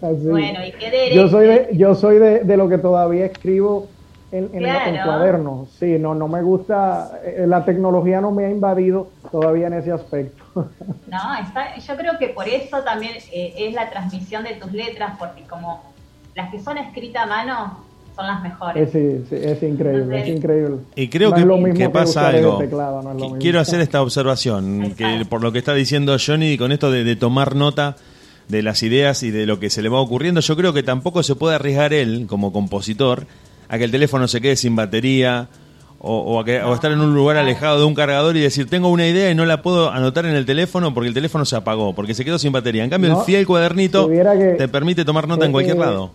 Sí. 0.00 0.28
Bueno, 0.28 0.64
y 0.64 0.72
qué 0.72 1.12
yo 1.14 1.28
soy 1.28 1.46
de, 1.46 1.68
yo 1.74 1.94
soy 1.94 2.18
de, 2.18 2.40
de 2.40 2.56
lo 2.56 2.68
que 2.68 2.78
todavía 2.78 3.26
escribo 3.26 3.88
en, 4.30 4.44
en, 4.46 4.54
en 4.56 4.60
Claro. 4.60 5.02
cuadernos. 5.04 5.72
Sí, 5.78 5.98
no, 5.98 6.14
no 6.14 6.28
me 6.28 6.42
gusta, 6.42 7.20
eh, 7.24 7.44
la 7.46 7.64
tecnología 7.64 8.20
no 8.20 8.30
me 8.30 8.44
ha 8.46 8.50
invadido 8.50 9.12
todavía 9.30 9.66
en 9.68 9.74
ese 9.74 9.92
aspecto. 9.92 10.44
No, 11.06 11.34
está, 11.42 11.74
yo 11.78 11.96
creo 11.96 12.18
que 12.18 12.28
por 12.28 12.46
eso 12.46 12.82
también 12.84 13.14
eh, 13.32 13.54
es 13.56 13.74
la 13.74 13.88
transmisión 13.88 14.44
de 14.44 14.56
tus 14.56 14.70
letras, 14.72 15.14
porque 15.18 15.46
como 15.46 15.82
las 16.34 16.50
que 16.50 16.60
son 16.60 16.76
escritas 16.76 17.22
a 17.22 17.26
mano 17.26 17.87
son 18.18 18.26
las 18.26 18.42
mejores. 18.42 18.94
Es, 18.94 19.62
increíble, 19.62 20.20
es 20.20 20.28
increíble. 20.28 20.76
Y 20.96 21.08
creo 21.08 21.30
No 21.30 21.34
que, 21.36 21.40
es 21.42 21.46
lo 21.46 21.56
mismo 21.56 21.78
que 21.78 21.88
pasa 21.88 22.28
algo. 22.28 22.58
teclado, 22.58 23.00
no 23.02 23.10
es 23.12 23.16
lo 23.16 23.20
Qui- 23.20 23.22
mismo. 23.24 23.38
Quiero 23.38 23.60
hacer 23.60 23.80
esta 23.80 24.02
observación, 24.02 24.94
que 24.96 25.24
por 25.28 25.40
lo 25.42 25.52
que 25.52 25.58
está 25.60 25.72
diciendo 25.74 26.16
Johnny, 26.24 26.58
con 26.58 26.72
esto 26.72 26.90
de, 26.90 27.04
de 27.04 27.14
tomar 27.16 27.54
nota 27.54 27.96
de 28.48 28.62
las 28.62 28.82
ideas 28.82 29.22
y 29.22 29.30
de 29.30 29.46
lo 29.46 29.60
que 29.60 29.70
se 29.70 29.82
le 29.82 29.88
va 29.88 30.00
ocurriendo, 30.00 30.40
yo 30.40 30.56
creo 30.56 30.72
que 30.72 30.82
tampoco 30.82 31.22
se 31.22 31.36
puede 31.36 31.54
arriesgar 31.54 31.92
él, 31.92 32.26
como 32.28 32.52
compositor, 32.52 33.26
a 33.68 33.78
que 33.78 33.84
el 33.84 33.90
teléfono 33.90 34.26
se 34.26 34.40
quede 34.40 34.56
sin 34.56 34.74
batería 34.74 35.48
o, 36.00 36.16
o 36.18 36.40
a 36.40 36.44
que- 36.44 36.62
o 36.62 36.74
estar 36.74 36.90
en 36.90 37.00
un 37.00 37.14
lugar 37.14 37.36
alejado 37.36 37.78
de 37.78 37.84
un 37.84 37.94
cargador 37.94 38.36
y 38.36 38.40
decir, 38.40 38.68
tengo 38.70 38.88
una 38.88 39.06
idea 39.06 39.30
y 39.30 39.34
no 39.34 39.44
la 39.44 39.62
puedo 39.62 39.90
anotar 39.90 40.26
en 40.26 40.34
el 40.34 40.46
teléfono 40.46 40.94
porque 40.94 41.08
el 41.08 41.14
teléfono 41.14 41.44
se 41.44 41.54
apagó, 41.56 41.94
porque 41.94 42.14
se 42.14 42.24
quedó 42.24 42.38
sin 42.38 42.50
batería. 42.52 42.82
En 42.84 42.90
cambio, 42.90 43.10
No, 43.10 43.20
el 43.20 43.24
fiel 43.26 43.46
cuadernito 43.46 44.08
que- 44.08 44.54
te 44.56 44.66
permite 44.68 45.04
tomar 45.04 45.28
nota 45.28 45.44
en 45.44 45.50
que- 45.50 45.52
cualquier 45.52 45.76
que- 45.76 45.80
lado. 45.82 46.12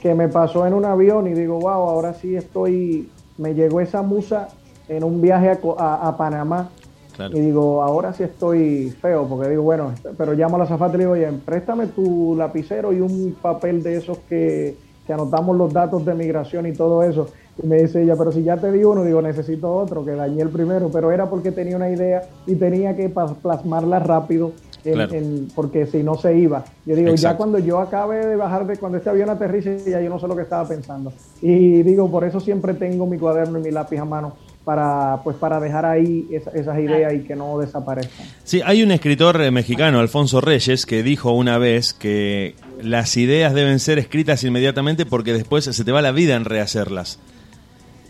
Que 0.00 0.14
me 0.14 0.28
pasó 0.28 0.66
en 0.66 0.74
un 0.74 0.84
avión 0.84 1.26
y 1.26 1.34
digo, 1.34 1.58
wow, 1.58 1.70
ahora 1.88 2.14
sí 2.14 2.34
estoy, 2.36 3.08
me 3.38 3.54
llegó 3.54 3.80
esa 3.80 4.02
musa 4.02 4.48
en 4.88 5.04
un 5.04 5.20
viaje 5.20 5.50
a, 5.50 5.58
a- 5.78 6.08
a 6.08 6.16
Panamá 6.16 6.68
Claro. 7.16 7.36
y 7.36 7.40
digo, 7.40 7.82
ahora 7.82 8.12
sí 8.14 8.22
estoy 8.22 8.88
feo, 9.02 9.26
porque 9.28 9.48
digo, 9.50 9.62
bueno, 9.62 9.92
pero 10.16 10.32
llamo 10.32 10.56
a 10.56 10.60
la 10.60 10.66
zafata 10.66 10.94
y 10.94 10.98
le 10.98 11.04
digo, 11.04 11.12
oye, 11.12 11.28
préstame 11.44 11.88
tu 11.88 12.34
lapicero 12.36 12.92
y 12.94 13.00
un 13.00 13.34
papel 13.42 13.82
de 13.82 13.96
esos 13.96 14.16
que, 14.20 14.74
que 15.06 15.12
anotamos 15.12 15.54
los 15.56 15.70
datos 15.72 16.04
de 16.06 16.14
migración 16.14 16.66
y 16.66 16.72
todo 16.72 17.02
eso. 17.02 17.28
Y 17.62 17.66
me 17.66 17.82
dice 17.82 18.02
ella, 18.02 18.16
pero 18.16 18.32
si 18.32 18.42
ya 18.42 18.56
te 18.56 18.72
di 18.72 18.84
uno, 18.84 19.04
digo, 19.04 19.20
necesito 19.20 19.70
otro, 19.70 20.02
que 20.02 20.12
dañé 20.12 20.40
el 20.40 20.48
primero, 20.48 20.88
pero 20.90 21.10
era 21.12 21.28
porque 21.28 21.52
tenía 21.52 21.76
una 21.76 21.90
idea 21.90 22.22
y 22.46 22.54
tenía 22.54 22.96
que 22.96 23.10
plasmarla 23.10 23.98
rápido. 23.98 24.52
En- 24.84 24.92
Claro. 24.94 25.14
en- 25.14 25.48
porque 25.54 25.86
si 25.86 26.02
no 26.02 26.16
se 26.16 26.36
iba. 26.36 26.64
Yo 26.86 26.94
digo, 26.96 27.08
ya 27.08 27.14
Exacto. 27.14 27.38
cuando 27.38 27.58
yo 27.58 27.78
acabe 27.80 28.24
de 28.26 28.36
bajar 28.36 28.66
de 28.66 28.76
cuando 28.76 28.98
este 28.98 29.10
avión 29.10 29.30
aterrice, 29.30 29.82
ya 29.88 30.00
yo 30.00 30.08
no 30.10 30.18
sé 30.18 30.26
lo 30.28 30.36
que 30.36 30.42
estaba 30.42 30.66
pensando. 30.68 31.12
Y 31.42 31.82
digo, 31.82 32.10
por 32.10 32.24
eso 32.24 32.40
siempre 32.40 32.74
tengo 32.74 33.06
mi 33.06 33.18
cuaderno 33.18 33.58
y 33.58 33.62
mi 33.62 33.70
lápiz 33.70 33.98
a 33.98 34.04
mano 34.04 34.36
para 34.64 35.20
pues 35.24 35.36
para 35.36 35.58
dejar 35.58 35.86
ahí 35.86 36.28
esa- 36.30 36.50
esas 36.50 36.78
ideas 36.78 37.14
y 37.14 37.20
que 37.20 37.34
no 37.34 37.58
desaparezcan. 37.58 38.26
Sí, 38.44 38.60
hay 38.64 38.82
un 38.82 38.90
escritor 38.92 39.40
eh, 39.40 39.50
mexicano, 39.50 40.00
Alfonso 40.00 40.40
Reyes, 40.42 40.84
que 40.84 41.02
dijo 41.02 41.32
una 41.32 41.56
vez 41.56 41.94
que 41.94 42.54
las 42.82 43.16
ideas 43.16 43.54
deben 43.54 43.78
ser 43.80 43.98
escritas 43.98 44.44
inmediatamente 44.44 45.06
porque 45.06 45.32
después 45.32 45.64
se 45.64 45.84
te 45.84 45.92
va 45.92 46.02
la 46.02 46.12
vida 46.12 46.36
en 46.36 46.44
rehacerlas. 46.44 47.18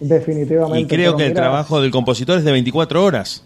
Definitivamente. 0.01 0.81
Y 0.81 0.87
creo 0.87 1.17
que 1.17 1.25
el 1.25 1.31
mira, 1.31 1.43
trabajo 1.43 1.81
del 1.81 1.91
compositor 1.91 2.39
es 2.39 2.45
de 2.45 2.53
24 2.53 3.05
horas. 3.05 3.45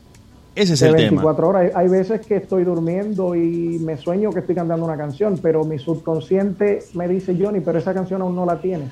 Ese 0.55 0.75
es 0.75 0.81
de 0.81 0.87
el 0.89 0.95
24 0.95 1.49
horas. 1.49 1.73
Hay- 1.75 1.89
veces 1.89 2.27
que 2.27 2.37
estoy 2.37 2.65
durmiendo 2.65 3.35
y 3.35 3.79
me 3.81 3.97
sueño 3.97 4.31
que 4.31 4.41
estoy 4.41 4.55
cantando 4.55 4.85
una 4.85 4.97
canción, 4.97 5.39
pero 5.43 5.65
mi 5.65 5.79
subconsciente 5.79 6.85
me 6.95 7.09
dice, 7.09 7.37
Johnny, 7.39 7.61
pero 7.61 7.79
esa 7.79 7.93
canción 7.95 8.23
aún 8.23 8.35
no 8.37 8.47
la 8.47 8.61
tienes. 8.61 8.91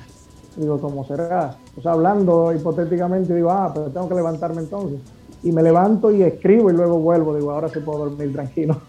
Digo, 0.55 0.79
¿cómo 0.79 1.05
será? 1.05 1.55
O 1.77 1.81
sea, 1.81 1.93
hablando 1.93 2.53
hipotéticamente, 2.53 3.33
digo, 3.33 3.49
ah, 3.51 3.71
pero 3.73 3.87
tengo 3.87 4.07
que 4.07 4.15
levantarme 4.15 4.61
entonces. 4.61 4.99
Y 5.41 5.51
me 5.51 5.61
levanto 5.63 6.11
y 6.11 6.21
escribo 6.23 6.69
y 6.69 6.73
luego 6.73 6.99
vuelvo. 6.99 7.35
Digo, 7.35 7.51
ahora 7.51 7.67
sí 7.69 7.79
puedo 7.79 8.05
dormir 8.05 8.31
tranquilo. 8.33 8.81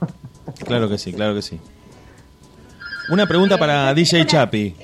Claro 0.65 0.89
que 0.89 0.99
sí, 0.99 1.13
claro 1.13 1.35
que 1.35 1.43
sí. 1.43 1.59
Una 3.11 3.27
pregunta 3.27 3.59
para 3.59 3.93
DJ 3.95 4.27
Chapi. 4.27 4.75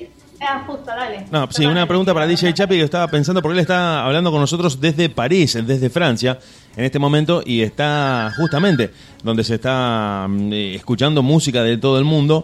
Ah, 0.41 0.63
justo, 0.65 0.85
dale. 0.85 1.25
No, 1.29 1.47
sí, 1.51 1.65
una 1.67 1.85
pregunta 1.85 2.15
para 2.15 2.25
DJ 2.25 2.53
Chapi 2.55 2.75
que 2.75 2.83
estaba 2.83 3.07
pensando, 3.07 3.43
porque 3.43 3.53
él 3.53 3.61
está 3.61 4.03
hablando 4.03 4.31
con 4.31 4.41
nosotros 4.41 4.81
desde 4.81 5.07
París, 5.07 5.55
desde 5.65 5.89
Francia, 5.91 6.39
en 6.75 6.83
este 6.83 6.97
momento, 6.97 7.43
y 7.45 7.61
está 7.61 8.33
justamente 8.35 8.91
donde 9.23 9.43
se 9.43 9.55
está 9.55 10.25
mm, 10.27 10.51
eh, 10.51 10.75
escuchando 10.75 11.21
música 11.21 11.61
de 11.61 11.77
todo 11.77 11.99
el 11.99 12.05
mundo. 12.05 12.43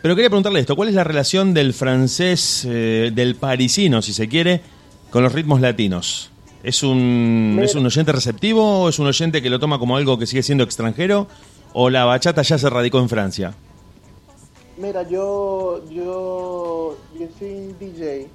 Pero 0.00 0.14
quería 0.14 0.30
preguntarle 0.30 0.60
esto, 0.60 0.76
¿cuál 0.76 0.88
es 0.88 0.94
la 0.94 1.04
relación 1.04 1.52
del 1.52 1.74
francés, 1.74 2.66
eh, 2.66 3.10
del 3.14 3.34
parisino, 3.34 4.00
si 4.00 4.14
se 4.14 4.28
quiere, 4.28 4.62
con 5.10 5.22
los 5.22 5.32
ritmos 5.32 5.60
latinos? 5.60 6.30
¿Es 6.62 6.82
un, 6.82 7.60
¿Es 7.62 7.74
un 7.74 7.84
oyente 7.84 8.12
receptivo 8.12 8.84
o 8.84 8.88
es 8.88 8.98
un 8.98 9.08
oyente 9.08 9.42
que 9.42 9.50
lo 9.50 9.58
toma 9.58 9.78
como 9.78 9.96
algo 9.98 10.18
que 10.18 10.26
sigue 10.26 10.42
siendo 10.42 10.64
extranjero? 10.64 11.28
¿O 11.74 11.90
la 11.90 12.06
bachata 12.06 12.40
ya 12.40 12.56
se 12.56 12.70
radicó 12.70 12.98
en 12.98 13.10
Francia? 13.10 13.52
Mira, 14.78 15.04
yo, 15.04 15.82
yo, 15.88 16.94
yo 17.18 17.26
soy 17.38 17.50
un 17.50 17.78
DJ 17.78 18.28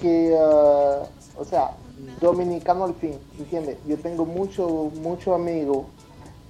que, 0.00 0.38
ah, 0.40 1.02
o 1.36 1.44
sea, 1.44 1.72
dominicano 2.20 2.84
al 2.84 2.94
fin, 2.94 3.18
¿entiendes? 3.36 3.78
Yo 3.84 3.96
tengo 3.98 4.24
muchos 4.24 4.94
mucho 4.94 5.34
amigos 5.34 5.86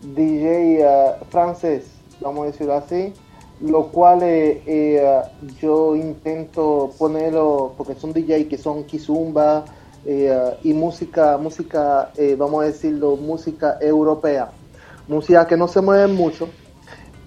DJ 0.03 0.85
ah, 0.85 1.17
francés, 1.31 1.91
vamos 2.21 2.43
a 2.43 2.47
decirlo 2.49 2.75
así, 2.75 3.15
lo 3.63 3.87
cual 3.91 4.23
eh, 4.23 4.63
eh, 4.67 5.23
yo 5.59 5.97
intento 5.97 6.91
ponerlo, 6.99 7.73
porque 7.79 7.95
son 7.95 8.13
DJ 8.13 8.49
que 8.49 8.59
son 8.59 8.85
kizumba 8.85 9.65
eh, 10.05 10.31
ah, 10.31 10.59
y 10.63 10.75
música, 10.75 11.39
música, 11.39 12.13
eh, 12.19 12.37
vamos 12.39 12.65
a 12.65 12.67
decirlo, 12.67 13.17
música 13.17 13.79
europea, 13.81 14.51
música 15.09 15.47
que 15.47 15.57
no 15.57 15.69
se 15.69 15.81
mueve 15.81 16.07
mucho, 16.07 16.51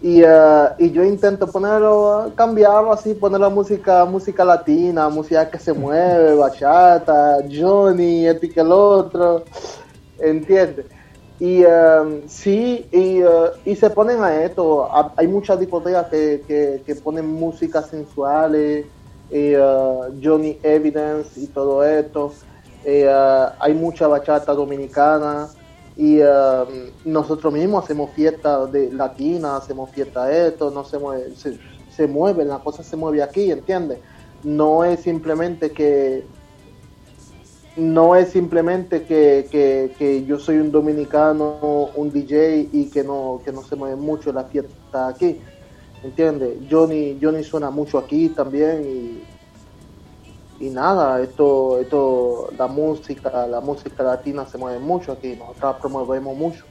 y, 0.04 0.22
y 0.80 0.92
yo 0.92 1.02
intento 1.06 1.48
ponerlo, 1.48 2.30
cambiarlo 2.36 2.92
así, 2.92 3.14
poner 3.14 3.40
la 3.40 3.48
música, 3.48 4.04
música 4.04 4.44
latina, 4.44 5.08
música 5.08 5.50
que 5.50 5.58
se 5.58 5.72
mueve, 5.72 6.36
bachata, 6.36 7.38
Johnny, 7.50 8.28
este 8.28 8.50
que 8.50 8.60
el 8.60 8.74
otro, 8.74 9.46
¿entiendes? 10.20 10.88
Y 11.40 11.64
eh, 11.64 12.24
sí, 12.28 12.86
y, 12.92 13.22
eh, 13.22 13.52
y 13.64 13.78
se 13.78 13.90
ponen 13.90 14.22
a 14.22 14.44
esto, 14.44 14.90
hay 15.16 15.26
muchas 15.26 15.58
discotecas 15.58 16.08
que, 16.10 17.00
ponen 17.02 17.26
música 17.26 17.82
sensuales, 17.82 18.86
y, 19.32 19.54
Johnny 20.22 20.60
Evidence 20.64 21.40
y 21.40 21.48
todo 21.48 21.82
esto, 21.82 22.34
hay 22.86 23.74
mucha 23.74 24.08
bachata 24.08 24.54
dominicana, 24.54 25.48
y 25.96 26.20
eh, 26.20 26.26
nosotros 27.06 27.54
mismos 27.54 27.84
hacemos 27.84 28.12
fiestas 28.12 28.72
de 28.72 28.92
latinas, 28.92 29.64
hacemos 29.64 29.90
fiestas 29.92 30.28
de 30.28 30.48
esto, 30.48 30.72
no 30.72 30.84
se 30.84 30.98
mueve, 30.98 31.36
se, 31.36 31.60
se 31.96 32.08
mueve, 32.08 32.46
la 32.46 32.60
cosa 32.60 32.84
se 32.84 32.96
mueve 32.96 33.22
aquí, 33.22 33.52
¿entiendes? 33.52 34.00
No 34.44 34.84
es 34.84 35.02
simplemente 35.02 35.72
que 35.72 36.26
no 37.76 38.16
es 38.16 38.30
simplemente 38.30 39.04
que, 39.04 39.48
que, 39.50 39.96
que 39.98 40.26
yo 40.26 40.38
soy 40.38 40.58
un 40.58 40.72
dominicano, 40.72 41.90
un 41.96 42.12
DJ 42.12 42.70
y 42.72 42.86
que 42.86 43.04
no, 43.04 43.42
que 43.44 43.52
no 43.52 43.64
se 43.64 43.76
mueve 43.76 43.96
mucho 43.96 44.32
la 44.32 44.44
fiesta 44.44 45.08
aquí, 45.08 45.40
¿entiendes? 46.04 46.58
Johnny, 46.70 47.18
Johnny 47.22 47.44
suena 47.44 47.72
mucho 47.72 47.98
aquí 47.98 48.30
también 48.30 48.84
y, 48.84 49.33
y 50.64 50.70
nada, 50.70 51.22
esto, 51.22 51.80
esto, 51.80 52.50
la 52.58 52.68
música, 52.68 53.48
la 53.48 53.60
música 53.60 54.02
latina 54.02 54.46
se 54.46 54.58
mueve 54.58 54.80
mucho 54.80 55.12
aquí, 55.12 55.36
nosotros 55.36 55.76
promovemos 55.82 56.38
mucho. 56.38 56.64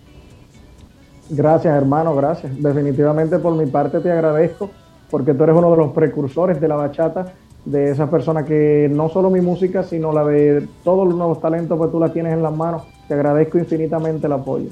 Gracias, 1.29 1.75
hermano, 1.75 2.15
gracias. 2.15 2.61
Definitivamente 2.63 3.39
por 3.39 3.55
mi 3.55 3.67
parte 3.67 4.01
te 4.01 4.11
agradezco 4.11 4.71
porque 5.11 5.35
tú 5.35 5.45
eres 5.45 5.57
uno 5.57 5.71
de 5.71 5.77
los 5.77 5.93
precursores 5.93 6.59
de 6.59 6.69
la 6.69 6.77
bachata, 6.77 7.35
de 7.67 7.91
esas 7.91 8.09
personas 8.09 8.45
que 8.45 8.89
no 8.91 9.11
solo 9.11 9.29
mi 9.31 9.41
música, 9.41 9.83
sino 9.83 10.11
la 10.11 10.25
de 10.25 10.67
todos 10.83 11.07
los 11.07 11.15
nuevos 11.15 11.41
talentos, 11.41 11.77
pues 11.77 11.91
tú 11.91 12.01
la 12.01 12.13
tienes 12.13 12.33
en 12.33 12.43
las 12.43 12.57
manos. 12.57 12.85
Te 13.09 13.15
agradezco 13.15 13.59
infinitamente 13.59 14.27
el 14.27 14.33
apoyo. 14.33 14.71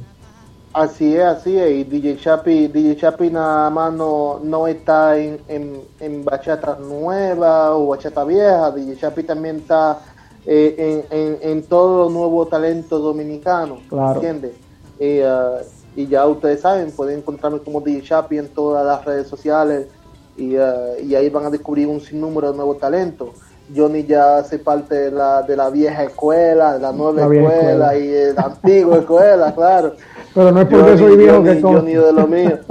Así 0.72 1.16
es, 1.16 1.24
así 1.24 1.58
es. 1.58 1.70
Y 1.70 1.84
DJ 1.84 2.16
Chapi, 2.18 2.68
DJ 2.68 2.96
Chapi 2.96 3.30
nada 3.30 3.70
más 3.70 3.92
no, 3.92 4.38
no 4.42 4.68
está 4.68 5.18
en, 5.18 5.40
en, 5.48 5.82
en 5.98 6.24
bachata 6.24 6.78
nueva 6.80 7.74
o 7.76 7.88
bachata 7.88 8.24
vieja. 8.24 8.70
DJ 8.70 8.96
Chapi 8.96 9.24
también 9.24 9.56
está 9.56 9.98
eh, 10.46 11.04
en, 11.10 11.18
en, 11.18 11.38
en 11.42 11.62
todo 11.64 12.08
nuevo 12.08 12.46
talento 12.46 13.00
dominicano. 13.00 13.78
Claro. 13.88 14.14
¿Entiendes? 14.14 14.52
Y, 15.00 15.20
uh, 15.20 15.58
y 15.96 16.06
ya 16.06 16.24
ustedes 16.26 16.60
saben, 16.60 16.92
pueden 16.92 17.18
encontrarme 17.18 17.58
como 17.58 17.80
DJ 17.80 18.02
Chapi 18.02 18.38
en 18.38 18.48
todas 18.48 18.86
las 18.86 19.04
redes 19.04 19.26
sociales 19.26 19.88
y, 20.36 20.56
uh, 20.56 21.00
y 21.02 21.16
ahí 21.16 21.28
van 21.30 21.46
a 21.46 21.50
descubrir 21.50 21.88
un 21.88 22.00
sinnúmero 22.00 22.52
de 22.52 22.56
nuevos 22.56 22.78
talentos. 22.78 23.30
Johnny 23.74 24.04
ya 24.04 24.38
hace 24.38 24.58
parte 24.58 24.94
de 24.94 25.10
la, 25.10 25.42
de 25.42 25.56
la 25.56 25.70
vieja 25.70 26.04
escuela, 26.04 26.74
de 26.74 26.80
la 26.80 26.92
nueva 26.92 27.12
La 27.12 27.22
escuela, 27.34 27.54
escuela. 27.94 27.96
y 27.98 28.06
de 28.08 28.34
la 28.34 28.42
antigua 28.42 28.98
escuela, 28.98 29.54
claro. 29.56 29.94
Pero 30.34 30.52
no 30.52 30.60
es 30.60 30.66
porque 30.68 30.98
soy 30.98 31.16
viejo 31.16 31.42
que 31.42 31.60
con... 31.60 31.74
Johnny 31.76 31.94
de 31.94 32.12
lo 32.12 32.26
mío. 32.26 32.58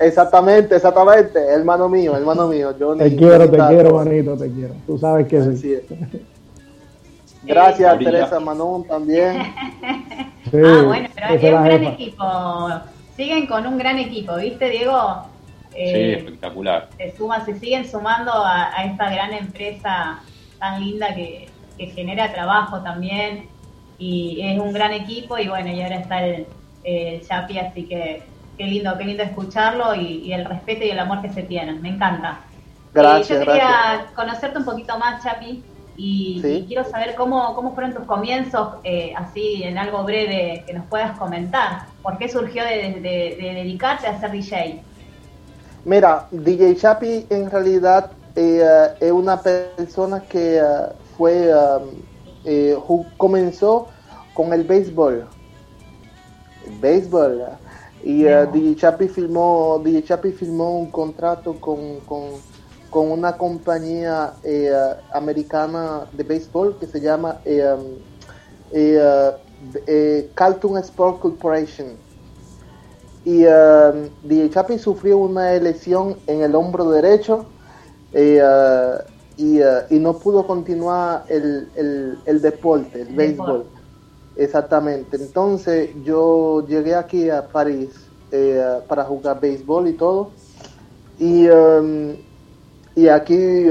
Exactamente, 0.00 0.74
exactamente, 0.74 1.38
hermano 1.38 1.88
mío, 1.88 2.16
hermano 2.16 2.48
mío. 2.48 2.74
Johnny, 2.76 2.98
Te 3.04 3.14
quiero, 3.16 3.44
Johnny 3.46 3.50
te 3.56 3.66
quiero, 3.68 3.94
manito, 3.94 4.36
te 4.36 4.50
quiero. 4.50 4.74
Tú 4.84 4.98
sabes 4.98 5.28
que 5.28 5.40
sí. 5.56 5.74
Es. 5.74 5.82
Gracias, 7.44 7.98
Sí. 7.98 8.04
Teresa 8.04 8.40
Manón, 8.40 8.84
también. 8.84 9.42
Sí, 10.50 10.56
ah, 10.64 10.82
bueno, 10.86 11.08
pero 11.14 11.26
es 11.34 11.42
un 11.44 11.64
gran 11.64 11.80
jefa. 11.80 11.92
equipo. 11.92 12.24
Siguen 13.16 13.46
con 13.46 13.66
un 13.66 13.78
gran 13.78 13.98
equipo, 13.98 14.34
¿viste, 14.36 14.70
Diego? 14.70 14.98
Sí, 15.74 15.80
Eh, 15.80 16.14
espectacular. 16.18 16.88
se 16.98 17.16
suman, 17.16 17.44
se 17.44 17.58
siguen 17.58 17.84
sumando 17.88 18.32
a, 18.32 18.76
a 18.78 18.84
esta 18.84 19.10
gran 19.10 19.32
empresa 19.32 20.28
tan 20.58 20.80
linda 20.80 21.14
que, 21.14 21.54
que 21.78 21.86
genera 21.88 22.32
trabajo 22.32 22.82
también 22.82 23.50
y 23.98 24.40
es 24.42 24.58
un 24.58 24.72
gran 24.72 24.92
equipo 24.92 25.38
y 25.38 25.48
bueno, 25.48 25.70
y 25.70 25.82
ahora 25.82 25.96
está 26.00 26.24
el, 26.24 26.46
el 26.82 27.26
Chapi, 27.26 27.58
así 27.58 27.86
que 27.88 28.32
qué 28.56 28.64
lindo, 28.66 28.96
qué 28.98 29.04
lindo 29.04 29.22
escucharlo 29.22 29.94
y, 29.94 30.24
y 30.26 30.32
el 30.32 30.44
respeto 30.44 30.84
y 30.84 30.90
el 30.90 30.98
amor 30.98 31.22
que 31.22 31.32
se 31.32 31.42
tienen, 31.44 31.80
me 31.80 31.90
encanta. 31.90 32.48
Gracias, 32.92 33.40
Eh, 33.40 33.44
yo 33.44 33.46
quería 33.46 33.68
gracias. 33.68 34.12
conocerte 34.14 34.58
un 34.58 34.64
poquito 34.64 34.98
más, 34.98 35.22
Chapi, 35.24 35.64
y, 35.94 36.40
Sí. 36.42 36.48
y 36.64 36.66
quiero 36.66 36.84
saber 36.84 37.14
cómo, 37.14 37.54
cómo 37.54 37.74
fueron 37.74 37.94
tus 37.94 38.04
comienzos, 38.06 38.76
eh, 38.84 39.12
así 39.16 39.62
en 39.64 39.78
algo 39.78 40.04
breve 40.04 40.64
que 40.66 40.74
nos 40.74 40.86
puedas 40.88 41.18
comentar. 41.18 41.86
¿Por 42.02 42.18
qué 42.18 42.28
surgió 42.28 42.64
de, 42.64 43.00
de- 43.00 43.36
de 43.40 43.54
dedicarte 43.54 44.06
a 44.06 44.18
ser 44.20 44.30
DJ? 44.32 44.86
Mira, 45.84 46.28
DJ 46.30 46.76
Chapi 46.76 47.26
en 47.28 47.50
realidad 47.50 48.12
eh, 48.36 48.94
es 49.00 49.10
una 49.12 49.40
persona 49.40 50.22
que 50.22 50.58
eh, 50.58 50.62
fue 51.16 51.52
um, 51.52 51.90
eh, 52.44 52.76
comenzó 53.16 53.88
con 54.34 54.52
el 54.52 54.64
béisbol. 54.64 55.26
El 56.66 56.78
béisbol. 56.80 57.44
Y 58.04 58.24
eh, 58.26 58.46
DJ 58.52 58.76
Chapi 58.76 59.08
firmó, 59.08 59.80
DJ 59.84 60.04
Chapi 60.04 60.32
firmó 60.32 60.78
un 60.78 60.90
contrato 60.90 61.54
con, 61.60 62.00
con, 62.00 62.30
con 62.90 63.10
una 63.10 63.36
compañía 63.36 64.34
eh, 64.42 64.72
americana 65.12 66.06
de 66.12 66.24
béisbol 66.24 66.78
que 66.78 66.86
se 66.86 67.00
llama 67.00 67.40
um, 67.44 67.98
Carlton 70.34 70.78
Sport 70.78 71.20
Corporation 71.20 72.01
y 73.24 73.44
eh, 73.44 74.10
DJ 74.22 74.50
Chapi 74.50 74.78
sufrió 74.78 75.18
una 75.18 75.52
lesión 75.58 76.22
en 76.26 76.42
el 76.42 76.54
hombro 76.54 76.90
derecho 76.90 77.52
eh, 78.12 78.40
eh, 78.42 78.94
y, 79.36 79.60
eh, 79.60 79.86
y 79.90 79.98
no 79.98 80.18
pudo 80.18 80.46
continuar 80.46 81.24
el, 81.28 81.70
el, 81.74 82.22
el 82.24 82.40
deporte, 82.42 83.02
el 83.02 83.08
El 83.08 83.14
béisbol. 83.14 83.62
deporte. 83.62 83.80
Exactamente. 84.34 85.16
Entonces 85.16 85.90
yo 86.02 86.66
llegué 86.66 86.94
aquí 86.94 87.28
a 87.30 87.50
París 87.50 88.12
eh, 88.30 88.80
para 88.88 89.04
jugar 89.04 89.40
béisbol 89.40 89.88
y 89.88 89.96
todo. 89.96 90.36
Y, 91.16 91.46
eh, 91.48 92.16
y 92.94 93.08
aquí 93.08 93.66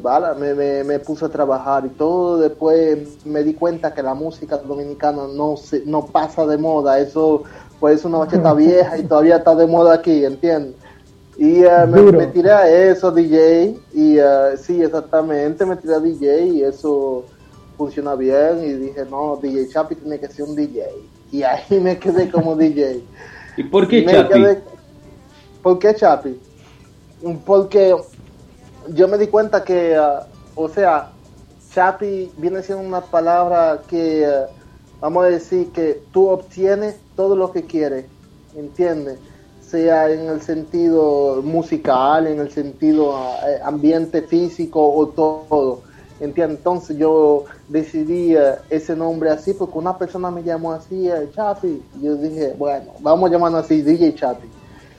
vale, 0.00 0.34
me, 0.38 0.54
me, 0.54 0.84
me 0.84 1.00
puse 1.00 1.24
a 1.24 1.28
trabajar 1.30 1.86
y 1.86 1.90
todo. 1.90 2.38
Después 2.38 3.24
me 3.24 3.42
di 3.42 3.54
cuenta 3.54 3.92
que 3.94 4.02
la 4.02 4.14
música 4.14 4.58
dominicana 4.58 5.26
no, 5.28 5.56
se, 5.56 5.84
no 5.86 6.10
pasa 6.12 6.46
de 6.46 6.58
moda. 6.58 6.98
Eso 7.00 7.44
pues 7.80 8.00
es 8.00 8.04
una 8.04 8.18
bacheta 8.18 8.54
vieja 8.54 8.98
y 8.98 9.04
todavía 9.04 9.38
está 9.38 9.54
de 9.54 9.66
moda 9.66 9.94
aquí, 9.94 10.24
¿entiendes? 10.24 10.76
Y 11.36 11.64
eh, 11.64 11.86
me, 11.88 12.26
tiré 12.26 12.50
a 12.50 12.68
eso, 12.68 13.10
DJ. 13.10 13.74
Y 13.94 14.18
eh, 14.18 14.56
sí, 14.62 14.82
exactamente, 14.82 15.64
me 15.64 15.74
tiré 15.76 15.94
a 15.94 15.98
DJ 15.98 16.46
y 16.48 16.62
eso 16.62 17.24
funciona 17.78 18.14
bien. 18.14 18.62
Y 18.62 18.72
dije, 18.74 19.06
no, 19.10 19.38
DJ 19.42 19.70
Chapi 19.70 19.94
tiene 19.94 20.20
que 20.20 20.28
ser 20.28 20.44
un 20.44 20.54
DJ. 20.54 20.84
Y 21.32 21.42
ahí 21.42 21.80
me 21.80 21.98
quedé 21.98 22.30
como 22.30 22.54
DJ. 22.54 23.02
¿Y 23.56 23.62
por 23.64 23.88
qué 23.88 24.02
Me 24.02 24.12
Chapi? 24.12 24.34
quedé- 24.34 24.62
¿Por 25.62 25.78
qué 25.78 25.94
Chapi? 25.94 26.38
Porque 27.46 27.96
yo 28.88 29.08
me 29.08 29.16
di 29.16 29.28
cuenta 29.28 29.64
que, 29.64 29.96
ah, 29.96 30.26
o 30.54 30.68
sea, 30.68 31.08
Chapi 31.72 32.32
viene 32.36 32.62
siendo 32.62 32.86
una 32.86 33.00
palabra 33.00 33.80
que, 33.88 34.28
vamos 35.00 35.24
a 35.24 35.28
decir, 35.28 35.70
que 35.72 36.02
tú 36.12 36.28
obtienes 36.28 36.96
todo 37.16 37.36
lo 37.36 37.52
que 37.52 37.64
quieres, 37.64 38.06
¿entiendes? 38.54 39.18
Sea 39.60 40.10
en 40.10 40.28
el 40.28 40.42
sentido 40.42 41.42
musical, 41.42 42.26
en 42.26 42.40
el 42.40 42.50
sentido 42.50 43.16
ah, 43.16 43.36
eh, 43.48 43.60
ambiente 43.62 44.22
físico 44.22 44.92
o 44.92 45.06
todo, 45.08 45.82
¿entiendes? 46.18 46.58
Entonces 46.58 46.98
yo 46.98 47.44
decidí 47.68 48.34
eh, 48.34 48.56
ese 48.68 48.96
nombre 48.96 49.30
así 49.30 49.54
porque 49.54 49.78
una 49.78 49.96
persona 49.96 50.30
me 50.30 50.42
llamó 50.42 50.72
así, 50.72 51.08
eh, 51.08 51.30
Chapi, 51.34 51.82
y 51.98 52.04
yo 52.04 52.16
dije, 52.16 52.54
bueno, 52.58 52.92
vamos 53.00 53.30
a 53.30 53.32
llamarnos 53.32 53.64
así, 53.64 53.82
DJ 53.82 54.14
Chapi. 54.14 54.48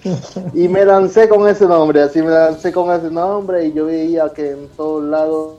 Y 0.55 0.67
me 0.67 0.83
lancé 0.83 1.29
con 1.29 1.47
ese 1.47 1.67
nombre, 1.67 2.01
así 2.01 2.21
me 2.21 2.31
lancé 2.31 2.71
con 2.71 2.91
ese 2.91 3.11
nombre 3.11 3.67
y 3.67 3.73
yo 3.73 3.85
veía 3.85 4.29
que 4.29 4.51
en 4.51 4.67
todos 4.69 5.03
lados 5.03 5.57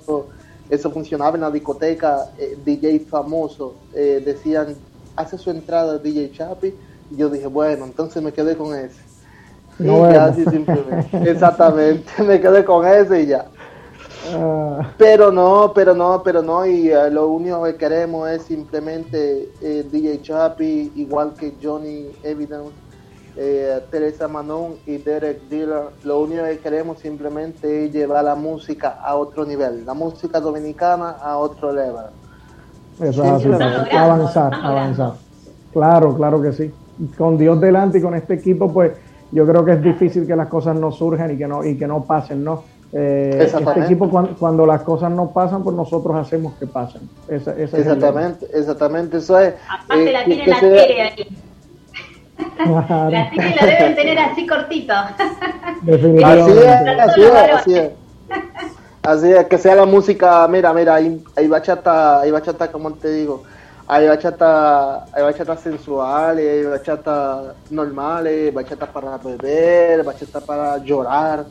eso 0.73 0.91
funcionaba 0.93 1.37
en 1.37 1.43
la 1.43 1.51
discoteca, 1.51 2.33
eh, 2.37 2.57
DJ 2.65 3.07
famoso, 3.09 3.85
eh, 3.93 4.23
decían, 4.25 4.83
hace 5.17 5.39
su 5.39 5.51
entrada 5.51 5.99
DJ 5.99 6.31
Chapi, 6.33 6.79
y 7.11 7.17
yo 7.19 7.31
dije, 7.31 7.47
bueno, 7.47 7.85
entonces 7.87 8.23
me 8.23 8.33
quedé 8.33 8.57
con 8.57 8.75
ese. 8.77 9.03
Y 9.79 9.87
No, 9.87 10.09
ya 10.09 10.27
así 10.27 10.47
simplemente, 10.47 11.07
exactamente, 11.21 12.23
me 12.25 12.41
quedé 12.41 12.65
con 12.65 12.87
ese 12.87 13.23
y 13.23 13.27
ya. 13.29 13.53
Ah, 14.25 14.95
Pero 14.97 15.33
no, 15.33 15.73
pero 15.75 15.95
no, 15.95 16.23
pero 16.23 16.43
no, 16.43 16.65
y 16.67 16.91
eh, 16.91 17.11
lo 17.11 17.29
único 17.29 17.65
que 17.65 17.77
queremos 17.77 18.31
es 18.31 18.45
simplemente 18.47 19.57
eh, 19.61 19.85
DJ 19.91 20.23
Chapi, 20.23 20.93
igual 20.97 21.37
que 21.37 21.59
Johnny 21.61 22.17
Evidence, 22.23 22.82
eh, 23.37 23.81
Teresa 23.91 24.29
Manon 24.29 24.75
y 24.87 24.99
Derek 24.99 25.43
Diller, 25.49 25.85
lo 26.05 26.21
único 26.21 26.45
que 26.45 26.59
queremos 26.59 26.99
simplemente 26.99 27.87
es 27.87 27.93
llevar 27.93 28.25
la 28.25 28.35
música 28.35 28.99
a 29.03 29.17
otro 29.17 29.45
nivel, 29.45 29.85
la 29.87 29.95
música 29.95 30.39
dominicana 30.41 31.17
a 31.23 31.39
otro 31.39 31.73
level. 31.73 32.07
eso 33.01 33.25
es 33.25 33.31
así. 33.31 33.97
Avanzar, 33.97 34.53
avanzar. 34.55 35.13
Claro, 35.73 36.15
claro 36.15 36.43
que 36.43 36.53
sí. 36.53 36.71
Con 37.17 37.39
Dios 37.39 37.61
delante 37.61 37.99
y 37.99 38.03
con 38.03 38.15
este 38.15 38.35
equipo, 38.35 38.71
pues 38.73 38.93
yo 39.31 39.47
creo 39.47 39.65
que 39.65 39.73
es 39.73 39.83
difícil 39.83 40.27
que 40.27 40.37
las 40.37 40.49
cosas 40.49 40.77
no 40.77 40.93
surjan 40.93 41.31
y 41.31 41.39
que 41.39 41.49
no 41.49 41.65
y 41.65 41.79
que 41.79 41.87
no 41.87 42.05
pasen, 42.05 42.45
¿no? 42.45 42.65
Eh, 42.93 43.39
este 43.51 43.81
equipo 43.81 44.11
cuando, 44.11 44.37
cuando 44.37 44.67
las 44.67 44.83
cosas 44.83 45.11
no 45.11 45.31
pasan, 45.31 45.63
pues 45.65 45.75
nosotros 45.75 46.15
hacemos 46.15 46.53
que 46.59 46.67
pasen. 46.67 47.09
Esa- 47.27 47.53
es. 47.57 47.73
Exactamente, 47.73 48.47
exactamente, 48.53 49.17
eso 49.17 49.39
es. 49.39 49.55
Aparte 49.71 50.11
eh, 50.11 50.13
la 50.13 50.25
que 50.27 50.37
la 50.47 50.61
sea- 50.61 50.71
tele 50.71 51.01
ahí. 51.01 51.39
Claro. 52.57 53.11
La 53.11 53.31
tele 53.31 53.57
la 53.61 53.67
deben 53.67 53.95
tener 53.95 54.19
así 54.19 54.47
cortito. 54.47 54.93
Así 54.93 56.07
es, 56.17 57.01
así 57.01 57.23
es, 57.23 57.55
así 57.55 57.75
es. 57.79 57.91
Así 59.03 59.33
es, 59.33 59.47
que 59.47 59.59
sea 59.59 59.75
la 59.75 59.85
música, 59.85 60.47
mira, 60.47 60.73
mira, 60.73 60.95
hay, 60.95 61.21
hay 61.35 61.49
bachata, 61.49 62.21
hay 62.21 62.31
bachata, 62.31 62.71
como 62.71 62.93
te 62.93 63.11
digo, 63.11 63.43
hay 63.89 64.07
bachata, 64.07 65.07
hay 65.13 65.23
bachata 65.25 65.57
sensuales, 65.57 66.47
hay 66.47 66.71
bachata 66.71 67.55
normales, 67.71 68.55
bachata 68.55 68.87
para 68.87 69.19
beber, 69.19 70.05
bachata 70.05 70.41
para 70.41 70.79
llorar. 70.79 71.47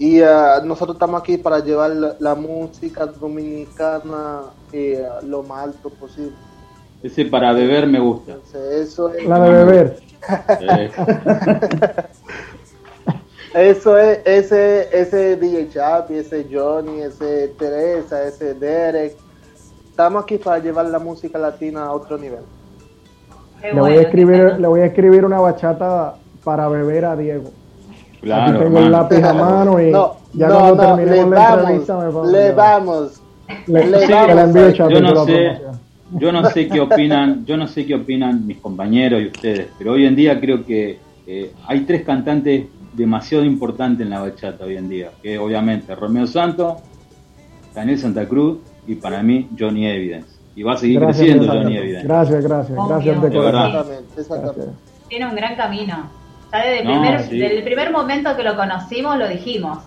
Y 0.00 0.20
eh, 0.20 0.26
nosotros 0.64 0.96
estamos 0.96 1.20
aquí 1.20 1.36
para 1.36 1.60
llevar 1.60 1.90
la, 1.90 2.16
la 2.18 2.34
música 2.34 3.06
dominicana 3.06 4.40
eh, 4.72 5.06
lo 5.22 5.44
más 5.44 5.66
alto 5.66 5.90
posible. 5.90 6.34
Ese 7.04 7.26
para 7.26 7.52
beber 7.52 7.86
me 7.86 8.00
gusta. 8.00 8.32
Entonces, 8.32 8.88
eso 8.88 9.10
es, 9.10 9.26
La 9.26 9.38
de 9.38 9.50
beber. 9.50 9.96
Eso 13.54 13.96
es 13.96 14.18
ese, 14.24 14.88
ese 14.90 15.36
DJ 15.36 15.68
Chapi, 15.70 16.14
ese 16.14 16.44
Johnny, 16.50 17.02
ese 17.02 17.52
Teresa, 17.56 18.24
ese 18.26 18.54
Derek. 18.54 19.16
Estamos 19.90 20.24
aquí 20.24 20.38
para 20.38 20.58
llevar 20.58 20.86
la 20.86 20.98
música 20.98 21.38
latina 21.38 21.84
a 21.84 21.92
otro 21.92 22.18
nivel. 22.18 22.40
Qué 23.60 23.72
Le 23.72 23.80
voy, 23.80 23.92
a 23.92 24.00
escribir, 24.00 24.56
le 24.58 24.66
voy 24.66 24.80
a 24.80 24.86
escribir 24.86 25.24
una 25.24 25.38
bachata 25.38 26.14
para 26.42 26.66
beber 26.68 27.04
a 27.04 27.14
Diego. 27.14 27.50
Aquí 28.16 28.20
claro, 28.22 28.58
tengo 28.58 28.78
el 28.80 28.90
lápiz 28.90 29.22
a 29.22 29.32
mano 29.34 29.80
y 29.80 29.92
No, 29.92 30.16
ya 30.32 30.48
no, 30.48 30.58
cuando 30.58 30.82
no, 30.82 30.96
le 30.96 31.04
terminemos 31.04 31.30
la 31.34 31.40
vamos, 31.40 31.58
entrevista 31.60 31.96
me 31.98 32.10
pongo- 32.10 32.30
le 32.32 32.52
vamos. 32.52 33.22
Le, 33.68 33.86
le 33.86 34.06
vamos 34.08 34.34
la 34.34 34.42
envío, 34.42 34.72
Chapi, 34.72 34.94
yo 34.94 35.00
no 35.00 35.24
sé. 35.26 35.60
Yo 36.14 36.32
no 36.32 36.44
sé 36.50 36.68
qué 36.68 36.80
opinan, 36.80 37.44
yo 37.46 37.56
no 37.56 37.66
sé 37.66 37.86
qué 37.86 37.94
opinan 37.94 38.46
mis 38.46 38.58
compañeros 38.58 39.22
y 39.22 39.26
ustedes, 39.26 39.68
pero 39.78 39.92
hoy 39.92 40.06
en 40.06 40.16
día 40.16 40.40
creo 40.40 40.64
que 40.64 40.98
eh, 41.26 41.52
hay 41.66 41.80
tres 41.80 42.02
cantantes 42.04 42.66
demasiado 42.92 43.44
importantes 43.44 44.04
en 44.04 44.10
la 44.10 44.20
bachata 44.20 44.64
hoy 44.64 44.76
en 44.76 44.88
día, 44.88 45.10
que 45.22 45.38
obviamente 45.38 45.94
Romeo 45.94 46.26
Santos, 46.26 46.74
Daniel 47.74 47.98
Santa 47.98 48.26
Cruz 48.28 48.58
y 48.86 48.94
para 48.94 49.22
mí 49.22 49.48
Johnny 49.58 49.86
Evidence. 49.86 50.28
Y 50.56 50.62
va 50.62 50.74
a 50.74 50.76
seguir 50.76 51.00
Gracias, 51.00 51.26
creciendo. 51.26 51.52
Johnny 51.52 51.76
Evidence. 51.76 52.06
Gracias, 52.06 52.44
gracias, 52.44 52.78
Obvio. 52.78 52.88
gracias 52.88 53.22
de 53.22 53.30
corazón. 53.32 53.66
Exactamente, 53.66 54.20
exactamente. 54.20 54.60
Gracias. 54.60 55.08
Tiene 55.08 55.26
un 55.26 55.34
gran 55.34 55.56
camino. 55.56 56.10
Ya 56.52 56.58
desde 56.58 56.80
el, 56.80 56.84
No, 56.86 57.00
primer, 57.00 57.20
sí. 57.22 57.38
desde 57.38 57.56
el 57.58 57.64
primer 57.64 57.90
momento 57.92 58.36
que 58.36 58.42
lo 58.44 58.54
conocimos, 58.56 59.18
lo 59.18 59.28
dijimos. 59.28 59.78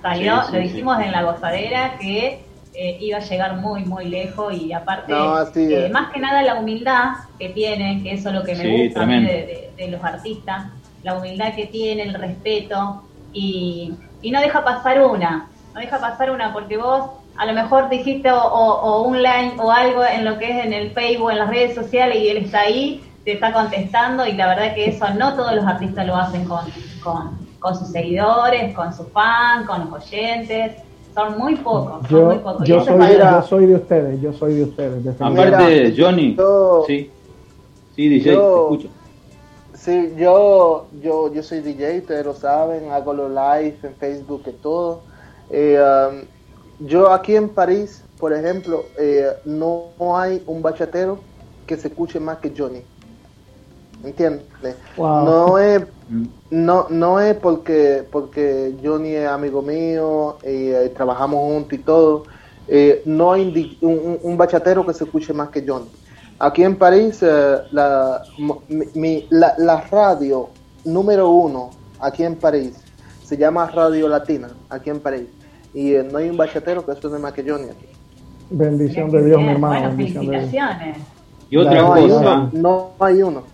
Salió, 0.00 0.36
Sí, 0.42 0.46
sí, 0.50 0.56
lo 0.56 0.62
sí. 0.62 0.68
dijimos 0.68 1.00
en 1.00 1.10
la 1.12 1.22
gozadera 1.24 1.98
que 1.98 2.40
eh, 2.72 2.98
iba 3.00 3.18
a 3.18 3.20
llegar 3.20 3.56
muy, 3.56 3.84
muy 3.84 4.06
lejos 4.08 4.54
y 4.54 4.72
aparte, 4.72 5.12
No, 5.12 5.34
así 5.36 5.60
eh, 5.68 5.88
más 5.90 6.12
que 6.12 6.20
nada 6.20 6.42
la 6.42 6.56
humildad 6.60 7.12
que 7.38 7.50
tiene, 7.50 8.02
que 8.02 8.12
eso 8.14 8.28
es 8.30 8.34
lo 8.34 8.44
que 8.44 8.54
me 8.56 8.66
Sí, 8.66 8.68
gusta 8.68 9.02
a 9.02 9.06
mí 9.06 9.20
tremendo. 9.20 9.22
de, 9.22 9.46
de- 9.46 9.74
de 9.76 9.88
los 9.90 10.02
artistas, 10.04 10.64
la 11.02 11.16
humildad 11.18 11.54
que 11.54 11.66
tiene, 11.66 12.02
el 12.02 12.14
respeto 12.14 13.08
y, 13.30 13.98
y 14.20 14.30
no 14.30 14.40
deja 14.40 14.64
pasar 14.64 15.02
una, 15.02 15.52
no 15.74 15.80
deja 15.80 16.00
pasar 16.00 16.30
una 16.30 16.52
porque 16.52 16.76
vos 16.76 17.10
a 17.34 17.46
lo 17.46 17.54
mejor 17.54 17.88
dijiste 17.88 18.30
o, 18.30 18.38
o- 18.38 18.80
o 18.82 19.02
un 19.08 19.22
line 19.22 19.54
o 19.58 19.70
algo 19.72 20.04
en 20.04 20.24
lo 20.24 20.38
que 20.38 20.50
es 20.58 20.64
en 20.64 20.72
el 20.72 20.92
Facebook, 20.92 21.30
en 21.30 21.38
las 21.38 21.48
redes 21.48 21.74
sociales 21.74 22.18
y 22.18 22.28
él 22.28 22.38
está 22.38 22.60
ahí, 22.60 23.02
te 23.24 23.32
está 23.32 23.52
contestando 23.52 24.26
y 24.26 24.32
la 24.32 24.48
verdad 24.48 24.74
que 24.74 24.86
eso 24.86 25.08
no 25.14 25.34
todos 25.36 25.54
los 25.54 25.64
artistas 25.66 26.06
lo 26.06 26.16
hacen 26.16 26.44
con, 26.44 26.72
con, 26.98 27.48
con 27.58 27.74
sus 27.76 27.90
seguidores, 27.90 28.74
con 28.74 28.92
sus 28.92 29.12
fans, 29.12 29.66
con 29.66 29.80
los 29.80 29.92
oyentes, 29.92 30.76
son 31.14 31.38
muy 31.38 31.56
pocos, 31.56 32.08
son 32.08 32.24
muy 32.26 32.36
Yo, 32.36 32.42
pocos. 32.42 32.68
Yo, 32.68 32.80
soy, 32.84 32.98
yo 33.60 33.66
de 33.66 33.74
ustedes, 33.74 34.20
yo 34.20 34.32
soy 34.32 34.54
de 34.54 34.62
ustedes. 34.64 35.04
definitivamente. 35.04 35.54
Aparte, 35.54 35.84
Mira, 35.84 36.04
Johnny, 36.04 36.36
yo- 36.36 36.84
sí, 36.86 37.10
sí, 37.94 38.08
DJ, 38.08 38.30
yo- 38.32 38.52
te 38.52 38.58
escucho. 38.58 38.88
Sí, 39.74 40.12
yo, 40.16 40.88
yo, 40.92 41.32
yo 41.32 41.42
soy 41.42 41.60
DJ, 41.60 41.98
ustedes 42.00 42.26
lo 42.26 42.34
saben, 42.34 42.90
hago 42.92 43.14
los 43.14 43.30
live 43.30 43.78
en 43.82 43.96
Facebook 43.96 44.42
y 44.46 44.52
todo. 44.60 45.06
Eh, 45.48 45.78
um, 45.80 46.86
yo 46.86 47.10
aquí 47.10 47.34
en 47.36 47.54
París, 47.54 48.04
por 48.18 48.32
ejemplo, 48.34 48.84
eh, 48.98 49.32
no 49.46 49.96
hay 50.14 50.42
un 50.46 50.60
bachatero 50.62 51.24
que 51.66 51.76
se 51.76 51.88
escuche 51.88 52.20
más 52.20 52.38
que 52.38 52.52
Johnny. 52.56 52.91
¿Entiendes? 54.04 54.44
Wow. 54.96 55.24
No 55.24 55.58
es 55.58 55.82
no, 56.50 56.86
no 56.90 57.20
es 57.20 57.34
porque, 57.36 58.04
porque 58.10 58.74
Johnny 58.84 59.14
es 59.14 59.26
amigo 59.28 59.62
mío 59.62 60.36
y 60.42 60.68
eh, 60.68 60.92
trabajamos 60.94 61.38
juntos 61.40 61.72
y 61.72 61.82
todo. 61.82 62.24
Eh, 62.68 63.02
no 63.06 63.32
hay 63.32 63.78
un, 63.80 64.18
un- 64.22 64.36
bachatero 64.36 64.84
que 64.84 64.92
se 64.92 65.04
escuche 65.04 65.32
más 65.32 65.48
que 65.48 65.64
Johnny. 65.66 65.88
Aquí 66.38 66.64
en 66.64 66.76
París, 66.76 67.18
eh, 67.22 67.56
la, 67.70 68.22
mi- 68.94 69.26
la, 69.30 69.54
la 69.58 69.80
radio 69.90 70.48
número 70.84 71.30
uno 71.30 71.70
aquí 72.00 72.24
en 72.24 72.34
París 72.36 72.74
se 73.24 73.36
llama 73.36 73.66
Radio 73.70 74.08
Latina, 74.08 74.48
aquí 74.68 74.90
en 74.90 75.00
París. 75.00 75.28
Y 75.72 75.94
eh, 75.94 76.06
no 76.10 76.18
hay 76.18 76.28
un 76.28 76.36
bachatero 76.36 76.84
que 76.84 76.94
suene 76.96 77.18
más 77.18 77.32
que 77.32 77.42
Johnny 77.48 77.70
aquí. 77.70 77.86
Bendición 78.50 79.10
de 79.10 79.24
Dios, 79.24 79.40
mi 79.40 79.48
hermano. 79.48 79.74
Bueno, 79.80 79.88
bendición 79.96 80.26
de 80.26 80.30
Dios. 80.32 80.50
felicitaciones. 80.50 80.98
Y 81.48 81.56
otra 81.56 81.82
no, 81.82 81.92
hay 81.94 82.08
cosa, 82.08 82.20
uno, 82.20 82.50
no 82.52 82.90
hay 82.98 83.22
uno. 83.22 83.51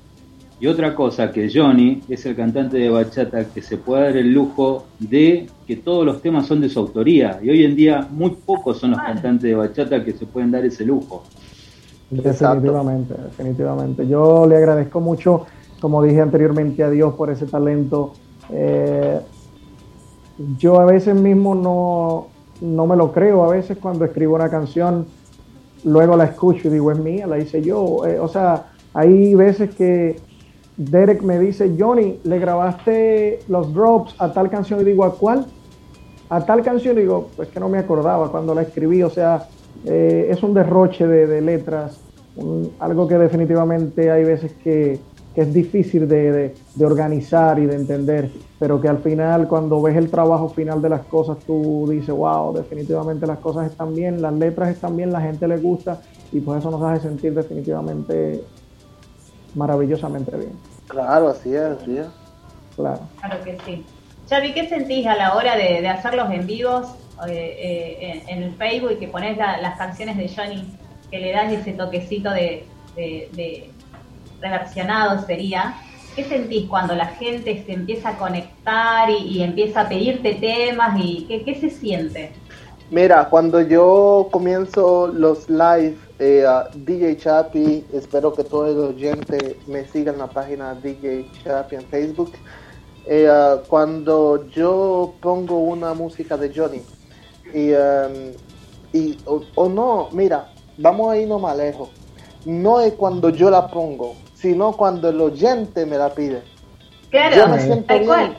Y 0.60 0.66
otra 0.66 0.94
cosa, 0.94 1.30
que 1.30 1.48
Johnny 1.52 2.02
es 2.08 2.26
el 2.26 2.34
cantante 2.34 2.78
de 2.78 2.90
bachata 2.90 3.44
que 3.44 3.62
se 3.62 3.76
puede 3.76 4.02
dar 4.02 4.16
el 4.16 4.32
lujo 4.32 4.86
de 4.98 5.46
que 5.66 5.76
todos 5.76 6.04
los 6.04 6.20
temas 6.20 6.46
son 6.46 6.60
de 6.60 6.68
su 6.68 6.80
autoría. 6.80 7.38
Y 7.40 7.50
hoy 7.50 7.64
en 7.64 7.76
día 7.76 8.08
muy 8.10 8.30
pocos 8.30 8.78
son 8.78 8.90
los 8.90 9.00
cantantes 9.00 9.42
de 9.42 9.54
bachata 9.54 10.04
que 10.04 10.12
se 10.12 10.26
pueden 10.26 10.50
dar 10.50 10.64
ese 10.64 10.84
lujo. 10.84 11.22
Definitivamente, 12.10 13.14
definitivamente. 13.14 14.08
Yo 14.08 14.46
le 14.46 14.56
agradezco 14.56 15.00
mucho, 15.00 15.46
como 15.80 16.02
dije 16.02 16.20
anteriormente, 16.20 16.82
a 16.82 16.90
Dios 16.90 17.14
por 17.14 17.30
ese 17.30 17.46
talento. 17.46 18.14
Eh, 18.50 19.20
yo 20.58 20.80
a 20.80 20.86
veces 20.86 21.14
mismo 21.14 21.54
no, 21.54 22.28
no 22.62 22.86
me 22.86 22.96
lo 22.96 23.12
creo. 23.12 23.44
A 23.44 23.50
veces 23.50 23.78
cuando 23.78 24.04
escribo 24.04 24.34
una 24.34 24.48
canción, 24.48 25.06
luego 25.84 26.16
la 26.16 26.24
escucho 26.24 26.66
y 26.66 26.72
digo, 26.72 26.90
es 26.90 26.98
mía, 26.98 27.28
la 27.28 27.38
hice 27.38 27.62
yo. 27.62 28.04
Eh, 28.06 28.18
o 28.18 28.26
sea, 28.26 28.72
hay 28.92 29.36
veces 29.36 29.72
que 29.76 30.27
Derek 30.78 31.22
me 31.22 31.38
dice, 31.40 31.74
Johnny, 31.78 32.20
le 32.24 32.38
grabaste 32.38 33.44
los 33.48 33.72
drops 33.74 34.14
a 34.18 34.32
tal 34.32 34.48
canción 34.48 34.80
y 34.80 34.84
digo, 34.84 35.04
¿a 35.04 35.18
cuál? 35.18 35.52
a 36.30 36.44
tal 36.46 36.62
canción 36.62 36.96
digo, 36.96 37.34
pues 37.36 37.48
que 37.50 37.60
no 37.60 37.68
me 37.68 37.78
acordaba 37.78 38.30
cuando 38.30 38.54
la 38.54 38.62
escribí, 38.62 39.02
o 39.02 39.10
sea, 39.10 39.48
eh, 39.84 40.26
es 40.30 40.42
un 40.42 40.54
derroche 40.54 41.06
de, 41.06 41.40
letras, 41.40 42.02
algo 42.78 43.06
que 43.08 43.18
definitivamente 43.18 44.10
hay 44.10 44.24
veces 44.24 44.56
que, 44.58 45.06
es 45.34 45.52
difícil 45.52 46.08
de, 46.08 46.32
de- 46.32 46.58
de 46.74 46.84
organizar 46.86 47.60
y 47.60 47.66
de 47.66 47.76
entender, 47.76 48.32
pero 48.58 48.80
que 48.80 48.88
al 48.88 48.98
final 49.02 49.46
cuando 49.48 49.80
ves 49.82 49.96
el 49.96 50.10
trabajo 50.10 50.50
final 50.50 50.82
de 50.82 50.88
las 50.88 51.06
cosas, 51.06 51.38
tú 51.46 51.88
dices, 51.90 52.12
wow, 52.14 52.52
definitivamente 52.56 53.24
las 53.26 53.38
cosas 53.38 53.70
están 53.70 53.94
bien, 53.94 54.20
las 54.20 54.32
letras 54.34 54.70
están 54.74 54.96
bien, 54.96 55.12
la 55.12 55.20
gente 55.20 55.46
le 55.46 55.58
gusta 55.58 56.02
y 56.32 56.40
pues 56.40 56.58
eso 56.58 56.70
nos 56.72 56.82
hace 56.82 57.08
sentir 57.08 57.34
definitivamente 57.34 58.48
maravillosamente 59.52 60.36
bien, 60.36 60.67
Claro, 60.88 61.28
así 61.28 61.54
es, 61.54 61.62
así 61.62 61.96
es. 61.98 62.08
claro. 62.76 63.08
Claro 63.20 63.44
que 63.44 63.58
sí. 63.64 63.86
Xavi, 64.28 64.52
¿qué 64.54 64.68
sentís 64.68 65.06
a 65.06 65.16
la 65.16 65.34
hora 65.34 65.56
de, 65.56 65.80
de 65.80 65.88
hacer 65.88 66.14
los 66.14 66.30
en 66.30 66.46
vivos 66.46 66.86
eh, 67.28 67.56
eh, 67.60 67.98
en, 68.28 68.38
en 68.38 68.42
el 68.44 68.56
Facebook 68.56 68.92
y 68.92 68.98
que 68.98 69.08
pones 69.08 69.36
la- 69.36 69.60
las 69.60 69.76
canciones 69.78 70.16
de 70.16 70.28
Johnny, 70.34 70.78
que 71.10 71.18
le 71.18 71.32
das 71.32 71.52
ese 71.52 71.72
toquecito 71.72 72.30
de, 72.30 72.74
de- 72.94 73.30
de 73.32 73.74
reversionado 74.40 75.24
sería? 75.26 75.84
¿Qué 76.14 76.24
sentís 76.24 76.68
cuando 76.68 76.94
la 76.94 77.06
gente 77.06 77.64
se 77.64 77.72
empieza 77.72 78.10
a 78.10 78.18
conectar 78.18 79.08
y, 79.10 79.16
y 79.38 79.42
empieza 79.42 79.82
a 79.82 79.88
pedirte 79.88 80.34
temas 80.34 80.98
y 81.00 81.26
qué, 81.28 81.44
qué 81.44 81.54
se 81.54 81.70
siente? 81.70 82.34
Mira, 82.90 83.28
cuando 83.28 83.60
yo 83.60 84.28
comienzo 84.32 85.08
los 85.08 85.48
live, 85.48 85.98
eh, 86.18 86.44
a 86.46 86.68
DJ 86.74 87.16
Chapi, 87.16 87.84
espero 87.92 88.32
que 88.32 88.44
todo 88.44 88.66
el 88.66 88.78
oyente 88.94 89.56
me 89.66 89.84
siga 89.86 90.12
en 90.12 90.18
la 90.18 90.26
página 90.26 90.74
DJ 90.74 91.30
Chapi 91.44 91.76
en 91.76 91.82
Facebook. 91.82 92.32
Eh, 93.06 93.28
ah, 93.30 93.58
cuando 93.68 94.46
yo 94.48 95.14
pongo 95.20 95.58
una 95.60 95.94
música 95.94 96.36
de 96.36 96.52
Johnny, 96.54 96.82
y, 97.54 97.70
em, 97.72 98.32
y 98.92 99.16
o, 99.24 99.40
o 99.54 99.68
no, 99.68 100.08
mira, 100.12 100.52
vamos 100.76 101.10
a 101.12 101.16
irnos 101.18 101.40
más 101.40 101.56
lejos. 101.56 101.88
No 102.44 102.80
es 102.80 102.92
cuando 102.94 103.30
yo 103.30 103.50
la 103.50 103.68
pongo, 103.68 104.14
sino 104.34 104.72
cuando 104.72 105.08
el 105.08 105.20
oyente 105.20 105.86
me 105.86 105.96
la 105.98 106.12
pide. 106.14 106.42
Claro, 107.10 107.36
Yo 107.36 107.48
me 107.48 107.60
siento 107.60 107.86
tal 107.86 107.98
bien. 108.00 108.06
cual. 108.08 108.36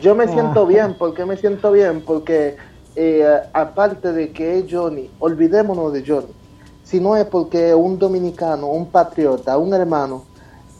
Yo 0.00 0.14
me 0.14 0.28
siento 0.28 0.62
Ah. 0.62 0.66
bien, 0.68 0.94
¿por 0.94 1.14
qué 1.14 1.24
me 1.24 1.36
siento 1.36 1.72
bien? 1.72 2.02
Porque 2.02 2.56
eh, 2.94 3.24
aparte 3.52 4.12
de 4.12 4.32
que 4.32 4.58
es 4.58 4.64
Johnny, 4.70 5.08
olvidémonos 5.20 5.92
de 5.92 6.04
Johnny. 6.06 6.32
Si 6.88 7.00
no 7.00 7.18
es 7.18 7.26
porque 7.26 7.74
un 7.74 7.98
dominicano, 7.98 8.68
un 8.68 8.86
patriota, 8.86 9.58
un 9.58 9.74
hermano 9.74 10.24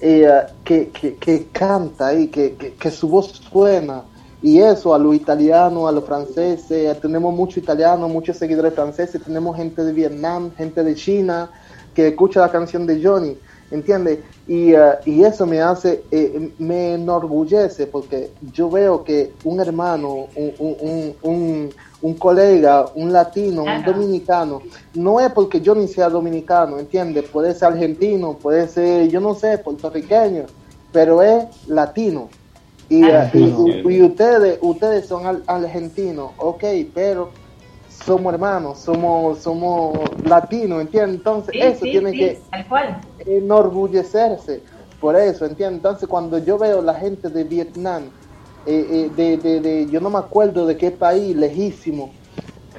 eh, 0.00 0.26
que, 0.64 0.88
que, 0.88 1.16
que 1.16 1.48
canta 1.48 2.14
y 2.14 2.28
que, 2.28 2.54
que, 2.56 2.90
su 2.90 3.10
voz 3.10 3.42
suena, 3.52 4.04
y 4.40 4.58
eso 4.58 4.94
a 4.94 4.98
los 4.98 5.14
italianos, 5.14 5.86
a 5.86 5.92
los 5.92 6.04
franceses, 6.04 6.98
tenemos 7.02 7.34
muchos 7.34 7.58
italianos, 7.58 8.10
muchos 8.10 8.38
seguidores 8.38 8.72
franceses, 8.72 9.22
tenemos 9.22 9.54
gente 9.54 9.84
de 9.84 9.92
Vietnam, 9.92 10.50
gente 10.56 10.82
de 10.82 10.94
China 10.94 11.50
que 11.92 12.08
escucha 12.08 12.40
la 12.40 12.50
canción 12.50 12.86
de 12.86 13.04
Johnny, 13.04 13.36
¿entiendes? 13.70 14.20
Y, 14.46 14.72
eh, 14.72 14.92
y 15.04 15.24
eso 15.24 15.44
me 15.44 15.60
hace, 15.60 16.04
eh, 16.10 16.54
me 16.58 16.94
enorgullece 16.94 17.86
porque 17.86 18.30
yo 18.54 18.70
veo 18.70 19.04
que 19.04 19.34
un 19.44 19.60
hermano, 19.60 20.28
un, 20.34 21.14
un, 21.20 21.70
un- 22.00 22.18
colega, 22.18 22.90
un 22.94 23.12
latino, 23.12 23.64
un 23.64 23.84
dominicano. 23.84 24.62
No 24.94 25.20
es 25.20 25.32
porque 25.32 25.60
yo 25.60 25.74
ni 25.74 25.88
sea 25.88 26.08
dominicano, 26.08 26.78
¿entiendes? 26.78 27.24
Puede 27.30 27.54
ser 27.54 27.68
argentino, 27.68 28.38
puede 28.40 28.68
ser, 28.68 29.08
yo 29.08 29.20
no 29.20 29.34
sé, 29.34 29.58
puertorriqueño, 29.58 30.46
pero 30.90 31.22
es 31.22 31.46
latino. 31.66 32.30
Y, 32.88 33.06
Claro. 33.06 33.38
eh, 33.38 33.82
y- 33.84 33.94
y- 33.94 33.96
y 33.98 34.02
ustedes, 34.02 34.58
ustedes 34.62 35.06
son 35.06 35.26
al- 35.26 35.44
argentinos, 35.46 36.32
ok, 36.38 36.64
pero 36.94 37.32
somos 37.86 38.32
hermanos, 38.32 38.80
somos, 38.80 39.42
somos 39.42 39.92
latinos, 40.24 40.80
¿entiendes? 40.82 41.16
Entonces 41.16 41.54
Sí, 41.54 41.60
eso 41.62 41.84
sí, 41.86 41.90
tiene 41.90 42.12
sí, 42.12 42.18
que 42.18 42.42
tal 42.50 42.68
cual. 42.68 43.02
enorgullecerse 43.26 44.64
por 45.00 45.16
eso, 45.16 45.44
¿entiendes? 45.44 45.76
Entonces 45.78 46.08
cuando 46.08 46.38
yo 46.38 46.58
veo 46.58 46.82
la 46.82 46.94
gente 46.94 47.28
de 47.28 47.44
Vietnam, 47.44 48.12
eh, 48.68 49.06
eh, 49.06 49.10
de, 49.14 49.36
de, 49.38 49.60
de- 49.60 49.90
yo 49.90 50.00
no 50.00 50.10
me 50.10 50.18
acuerdo 50.18 50.66
de 50.66 50.76
qué 50.76 50.90
país, 50.92 51.36
lejísimo, 51.36 52.16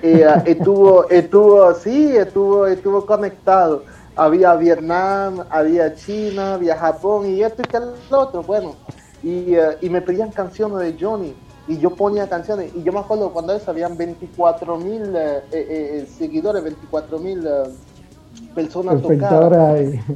eh, 0.01 0.23
ah, 0.25 0.43
estuvo, 0.45 1.09
estuvo, 1.09 1.73
sí, 1.75 2.15
estuvo, 2.17 2.67
estuvo 2.67 3.05
conectado. 3.05 3.85
Había 4.15 4.55
Vietnam, 4.55 5.45
había 5.51 5.93
China, 5.95 6.55
había 6.55 6.77
Japón 6.77 7.27
y 7.27 7.43
esto 7.43 7.63
y 7.63 7.67
que 7.67 7.77
el 7.77 8.03
otro, 8.11 8.43
bueno. 8.43 8.77
Y, 9.21 9.55
eh, 9.55 9.77
y 9.81 9.89
me 9.89 10.01
pedían 10.01 10.31
canciones 10.31 10.79
de 10.79 10.97
Johnny 10.99 11.37
y 11.65 11.79
yo 11.79 11.95
ponía 11.95 12.27
canciones 12.29 12.71
y 12.75 12.83
yo 12.83 12.93
me 12.93 12.99
acuerdo 12.99 13.31
cuando 13.33 13.53
eso 13.53 13.71
habían 13.71 13.97
24 13.97 14.77
mil 14.77 15.13
seguidores, 16.07 16.63
24 16.63 17.19
mil 17.19 17.45
personas 18.53 19.01
tocadas. 19.01 19.53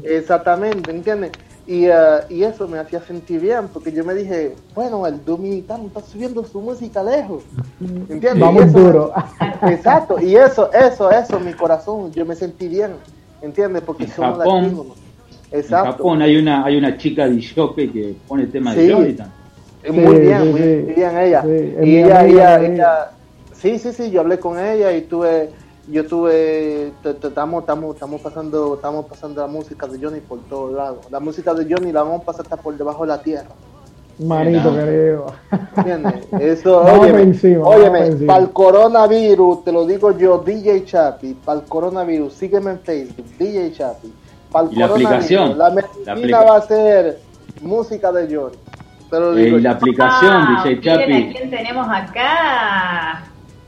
Exactamente, 0.01 0.91
¿entiendes? 0.91 1.33
Y, 1.65 1.86
eh, 1.86 1.93
y 2.30 2.43
eso 2.43 2.67
me 2.67 2.78
hacía 2.78 2.99
sentir 3.02 3.39
bien, 3.39 3.69
porque 3.71 3.91
yo 3.91 4.04
me 4.04 4.13
dije, 4.13 4.54
bueno, 4.76 5.08
el 5.08 5.23
dominicano 5.23 5.88
está 5.88 6.02
subiendo 6.02 6.43
su 6.43 6.60
música 6.60 7.02
lejos, 7.02 7.43
¿entiendes? 7.80 8.39
Vamos 8.39 8.63
eso- 8.65 8.80
duro. 8.80 9.13
Exacto, 9.67 10.19
y 10.19 10.36
eso, 10.36 10.69
eso, 10.73 11.10
eso, 11.10 11.39
mi 11.39 11.54
corazón, 11.54 12.12
yo 12.13 12.26
me 12.26 12.36
sentí 12.36 12.67
bien, 12.67 12.95
¿entiendes? 13.41 13.82
Porque 13.84 14.04
En 14.04 14.10
somos 14.12 14.38
Japón, 14.39 14.63
latinos. 14.63 14.86
En 15.52 15.60
Exacto. 15.60 15.91
Japón 15.93 16.21
hay 16.21 16.36
una, 16.36 16.65
hay 16.65 16.78
una 16.78 16.97
chica 16.97 17.30
de 17.30 17.41
jockey 17.56 17.88
que 17.89 18.15
pone 18.28 18.47
temas 18.47 18.76
Sí. 18.76 18.82
de 18.82 18.88
Jonathan. 18.89 19.34
Eh, 19.84 19.91
Muy 19.91 20.15
Sí, 20.15 20.21
bien, 20.21 20.41
sí, 20.41 20.49
muy 20.49 20.60
sí. 20.62 20.93
bien 20.95 21.17
ella. 21.17 21.43
Y 21.84 21.97
ella, 21.97 22.26
ella, 22.26 22.60
ella- 22.65 23.12
sí, 23.54 23.80
sí, 23.80 23.93
sí, 23.93 24.12
yo 24.12 24.21
hablé 24.21 24.39
con 24.39 24.60
ella 24.60 24.91
y 24.91 25.02
tuve, 25.04 25.52
yo 25.87 26.05
tuve, 26.07 26.91
estamos, 27.03 27.61
estamos, 27.63 27.93
estamos 27.95 28.21
pasando, 28.21 28.75
estamos 28.75 29.05
pasando 29.05 29.41
la 29.41 29.47
música 29.47 29.85
de 29.87 29.99
Johnny 30.03 30.19
por 30.21 30.39
todos 30.49 30.73
lados. 30.73 30.99
La 31.11 31.19
música 31.19 31.53
de 31.53 31.65
Johnny 31.71 31.91
la 31.91 32.03
vamos 32.03 32.21
a 32.21 32.25
pasar 32.25 32.41
hasta 32.43 32.57
por 32.57 32.77
debajo 32.77 33.03
de 33.03 33.07
la 33.09 33.21
tierra. 33.21 33.49
Manito 34.19 34.73
querido. 34.75 35.25
¿Entiendes? 35.75 36.13
Eso, 36.39 36.81
Vamos 36.83 37.07
óyeme, 37.65 38.11
para 38.27 38.39
el 38.43 38.51
coronavirus, 38.51 39.63
te 39.63 39.71
lo 39.71 39.85
digo 39.85 40.11
yo, 40.17 40.37
DJ 40.37 40.85
Chapi, 40.85 41.33
para 41.33 41.59
el 41.61 41.65
coronavirus, 41.65 42.31
sígueme 42.33 42.71
en 42.71 42.79
Facebook, 42.79 43.25
DJ 43.39 43.71
Chapi. 43.73 44.13
Para 44.51 44.67
el 44.67 44.73
Y 44.73 44.75
la 44.77 44.85
aplicación, 44.85 45.57
la 45.57 45.69
la 45.69 45.75
medicina 45.75 46.11
aplica- 46.13 46.43
va 46.43 46.57
a 46.57 46.61
ser 46.61 47.19
música 47.61 48.11
de 48.11 48.35
Johnny. 48.35 48.57
Te 49.09 49.19
lo 49.19 49.33
Eh, 49.37 49.43
digo 49.45 49.57
y 49.57 49.61
la 49.61 49.71
yo. 49.71 49.75
aplicación 49.77 50.31
Ah, 50.31 50.63
DJ 50.63 50.75
miren 50.75 50.89
a 50.93 50.99
Chapi. 51.01 51.33
quién 51.33 51.49
tenemos 51.49 51.87
acá. 51.89 53.23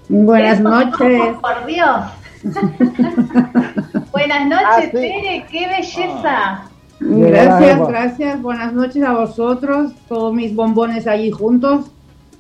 Buenas 0.10 0.60
noches. 0.60 1.22
Por 1.42 1.66
Dios. 1.66 2.02
Buenas 4.12 4.48
noches, 4.48 4.66
Ah, 4.68 4.82
sí. 4.82 4.90
Tere, 4.92 5.46
qué 5.50 5.68
belleza. 5.68 6.62
La 7.00 7.28
Gracias, 7.28 7.88
gracias. 7.88 8.42
Buenas 8.42 8.74
noches 8.74 9.04
a 9.04 9.14
vosotros, 9.14 9.92
todos 10.08 10.34
mis 10.34 10.56
bombones 10.56 11.08
allí 11.08 11.32
juntos. 11.32 11.88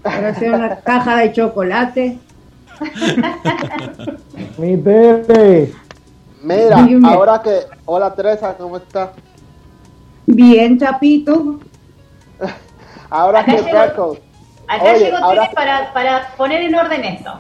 Gracias 0.04 0.54
a 0.54 0.56
una 0.58 0.76
caja 0.82 1.18
de 1.18 1.34
chocolate. 1.34 2.20
Mi 4.58 4.78
Tere. 4.78 5.74
Mira, 6.44 6.84
Dime. 6.84 7.08
ahora 7.10 7.42
que. 7.42 7.62
Hola 7.86 8.14
Teresa, 8.14 8.56
¿cómo 8.58 8.78
estás? 8.78 9.10
Bien, 10.28 10.78
Chapito. 10.80 11.60
Ahora 13.10 13.40
Acá 13.42 13.52
que 13.56 13.62
llegó- 13.64 13.70
Freckles. 13.70 14.22
Acá 14.68 14.84
Oye, 14.84 15.00
llegó 15.06 15.18
ahora- 15.18 15.42
Tere 15.44 15.54
para, 15.56 15.94
para 15.94 16.28
poner 16.38 16.62
en 16.62 16.76
orden 16.76 17.04
esto. 17.04 17.32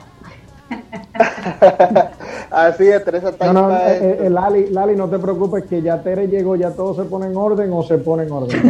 Así 2.52 2.88
es, 2.88 3.04
Teresa 3.04 3.30
está 3.30 3.52
No, 3.52 3.70
no, 3.70 3.76
eh, 3.76 4.20
eh, 4.26 4.30
Lali, 4.30 4.68
Lali, 4.70 4.96
no 4.96 5.10
te 5.10 5.20
preocupes 5.20 5.66
que 5.66 5.82
ya 5.82 6.02
Tere 6.02 6.28
llegó, 6.28 6.56
ya 6.56 6.72
todo 6.72 6.96
se 6.96 7.04
pone 7.10 7.28
en 7.28 7.36
orden 7.36 7.72
o 7.74 7.84
se 7.84 7.98
pone 7.98 8.24
en 8.24 8.32
orden. 8.32 8.62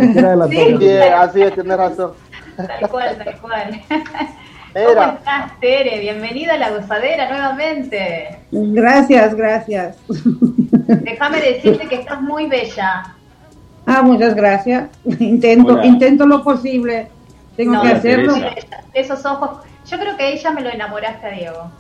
Sí. 0.49 0.77
Sí, 0.79 0.97
así 0.97 1.41
es, 1.41 1.53
tienes 1.53 1.77
razón. 1.77 2.13
Tal 2.57 2.89
cual, 2.89 3.17
tal 3.17 3.41
cual. 3.41 3.81
¿Cómo 4.73 5.13
estás, 5.13 5.59
Tere? 5.61 5.99
Bienvenida 5.99 6.55
a 6.55 6.57
la 6.57 6.71
gozadera 6.71 7.29
nuevamente. 7.29 8.39
Gracias, 8.51 9.33
gracias. 9.35 9.97
Déjame 10.07 11.39
decirte 11.41 11.87
que 11.87 11.95
estás 11.95 12.21
muy 12.21 12.47
bella. 12.47 13.15
Ah, 13.85 14.01
muchas 14.01 14.35
gracias. 14.35 14.89
Intento, 15.19 15.73
Hola. 15.75 15.85
intento 15.85 16.25
lo 16.25 16.43
posible. 16.43 17.07
Tengo 17.55 17.75
No, 17.75 17.81
que 17.83 17.87
hacerlo. 17.89 18.33
Teresa. 18.33 18.81
Esos 18.93 19.25
ojos. 19.25 19.59
Yo 19.89 19.97
creo 19.99 20.17
que 20.17 20.33
ella 20.33 20.51
me 20.51 20.61
lo 20.61 20.69
enamoraste 20.69 21.25
a 21.25 21.29
Diego. 21.31 21.71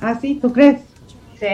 Ah, 0.00 0.18
sí, 0.20 0.38
¿tú 0.40 0.52
crees? 0.52 0.80
Sí. 1.38 1.46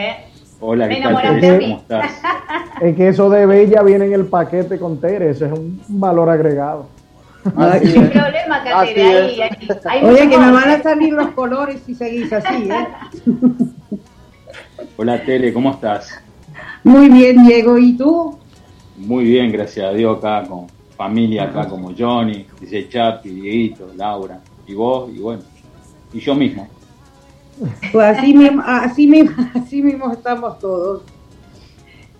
Hola, 0.61 0.87
Me 0.87 0.97
¿qué 0.97 1.03
tal. 1.03 1.61
¿Cómo 1.61 1.77
estás? 1.79 2.13
Es 2.81 2.95
que 2.95 3.09
eso 3.09 3.31
de 3.31 3.47
Bella 3.47 3.83
viene 3.83 4.05
en 4.05 4.13
el 4.13 4.27
paquete 4.27 4.79
con 4.79 5.01
Tere, 5.01 5.31
ese 5.31 5.47
es 5.47 5.53
un 5.53 5.81
valor 5.89 6.29
agregado. 6.29 6.87
Así 7.57 7.87
Sin 7.93 8.03
es. 8.05 8.11
problema, 8.11 8.57
acá, 8.57 8.81
Así. 8.81 9.01
Ahí, 9.01 9.41
ahí, 9.41 9.51
hay 9.85 10.05
Oye, 10.05 10.29
que 10.29 10.39
me 10.39 10.51
van 10.53 10.69
a 10.71 10.83
salir 10.83 11.13
los 11.15 11.29
colores 11.29 11.81
si 11.87 11.95
seguís 11.95 12.31
así, 12.33 12.69
¿eh? 12.69 12.87
Hola, 14.99 15.23
Tere, 15.25 15.53
¿cómo 15.55 15.71
estás? 15.71 16.21
Muy 16.85 17.09
bien, 17.09 17.47
Diego. 17.47 17.79
¿Y 17.79 17.97
tú? 17.97 18.39
Muy 18.99 19.25
bien, 19.25 19.51
gracias 19.53 19.87
a 19.87 19.93
Dios, 19.93 20.19
acá 20.19 20.47
con 20.47 20.67
familia, 20.97 21.45
acá 21.45 21.69
como 21.69 21.93
Johnny, 21.97 22.47
DJ 22.61 22.89
Chapi, 22.89 23.29
Dieguito, 23.31 23.91
Laura, 23.97 24.41
y 24.67 24.75
vos, 24.75 25.11
y 25.15 25.19
bueno, 25.19 25.43
y 26.13 26.19
yo 26.21 26.35
mismo. 26.35 26.69
Pues 27.92 28.19
así 28.19 28.35
mismo, 28.35 28.62
así 28.66 29.07
mismo, 29.07 29.35
así 29.55 29.83
mismo 29.83 30.12
estamos 30.12 30.59
todos. 30.59 31.03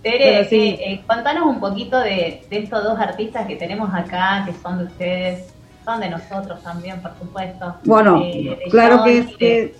Tere, 0.03 0.45
sí. 0.49 0.57
eh, 0.57 0.93
eh, 0.93 1.01
contanos 1.07 1.47
un 1.47 1.61
poquito 1.61 1.99
de, 1.99 2.43
de 2.49 2.59
estos 2.59 2.85
dos 2.85 2.99
artistas 2.99 3.47
que 3.47 3.57
tenemos 3.57 3.93
acá, 3.93 4.45
que 4.47 4.53
son 4.63 4.79
de 4.79 4.85
ustedes, 4.85 5.53
son 5.85 6.01
de 6.01 6.11
nosotros 6.11 6.63
también, 6.63 7.01
por 7.03 7.13
supuesto. 7.19 7.75
Bueno, 7.85 8.23
Eh, 8.23 8.59
claro 8.71 9.03
que 9.05 9.19
es 9.19 9.37
que, 9.37 9.75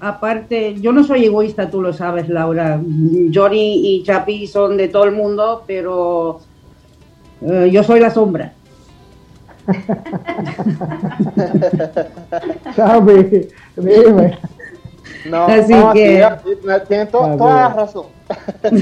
aparte, 0.00 0.74
yo 0.80 0.92
no 0.92 1.04
soy 1.04 1.26
egoísta, 1.26 1.70
tú 1.70 1.82
lo 1.82 1.92
sabes, 1.92 2.28
Laura. 2.28 2.80
Johnny 3.32 3.96
y 3.96 4.02
Chapi 4.04 4.46
son 4.46 4.76
de 4.76 4.88
todo 4.88 5.04
el 5.04 5.12
mundo, 5.12 5.64
pero 5.66 6.40
eh, 7.42 7.68
yo 7.70 7.82
soy 7.82 8.00
la 8.00 8.10
sombra. 8.10 8.54
Dime. 13.76 14.38
No, 15.28 15.44
Así 15.46 15.72
no, 15.74 15.92
que- 15.92 16.26
to- 17.10 17.36
toda 17.36 17.54
la 17.54 17.68
razón. 17.74 18.06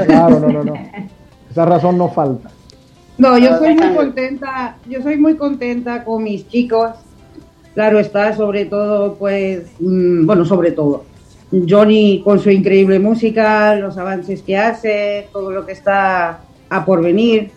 Claro, 0.07 0.40
no, 0.40 0.48
no, 0.48 0.64
no. 0.64 0.74
Esa 1.51 1.64
razón 1.64 1.98
no 1.98 2.09
falta. 2.09 2.51
No, 3.16 3.37
yo 3.38 3.55
Ah, 3.55 3.59
soy 3.59 3.74
muy 3.74 3.94
contenta, 3.96 4.77
yo 4.87 5.03
soy 5.03 5.16
muy 5.16 5.37
contenta 5.37 6.05
con 6.05 6.22
mis 6.22 6.46
chicos. 6.48 6.90
Claro 7.74 7.98
está, 7.98 8.35
sobre 8.37 8.66
todo, 8.66 9.14
pues, 9.14 9.64
mm, 9.81 10.27
bueno, 10.27 10.44
sobre 10.44 10.72
todo. 10.72 11.05
Johnny 11.68 12.20
con 12.22 12.38
su 12.38 12.51
increíble 12.51 12.98
música, 12.98 13.74
los 13.77 13.96
avances 13.98 14.42
que 14.42 14.57
hace, 14.57 15.29
todo 15.33 15.51
lo 15.51 15.64
que 15.64 15.72
está 15.72 16.40
a 16.68 16.85
por 16.85 17.03
venir. 17.03 17.51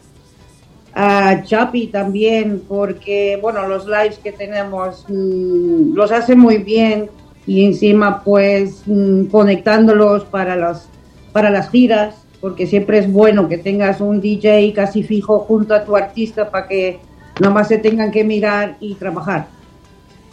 A 0.94 1.42
Chapi 1.44 1.88
también, 1.88 2.64
porque, 2.68 3.40
bueno, 3.42 3.68
los 3.68 3.86
lives 3.86 4.18
que 4.20 4.32
tenemos 4.32 5.06
mm, 5.08 5.94
los 5.94 6.12
hace 6.12 6.36
muy 6.36 6.58
bien 6.58 7.10
y 7.48 7.66
encima, 7.66 8.24
pues, 8.24 8.84
mm, 8.86 9.26
conectándolos 9.26 10.26
para, 10.26 10.56
los, 10.56 10.88
para 11.32 11.50
las 11.50 11.70
giras, 11.70 12.16
porque 12.42 12.68
siempre 12.68 12.98
es 12.98 13.12
bueno 13.12 13.48
que 13.48 13.58
tengas 13.58 14.02
un 14.02 14.20
DJ 14.20 14.74
casi 14.74 15.04
fijo 15.04 15.40
junto 15.40 15.74
a 15.74 15.86
tu 15.86 15.96
artista 15.96 16.50
para 16.50 16.68
que 16.68 17.00
nada 17.40 17.54
más 17.54 17.68
se 17.70 17.78
tengan 17.78 18.12
que 18.12 18.24
mirar 18.24 18.76
y 18.80 18.96
trabajar. 18.96 19.48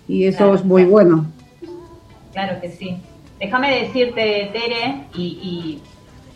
Y 0.09 0.25
eso 0.25 0.39
Claro. 0.39 0.55
es 0.55 0.65
muy 0.65 0.85
bueno. 0.85 1.27
Claro 2.33 2.61
que 2.61 2.71
sí. 2.71 2.97
Déjame 3.39 3.83
decirte, 3.83 4.51
Tere, 4.53 5.05
y, 5.15 5.23
y, 5.23 5.83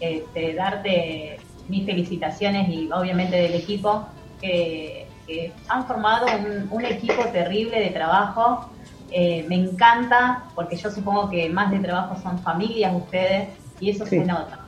este, 0.01 0.55
darte 0.55 1.39
mis 1.73 1.85
felicitaciones 1.87 2.69
y 2.69 2.89
obviamente 2.93 3.35
del 3.37 3.55
equipo, 3.55 4.07
que, 4.41 5.07
que 5.27 5.53
han 5.69 5.87
formado 5.87 6.27
un, 6.39 6.69
un 6.71 6.85
equipo 6.85 7.23
terrible 7.33 7.81
de 7.81 7.91
trabajo. 7.91 8.69
Eh, 9.15 9.45
me 9.49 9.57
encanta, 9.57 10.45
porque 10.55 10.77
yo 10.77 10.91
supongo 10.91 11.29
que 11.29 11.49
más 11.51 11.71
de 11.71 11.79
trabajo 11.81 12.17
son 12.23 12.39
familias 12.39 12.95
ustedes, 12.95 13.49
y 13.81 13.91
eso 13.91 14.05
Sí. 14.07 14.19
se 14.21 14.25
nota. 14.25 14.59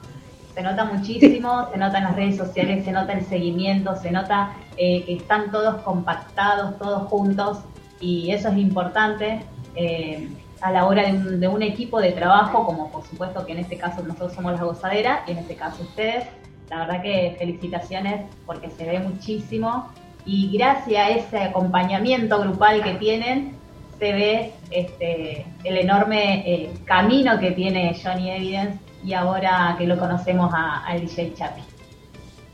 Se 0.55 0.63
nota 0.63 0.85
muchísimo, 0.85 1.69
se 1.73 1.79
nota 1.79 1.99
en 1.99 2.05
las 2.05 2.15
redes 2.17 2.37
sociales, 2.37 2.85
se 2.85 2.93
nota 2.93 3.13
el 3.13 3.25
seguimiento, 3.27 3.97
se 3.97 4.11
nota 4.11 4.53
eh, 4.77 5.03
que 5.05 5.15
están 5.15 5.51
todos 5.51 5.83
compactados, 5.83 6.79
todos 6.79 7.09
juntos, 7.09 7.59
y 8.01 8.31
eso 8.33 8.49
es 8.49 8.57
importante. 8.59 9.41
Eh, 9.77 10.29
a 10.61 10.71
la 10.71 10.87
hora 10.87 11.03
de 11.03 11.13
un, 11.13 11.41
de 11.41 11.49
un 11.49 11.63
equipo 11.63 12.01
de 12.01 12.13
trabajo, 12.13 12.65
como 12.65 12.91
por 12.91 13.03
supuesto 13.07 13.45
que 13.45 13.53
en 13.53 13.59
este 13.59 13.77
caso 13.77 14.03
nosotros 14.03 14.33
somos 14.33 14.53
la 14.59 14.63
gozadera 14.65 15.23
y 15.27 15.33
en 15.33 15.39
este 15.39 15.57
caso 15.57 15.83
ustedes. 15.83 16.25
La 16.71 16.79
verdad 16.87 17.03
que 17.03 17.37
felicitaciones 17.39 18.23
porque 18.47 18.71
se 18.71 18.85
ve 18.85 18.99
muchísimo 19.01 19.89
y 20.25 20.57
gracias 20.57 21.07
a 21.07 21.11
ese 21.11 21.39
acompañamiento 21.39 22.41
grupal 22.41 22.83
que 22.83 22.95
tienen 22.95 23.53
se 23.99 24.12
ve 24.12 24.53
este, 24.71 25.45
el 25.62 25.77
enorme 25.77 26.43
eh, 26.51 26.71
camino 26.85 27.39
que 27.39 27.53
tiene 27.53 27.95
Johnny 28.03 28.31
Evidence 28.31 28.79
y 29.05 29.12
ahora 29.12 29.77
que 29.79 29.87
lo 29.87 29.99
conocemos 29.99 30.53
a- 30.55 30.85
al 30.87 31.01
DJ 31.01 31.35
Chapi. 31.35 31.61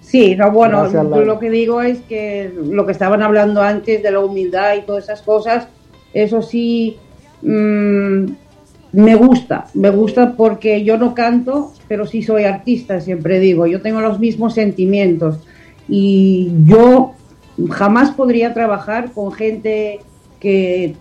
Sí, 0.01 0.35
no, 0.35 0.51
bueno, 0.51 0.81
Gracias, 0.81 1.05
lo 1.05 1.39
que 1.39 1.51
digo 1.51 1.81
es 1.83 2.01
que 2.01 2.53
lo 2.65 2.85
que 2.85 2.93
estaban 2.93 3.23
hablando 3.23 3.63
antes 3.63 4.03
de 4.03 4.11
la 4.11 4.19
humildad 4.21 4.75
y 4.75 4.83
todas 4.83 5.05
esas 5.05 5.23
cosas, 5.23 5.69
eso 6.13 6.43
sí 6.43 6.99
mm, 7.43 8.25
me 8.93 9.15
gusta, 9.15 9.67
me 9.75 9.91
gusta 9.91 10.35
porque 10.37 10.85
yo 10.85 10.99
no 10.99 11.15
canto, 11.15 11.73
pero 11.89 12.07
sí 12.07 12.23
soy 12.23 12.45
artista, 12.45 13.01
siempre 13.01 13.39
digo, 13.39 13.67
yo 13.67 13.83
tengo 13.83 14.01
los 14.01 14.19
mismos 14.19 14.55
sentimientos 14.55 15.41
y 15.89 16.51
yo 16.65 17.13
jamás 17.71 18.11
podría 18.13 18.53
trabajar 18.55 19.13
con 19.13 19.33
gente 19.33 20.01
que 20.41 20.97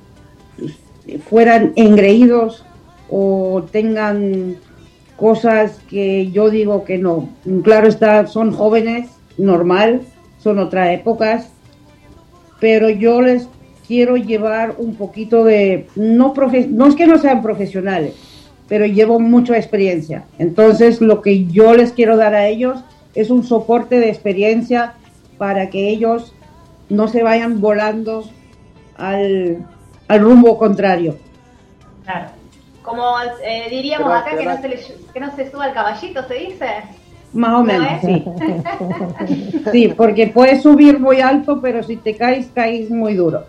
pues, 0.58 0.78
fueran 1.24 1.74
engreídos 1.76 2.66
o 3.10 3.64
tengan 3.72 4.58
cosas 5.16 5.80
que 5.90 6.32
yo 6.32 6.50
digo 6.50 6.86
que 6.86 6.98
no. 6.98 7.30
Claro 7.64 7.88
está, 7.88 8.28
son 8.28 8.52
jóvenes, 8.52 9.10
normal, 9.38 10.02
son 10.38 10.60
otras 10.60 10.92
épocas, 10.94 11.50
pero 12.60 12.90
yo 12.90 13.22
les 13.22 13.48
quiero 13.90 14.18
llevar 14.18 14.76
un 14.78 14.94
poquito 14.94 15.44
de, 15.44 15.88
no, 15.96 16.36
profe- 16.36 16.68
no 16.70 16.86
es 16.86 16.94
que 16.94 17.08
no 17.08 17.18
sean 17.18 17.42
profesionales, 17.42 18.14
pero 18.68 18.86
llevo 18.86 19.20
mucha 19.20 19.58
experiencia. 19.58 20.26
Entonces 20.38 21.02
lo 21.02 21.24
que 21.24 21.48
yo 21.48 21.74
les 21.74 21.92
quiero 21.92 22.16
dar 22.16 22.36
a 22.36 22.46
ellos 22.48 22.78
es 23.16 23.32
un 23.32 23.44
soporte 23.44 24.00
de 24.00 24.10
experiencia 24.10 24.94
para 25.40 25.72
que 25.72 25.90
ellos 25.90 26.36
no 26.88 27.08
se 27.08 27.24
vayan 27.24 27.62
volando 27.62 28.30
al, 28.96 29.66
al 30.08 30.20
rumbo 30.20 30.60
contrario. 30.60 31.18
Claro. 32.04 32.28
Como 32.84 33.04
eh, 33.44 33.70
diríamos 33.72 34.08
Pero, 34.08 34.20
acá, 34.20 34.38
que 34.38 34.46
no, 34.46 34.62
se 34.62 34.70
le, 34.70 34.80
que 35.12 35.20
no 35.20 35.36
se 35.36 35.50
suba 35.50 35.66
al 35.66 35.74
caballito, 35.74 36.28
¿se 36.28 36.34
dice? 36.36 36.66
Más 37.34 37.60
o 37.60 37.64
menos, 37.64 37.88
sí. 38.02 38.24
Sí, 39.72 39.94
porque 39.98 40.28
puedes 40.28 40.62
subir 40.62 41.00
muy 41.00 41.22
alto, 41.22 41.60
pero 41.60 41.82
si 41.82 41.98
te 41.98 42.16
caes, 42.16 42.50
caes 42.54 42.92
muy 42.92 43.16
duro. 43.16 43.46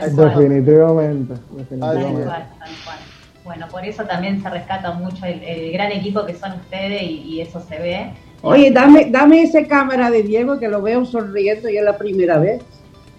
Tal 0.00 0.12
cual. 0.12 0.28
Definitivamente. 0.38 1.34
Tal 1.34 1.56
definitivamente. 1.56 2.22
cual, 2.24 2.48
tal 2.58 2.68
cual. 2.84 2.98
Bueno, 3.44 3.66
por 3.70 3.84
eso 3.84 4.04
también 4.04 4.42
se 4.42 4.48
rescata 4.50 4.92
mucho 4.92 5.26
el, 5.26 5.42
el 5.42 5.72
gran 5.72 5.92
equipo 5.92 6.24
que 6.24 6.34
son 6.34 6.52
ustedes 6.52 7.02
y, 7.02 7.06
y 7.34 7.40
eso 7.40 7.60
se 7.60 7.78
ve. 7.78 8.10
Oye, 8.42 8.70
dame, 8.70 9.06
dame 9.10 9.42
esa 9.42 9.64
cámara 9.66 10.10
de 10.10 10.22
Diego 10.22 10.58
que 10.58 10.68
lo 10.68 10.82
veo 10.82 11.04
sonriendo 11.04 11.68
y 11.68 11.76
es 11.78 11.84
la 11.84 11.96
primera 11.96 12.38
vez. 12.38 12.62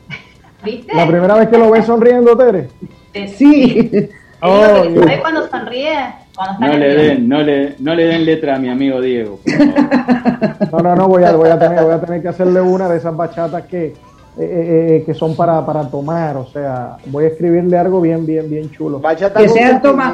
¿Viste? 0.64 0.94
La 0.96 1.08
primera 1.08 1.36
vez 1.36 1.48
que 1.50 1.58
lo 1.58 1.70
ves 1.72 1.86
sonriendo, 1.86 2.36
Tere. 2.38 2.68
Te- 3.14 3.28
Sí. 3.28 4.10
Oh, 4.42 4.84
¿Sabés 5.00 5.20
cuando 5.22 5.48
sonríe? 5.48 5.94
Cuando 6.36 6.54
está 6.54 6.68
No 6.68 6.78
le 6.78 6.94
den, 6.96 7.30
no 7.30 7.42
le, 7.42 7.76
no 7.80 7.96
le 7.96 8.06
den 8.06 8.26
letra 8.26 8.56
a 8.56 8.60
mi 8.60 8.70
amigo 8.70 9.00
Diego. 9.02 9.40
por 9.44 9.54
favor. 9.54 10.72
No, 10.72 10.80
no, 10.80 10.96
no, 10.96 11.08
voy 11.08 11.24
a, 11.24 11.32
voy 11.36 11.50
a, 11.50 11.58
tener, 11.58 11.84
voy 11.84 11.94
a 11.94 12.02
tener 12.02 12.22
que 12.22 12.28
hacerle 12.28 12.60
una 12.62 12.90
de 12.90 12.98
esas 12.98 13.16
bachatas 13.16 13.64
que, 13.66 13.94
eh, 14.38 14.98
eh, 14.98 15.04
que 15.06 15.14
son 15.14 15.36
para, 15.36 15.66
para 15.66 15.88
tomar. 15.90 16.38
O 16.38 16.46
sea, 16.48 16.98
voy 17.08 17.26
a 17.26 17.28
escribirle 17.28 17.78
algo 17.78 18.02
bien, 18.02 18.26
bien, 18.26 18.50
bien 18.50 18.70
chulo. 18.72 19.00
Bachata 19.00 19.40
Que 19.40 19.48
con 19.48 19.56
sea 19.58 19.82
toma- 19.82 20.14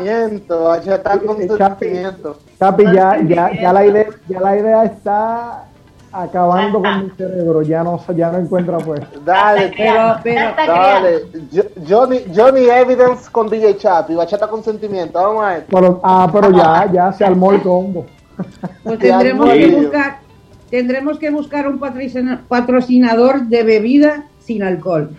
bachata 0.49 1.19
con 1.19 1.41
Eh, 1.41 1.47
Chapi. 1.57 1.85
sentimiento. 1.85 2.37
Capi, 2.59 2.83
ya, 2.93 3.19
ya, 3.27 3.51
ya, 3.61 3.73
la 3.73 3.85
idea, 3.85 4.05
ya 4.27 4.39
la 4.39 4.57
idea 4.57 4.83
está 4.83 5.63
acabando 6.13 6.81
con 6.81 7.03
mi 7.05 7.09
cerebro. 7.11 7.61
Ya 7.61 7.83
no, 7.83 7.99
ya 8.15 8.31
no 8.31 8.37
encuentro 8.39 8.77
pues. 8.79 9.01
Dale, 9.25 9.71
Pero, 9.75 10.15
pero, 10.23 10.51
dale. 10.67 11.21
Yo- 11.51 11.63
Johnny, 11.87 12.19
Johnny 12.35 12.65
Evidence 12.69 13.29
con 13.31 13.49
DJ 13.49 13.77
Chapi, 13.77 14.13
bachata 14.15 14.47
con 14.47 14.63
sentimiento. 14.63 15.19
Vamos 15.21 15.43
a 15.43 15.49
ver. 15.53 15.65
Pero, 15.69 15.99
ah, 16.03 16.29
pero 16.31 16.51
ya, 16.51 16.89
ya 16.93 17.13
se 17.13 17.23
armó 17.25 17.51
el 17.53 17.61
combo. 17.61 18.05
pues 18.83 18.99
Te 18.99 19.07
tendremos 19.09 19.49
que 19.51 19.67
buscar, 19.75 20.19
tendremos 20.71 21.19
que 21.19 21.29
buscar 21.29 21.67
un 21.67 21.79
patrocina- 21.79 22.41
patrocinador 22.47 23.47
de 23.47 23.63
bebida 23.63 24.25
sin 24.39 24.63
alcohol. 24.63 25.11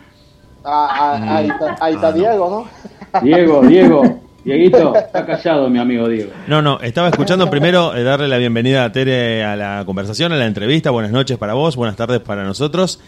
Ah, 0.65 0.89
ah, 1.21 1.37
ahí, 1.37 1.49
está, 1.49 1.77
ahí 1.81 1.95
está 1.95 2.13
Diego, 2.13 2.69
¿no? 3.15 3.21
Diego, 3.21 3.63
Diego, 3.67 4.21
Dieguito, 4.45 4.95
está 4.97 5.25
callado 5.27 5.69
mi 5.69 5.79
amigo 5.79 6.09
Diego. 6.09 6.31
No, 6.49 6.63
no, 6.63 6.81
estaba 6.81 7.09
escuchando 7.09 7.49
primero 7.51 7.95
eh, 7.95 8.03
darle 8.03 8.29
la 8.29 8.39
bienvenida 8.39 8.85
a 8.85 8.91
Tere 8.93 9.45
a 9.45 9.55
la 9.57 9.83
conversación, 9.87 10.33
a 10.33 10.37
la 10.37 10.47
entrevista. 10.47 10.91
Buenas 10.91 11.13
noches 11.13 11.37
para 11.39 11.55
vos, 11.55 11.77
buenas 11.77 11.97
tardes 11.97 12.21
para 12.21 12.43
nosotros. 12.45 13.01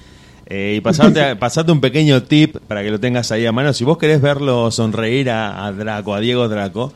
Eh, 0.47 0.75
y 0.77 0.81
pasarte, 0.81 1.37
pasarte 1.39 1.73
un 1.73 1.81
pequeño 1.81 2.23
tip 2.25 2.57
para 2.69 2.83
que 2.83 2.91
lo 2.91 3.01
tengas 3.01 3.33
ahí 3.33 3.47
a 3.47 3.53
mano. 3.53 3.73
Si 3.73 3.83
vos 3.85 3.99
querés 3.99 4.21
verlo 4.21 4.71
sonreír 4.71 5.31
a, 5.31 5.65
a 5.67 5.73
Draco, 5.73 6.15
a 6.15 6.21
Diego 6.21 6.49
Draco, 6.49 6.93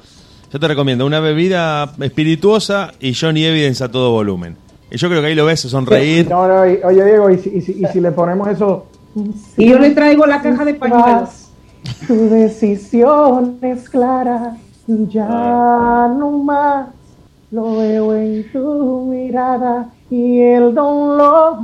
yo 0.53 0.61
te 0.61 0.69
recomiendo 0.69 1.07
una 1.07 1.21
bebida 1.21 1.93
espirituosa 2.01 2.93
y 3.01 3.15
Johnny 3.15 3.45
Evidence 3.45 3.83
a 3.85 3.91
todo 3.91 4.11
volumen. 4.11 4.57
Y 4.91 4.97
yo 4.97 5.09
creo 5.09 5.21
que 5.21 5.29
ahí 5.29 5.35
lo 5.35 5.45
ves 5.47 5.61
sonreír. 5.61 6.29
No, 6.31 6.47
no, 6.49 6.67
y- 6.67 6.81
oye 6.83 7.05
Diego, 7.05 7.31
y 7.31 7.39
si, 7.39 7.51
y 7.51 7.61
si, 7.61 7.73
y 7.73 7.87
si 7.87 8.01
le 8.01 8.11
ponemos 8.13 8.49
eso. 8.49 8.87
Y 9.57 9.69
yo 9.69 9.79
le 9.79 9.91
traigo 9.91 10.27
la 10.27 10.41
caja 10.41 10.65
de 10.65 10.75
pañuelos. 10.75 11.51
Tu 12.07 12.29
decisión 12.29 13.59
es 13.63 13.89
clara, 13.89 14.57
ya 14.87 16.09
no 16.17 16.31
más. 16.43 16.89
Lo 17.51 17.77
veo 17.79 18.15
en 18.15 18.51
tu 18.53 19.07
mirada 19.11 19.89
y 20.11 20.41
el 20.41 20.75
dolor 20.75 21.59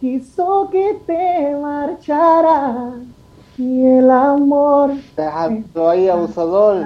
quiso 0.00 0.68
que 0.70 0.98
te 1.06 1.56
marchara. 1.60 2.90
Y 3.58 3.84
el 3.86 4.10
amor 4.10 4.92
Dejando 5.16 5.90
ahí, 5.90 6.08
abusador. 6.08 6.84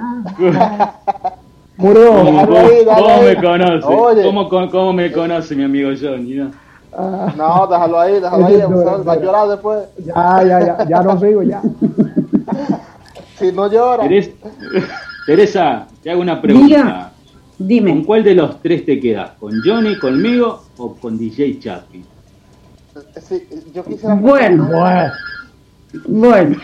Murió. 1.77 2.09
¿Cómo, 2.13 2.31
Dale 2.33 2.47
cómo- 2.47 2.59
ahí, 2.59 2.85
dale 2.85 3.01
cómo 3.01 3.15
ahí. 3.15 3.25
me 3.25 3.35
conoce? 3.41 3.87
Oye. 3.87 4.23
¿Cómo, 4.23 4.49
cómo, 4.49 4.69
cómo 4.69 4.93
me 4.93 5.11
conoce 5.11 5.55
mi 5.55 5.63
amigo 5.63 5.89
Johnny? 5.99 6.35
no? 6.35 6.51
Ah, 6.97 7.33
No, 7.37 7.67
déjalo 7.67 7.99
ahí, 7.99 8.13
déjalo 8.19 8.45
ahí. 8.45 8.57
Va 9.07 9.13
a 9.13 9.19
llorar 9.19 9.47
después. 9.49 9.79
ya, 10.05 10.43
ya, 10.43 10.59
ya, 10.65 10.77
ya 10.89 11.01
no 11.03 11.19
sigo, 11.19 11.43
ya. 11.43 11.61
Si 13.37 13.51
no 13.51 13.69
llora. 13.71 14.03
Teres- 14.03 14.31
Teresa, 15.27 15.85
te 16.01 16.09
hago 16.09 16.21
una 16.21 16.41
pregunta. 16.41 16.67
Diga. 16.67 17.11
¿Con 17.57 17.67
Dime. 17.67 18.03
cuál 18.05 18.23
de 18.23 18.33
los 18.35 18.61
tres 18.61 18.83
te 18.85 18.99
quedas? 18.99 19.31
¿Con 19.39 19.61
Johnny, 19.63 19.97
conmigo 19.99 20.63
o 20.77 20.95
con 20.95 21.17
DJ 21.19 21.59
Chapi? 21.59 22.03
Sí, 23.21 23.47
yo 23.73 23.83
quisiera. 23.83 24.15
Bueno, 24.15 24.67
Bueno, 24.71 25.11
bueno. 26.07 26.55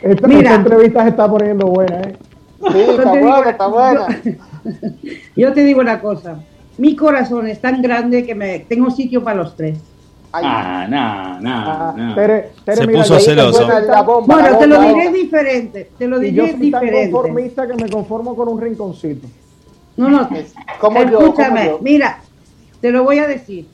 esta, 0.03 0.27
Mira. 0.29 0.41
esta 0.41 0.55
entrevista 0.55 1.03
se 1.03 1.09
está 1.11 1.31
poniendo 1.31 1.67
buena, 1.67 2.01
¿eh? 2.03 2.17
Sí, 2.73 2.79
está 2.81 3.05
Yo 3.05 3.11
te 3.13 3.19
digo- 3.19 3.29
buena, 3.31 3.51
está 3.51 3.67
buena. 3.69 4.07
Yo 5.37 5.53
te 5.53 5.65
digo 5.65 5.81
una 5.81 6.01
cosa. 6.01 6.41
Mi 6.77 6.95
corazón 6.97 7.47
es 7.49 7.61
tan 7.61 7.81
grande 7.83 8.25
que 8.25 8.35
me 8.35 8.61
tengo 8.61 8.91
sitio 8.91 9.23
para 9.25 9.37
los 9.37 9.57
tres. 9.57 9.79
Ay, 10.31 10.45
Ah, 10.47 10.87
no, 10.89 11.41
no, 11.41 11.51
Ah, 11.51 11.95
no. 11.97 12.15
Tere, 12.15 12.51
Tere, 12.65 12.77
Se 12.77 12.87
mira, 12.87 12.99
puso 13.01 13.15
yo- 13.19 13.21
celoso. 13.25 13.67
bomba, 14.05 14.35
Bueno, 14.35 14.51
la 14.51 14.59
te 14.59 14.67
lo 14.67 14.77
bomba. 14.77 14.93
diré 14.93 15.13
diferente. 15.13 15.91
Te 15.99 16.07
lo 16.07 16.23
Y 16.23 16.33
yo 16.33 16.45
diré 16.45 16.59
soy 16.59 16.71
tan 16.71 16.81
diferente. 16.83 17.11
conformista 17.13 17.67
que 17.67 17.75
me 17.75 17.89
conformo 17.89 18.37
con 18.37 18.49
un 18.49 18.61
rinconcito. 18.61 19.27
No, 19.97 20.09
no. 20.09 20.29
¿Cómo 20.81 21.03
yo? 21.05 21.19
Escúchame, 21.21 21.65
¿Cómo 21.67 21.79
yo? 21.79 21.83
mira, 21.83 22.19
te 22.81 22.91
lo 22.93 23.05
voy 23.05 23.19
a 23.19 23.27
decir. 23.27 23.67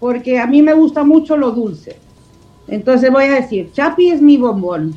Porque 0.00 0.38
a 0.38 0.46
mí 0.46 0.62
me 0.62 0.74
gusta 0.74 1.04
mucho 1.04 1.36
lo 1.36 1.50
dulce. 1.52 1.96
Entonces 2.68 3.10
voy 3.10 3.24
a 3.24 3.34
decir, 3.34 3.72
Chapi 3.72 4.10
es 4.10 4.20
mi 4.20 4.36
bombón. 4.36 4.94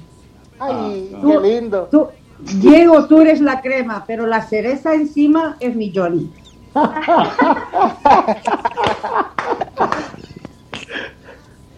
Ay, 0.59 1.11
Ah, 1.15 1.21
qué 1.25 1.39
lindo. 1.39 1.87
Tú, 1.91 2.07
Diego, 2.59 3.05
tú 3.07 3.21
eres 3.21 3.41
la 3.41 3.61
crema, 3.61 4.03
pero 4.07 4.25
la 4.27 4.41
cereza 4.41 4.93
encima 4.93 5.55
es 5.59 5.75
mi 5.75 5.91
Johnny. 5.93 6.29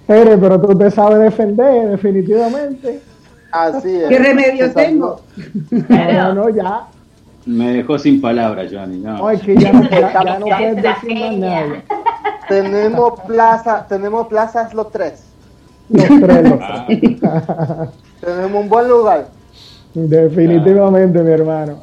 Tere, 0.08 0.38
pero 0.38 0.60
tú 0.60 0.78
te 0.78 0.92
sabes 0.92 1.20
defender, 1.20 1.90
definitivamente. 1.92 3.02
Así 3.52 3.96
es. 3.96 4.10
¿Qué 4.10 4.18
remedio 4.20 4.72
tengo? 4.74 5.22
No, 5.72 6.12
no, 6.14 6.34
no, 6.34 6.50
ya. 6.50 6.88
Me 7.46 7.74
dejó 7.74 7.98
sin 7.98 8.22
palabras, 8.22 8.72
Johnny. 8.72 8.98
No. 9.00 9.30
Es 9.30 9.42
que 9.42 9.56
ya, 9.56 9.72
no- 9.74 9.90
ya, 9.90 10.14
ya 10.24 10.40
no 10.40 10.46
Es 10.48 10.58
puedes 10.58 10.76
decir 10.84 11.20
más 11.20 11.38
nada. 11.38 11.84
Tenemos 12.48 13.20
plaza, 13.22 13.86
tenemos 13.88 14.28
plazas 14.28 14.74
los 14.74 14.92
tres. 14.92 15.24
Ah, 16.00 16.88
Tenemos 18.22 18.64
un 18.64 18.70
buen 18.70 18.88
lugar. 18.88 19.28
Definitivamente, 19.94 21.22
mi 21.22 21.32
hermano. 21.32 21.80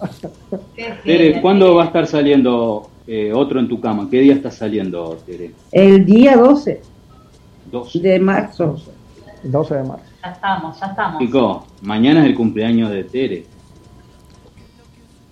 Tere. 1.05 1.41
¿cuándo 1.43 1.75
va 1.75 1.83
a 1.85 1.87
estar 1.87 2.07
saliendo 2.07 2.89
eh, 3.07 3.33
otro 3.35 3.61
en 3.61 3.69
tu 3.69 3.81
cama? 3.81 4.09
¿Qué 4.11 4.21
día 4.21 4.35
está 4.35 4.51
saliendo, 4.51 5.17
Tere? 5.27 5.53
El 5.73 6.05
día 6.05 6.37
12 6.37 6.81
Dos. 7.71 8.03
de 8.03 8.19
marzo. 8.19 8.77
12 9.43 9.75
de 9.75 9.83
marzo. 9.83 10.05
Ya 10.23 10.31
estamos, 10.31 10.81
ya 10.81 10.87
estamos. 10.87 11.19
Chicos, 11.21 11.63
mañana 11.83 12.21
es 12.21 12.27
el 12.27 12.35
cumpleaños 12.35 12.91
de 12.91 13.05
Tere. 13.05 13.47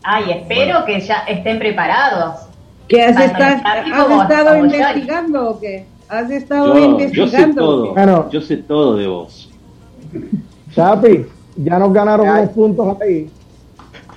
Ay, 0.03 0.25
espero 0.31 0.85
que 0.85 1.01
ya 1.01 1.21
estén 1.29 1.59
preparados. 1.59 2.43
¿Qué 2.89 3.03
has, 3.03 3.19
estado- 3.19 3.61
has 3.65 4.65
investigando 4.65 5.51
o 5.51 5.61
qué? 5.61 5.87
¿Has 6.09 6.31
estado 6.31 6.67
Yo, 6.67 6.75
yo 6.75 6.99
sé 6.99 7.03
investigando? 7.41 7.95
todo. 7.95 8.31
Yo 8.31 8.41
sé 8.41 8.57
todo 8.59 8.97
de 8.97 9.07
vos. 9.09 9.49
Chapi, 10.75 11.27
ya 11.57 11.79
nos 11.79 11.93
ganaron 11.93 12.29
Ay. 12.29 12.43
unos 12.43 12.51
puntos 12.55 13.01
ahí. 13.01 13.31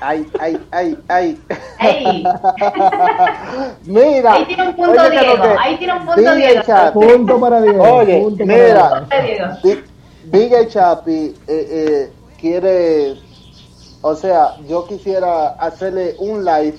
Ay, 0.01 0.25
ay, 0.39 0.59
ay, 0.71 0.97
ay. 1.09 1.41
Ey, 1.79 2.23
Mira. 3.85 4.33
ahí 4.33 4.45
tiene 4.45 4.67
un 4.69 4.75
punto 4.75 4.91
oye, 4.91 5.09
¿qué 5.09 5.15
es 5.17 5.23
lo 5.25 5.29
Diego, 5.31 5.43
que- 5.43 5.55
ahí 5.59 5.77
tiene 5.77 5.93
un 5.93 6.05
punto 6.05 6.35
Diego. 6.35 6.61
Chapi, 6.65 6.99
Punto 6.99 7.39
para 7.39 7.61
Diego. 7.61 7.83
Oye, 7.83 8.21
punto 8.21 8.45
mira. 8.45 9.07
DJ 10.31 10.67
Chapi 10.67 11.11
eh, 11.11 11.33
eh, 11.47 12.11
quiere, 12.39 13.15
o 14.01 14.15
sea, 14.15 14.55
yo 14.67 14.85
quisiera 14.85 15.49
hacerle 15.49 16.15
un 16.19 16.45
live 16.45 16.77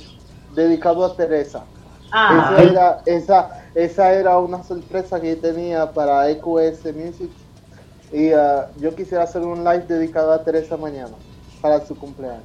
dedicado 0.54 1.04
a 1.04 1.14
Teresa. 1.14 1.64
Ah, 2.12 2.54
Esa 2.54 2.62
era, 2.70 2.98
esa, 3.06 3.59
esa 3.74 4.12
era 4.12 4.38
una 4.38 4.62
sorpresa 4.62 5.20
que 5.20 5.36
tenía 5.36 5.90
para 5.92 6.28
EQS 6.30 6.84
Music. 6.94 7.30
Y 8.12 8.32
ah, 8.32 8.68
yo 8.78 8.94
quisiera 8.94 9.24
hacer 9.24 9.42
un 9.42 9.62
live 9.62 9.84
dedicado 9.86 10.32
a 10.32 10.42
Teresa 10.42 10.76
mañana, 10.76 11.14
para 11.60 11.80
su 11.86 11.96
cumpleaños. 11.96 12.42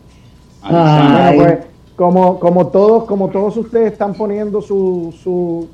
Ay. 0.62 1.38
Bueno, 1.38 1.54
pues, 1.56 1.66
como, 1.96 2.40
como 2.40 2.68
todos, 2.68 3.06
como 3.06 3.30
todos 3.30 3.58
ustedes 3.58 3.94
están 3.94 4.14
poniendo 4.14 4.62
su, 4.62 5.14
su, 5.24 5.68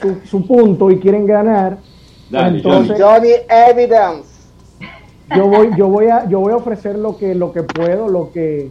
su, 0.00 0.16
su 0.24 0.46
punto 0.46 0.90
y 0.90 1.00
quieren 1.00 1.26
ganar, 1.26 1.78
Dale, 2.30 2.58
entonces 2.58 3.00
Johnny 3.00 3.32
Evidence. 3.48 4.28
yo 5.36 5.48
voy, 5.48 5.70
yo 5.76 5.88
voy 5.88 6.06
a, 6.06 6.26
yo 6.28 6.40
voy 6.40 6.52
a 6.52 6.56
ofrecer 6.56 6.96
lo 6.96 7.18
que, 7.18 7.34
lo 7.34 7.52
que 7.52 7.62
puedo, 7.62 8.08
lo 8.08 8.30
que 8.32 8.70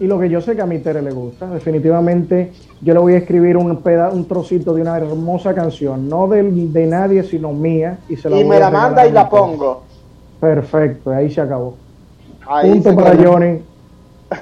y 0.00 0.06
lo 0.06 0.18
que 0.18 0.28
yo 0.28 0.40
sé 0.40 0.56
que 0.56 0.62
a 0.62 0.66
mi 0.66 0.78
Tere 0.78 1.00
le 1.02 1.10
gusta. 1.12 1.46
Definitivamente 1.46 2.52
yo 2.80 2.94
le 2.94 3.00
voy 3.00 3.14
a 3.14 3.18
escribir 3.18 3.56
un 3.56 3.76
peda, 3.82 4.10
un 4.10 4.26
trocito 4.26 4.74
de 4.74 4.82
una 4.82 4.96
hermosa 4.96 5.54
canción, 5.54 6.08
no 6.08 6.26
de, 6.28 6.42
de 6.42 6.86
nadie, 6.86 7.22
sino 7.22 7.52
mía, 7.52 7.98
y 8.08 8.16
se 8.16 8.28
la 8.28 8.36
Y 8.36 8.40
voy 8.40 8.48
me 8.50 8.56
a 8.56 8.60
la 8.60 8.70
manda 8.70 9.06
y 9.06 9.12
la 9.12 9.28
Tere. 9.28 9.40
pongo. 9.42 9.82
Perfecto, 10.40 11.10
ahí 11.10 11.30
se 11.30 11.40
acabó. 11.40 11.76
Ahí 12.46 12.70
Punto 12.72 12.90
se 12.90 12.96
para 12.96 13.12
quedó. 13.16 13.32
Johnny. 13.32 13.58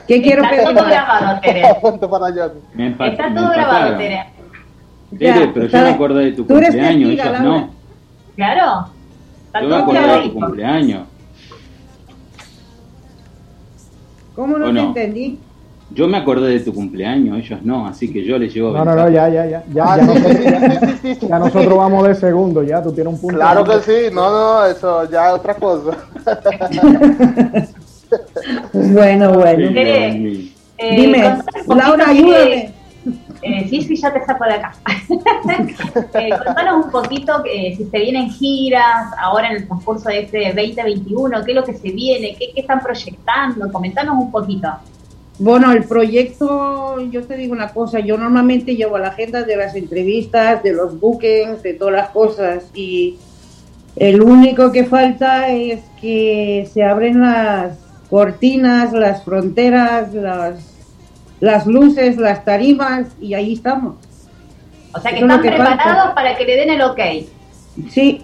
¿Qué 0.09 0.23
quiero 0.23 0.43
está 0.43 0.57
pedir? 0.57 0.75
todo 0.77 0.87
grabado, 0.87 1.41
Tere. 1.41 1.63
Punto 1.83 2.11
para 2.11 2.27
Johnny. 2.27 2.61
Me 2.75 2.87
empa- 2.97 3.09
Está 3.11 3.29
me 3.29 3.37
todo 3.41 3.51
grabado. 3.53 3.97
Tere. 3.99 4.25
Tere, 5.19 5.41
Ya, 5.47 5.51
pero 5.53 5.67
yo 5.67 5.79
me 5.79 5.91
acordé 5.91 6.25
de 6.25 6.33
tu 6.33 6.45
Tú 6.45 6.57
eres 6.57 6.71
cumpleaños, 6.71 7.15
Laura. 7.17 7.41
no. 7.41 7.71
Claro. 8.35 8.87
Está 9.47 9.61
Yo 9.61 9.69
me 9.69 9.77
acordé 9.77 10.01
de 10.01 10.23
tu 10.29 10.33
cumpleaños. 10.35 11.03
¿Cómo 14.35 14.59
no 14.59 14.67
¿O 14.67 14.69
te 14.69 14.75
no? 14.75 14.83
entendí? 14.89 15.39
Yo 15.91 16.09
me 16.09 16.17
acordé 16.17 16.49
de 16.53 16.61
tu 16.61 16.73
cumpleaños, 16.73 17.37
ellos 17.39 17.61
no, 17.65 17.87
así 17.87 18.11
que 18.11 18.25
yo 18.25 18.39
les 18.39 18.55
llevo 18.55 18.73
No, 18.73 18.83
no, 18.85 18.95
ventaja. 18.95 19.09
no, 19.11 19.15
ya, 19.15 19.29
ya, 19.29 19.47
ya. 19.47 19.65
Ya, 19.75 19.97
nosotros, 19.99 20.33
sí, 20.37 20.43
sí, 20.43 20.79
sí, 20.81 20.97
sí, 21.03 21.15
sí. 21.21 21.27
ya 21.29 21.39
nosotros 21.39 21.77
vamos 21.77 22.09
de 22.09 22.15
segundo, 22.15 22.63
ya 22.63 22.83
tú 22.83 22.93
tienes 22.93 23.13
un 23.13 23.21
punto. 23.21 23.37
Claro 23.37 23.63
que 23.65 23.81
sí, 23.81 24.15
no, 24.15 24.31
no, 24.31 24.65
eso 24.65 25.11
ya 25.11 25.29
es 25.29 25.35
otra 25.35 25.55
cosa. 25.55 25.97
Bueno, 28.73 29.33
bueno. 29.35 29.71
Eh, 29.75 30.97
Dime, 30.97 31.19
Laura, 31.67 32.05
que- 32.05 32.11
ayúdame. 32.11 32.75
Eh, 33.43 33.67
sí, 33.69 33.97
ya 33.97 34.13
te 34.13 34.25
saco 34.25 34.45
de 34.45 34.55
acá. 34.55 34.75
eh, 36.15 36.31
contanos 36.45 36.87
un 36.87 36.91
poquito 36.93 37.43
eh, 37.45 37.75
si 37.77 37.85
se 37.85 37.99
vienen 37.99 38.31
giras 38.31 39.13
ahora 39.19 39.51
en 39.51 39.57
el 39.57 39.67
transcurso 39.67 40.09
de 40.09 40.21
este 40.21 40.53
2021, 40.55 41.45
qué 41.45 41.51
es 41.51 41.57
lo 41.57 41.65
que 41.65 41.75
se 41.75 41.91
viene, 41.91 42.37
qué, 42.39 42.53
qué 42.55 42.61
están 42.61 42.81
proyectando, 42.81 43.71
comentanos 43.73 44.17
un 44.17 44.31
poquito. 44.31 44.69
Bueno, 45.39 45.73
el 45.73 45.85
proyecto, 45.85 47.01
yo 47.11 47.25
te 47.25 47.37
digo 47.37 47.53
una 47.53 47.73
cosa, 47.73 47.99
yo 47.99 48.17
normalmente 48.17 48.77
llevo 48.77 48.99
la 48.99 49.09
agenda 49.09 49.43
de 49.43 49.57
las 49.57 49.75
entrevistas, 49.75 50.63
de 50.63 50.73
los 50.73 51.01
bookings, 51.01 51.63
de 51.63 51.75
todas 51.75 51.95
las 51.95 52.09
cosas 52.11 52.65
y 52.75 53.19
el 53.97 54.23
único 54.23 54.71
que 54.73 54.85
falta 54.85 55.49
es 55.49 55.81
que 56.01 56.69
se 56.73 56.85
abren 56.85 57.21
las 57.21 57.77
cortinas, 58.09 58.93
las 58.93 59.25
fronteras, 59.25 60.15
las, 60.15 60.72
las 61.43 61.67
luces, 61.67 62.17
las 62.19 62.45
tarimas 62.45 63.09
y 63.21 63.35
ahí 63.35 63.55
estamos. 63.55 63.97
O 64.95 65.01
sea 65.01 65.11
que 65.11 65.17
Eso 65.17 65.27
están 65.27 65.43
que 65.43 65.49
preparados 65.49 65.97
falta. 65.97 66.15
para 66.15 66.37
que 66.37 66.45
le 66.45 66.57
den 66.57 66.71
el 66.71 66.83
ok. 66.83 67.01
Sí, 67.91 68.23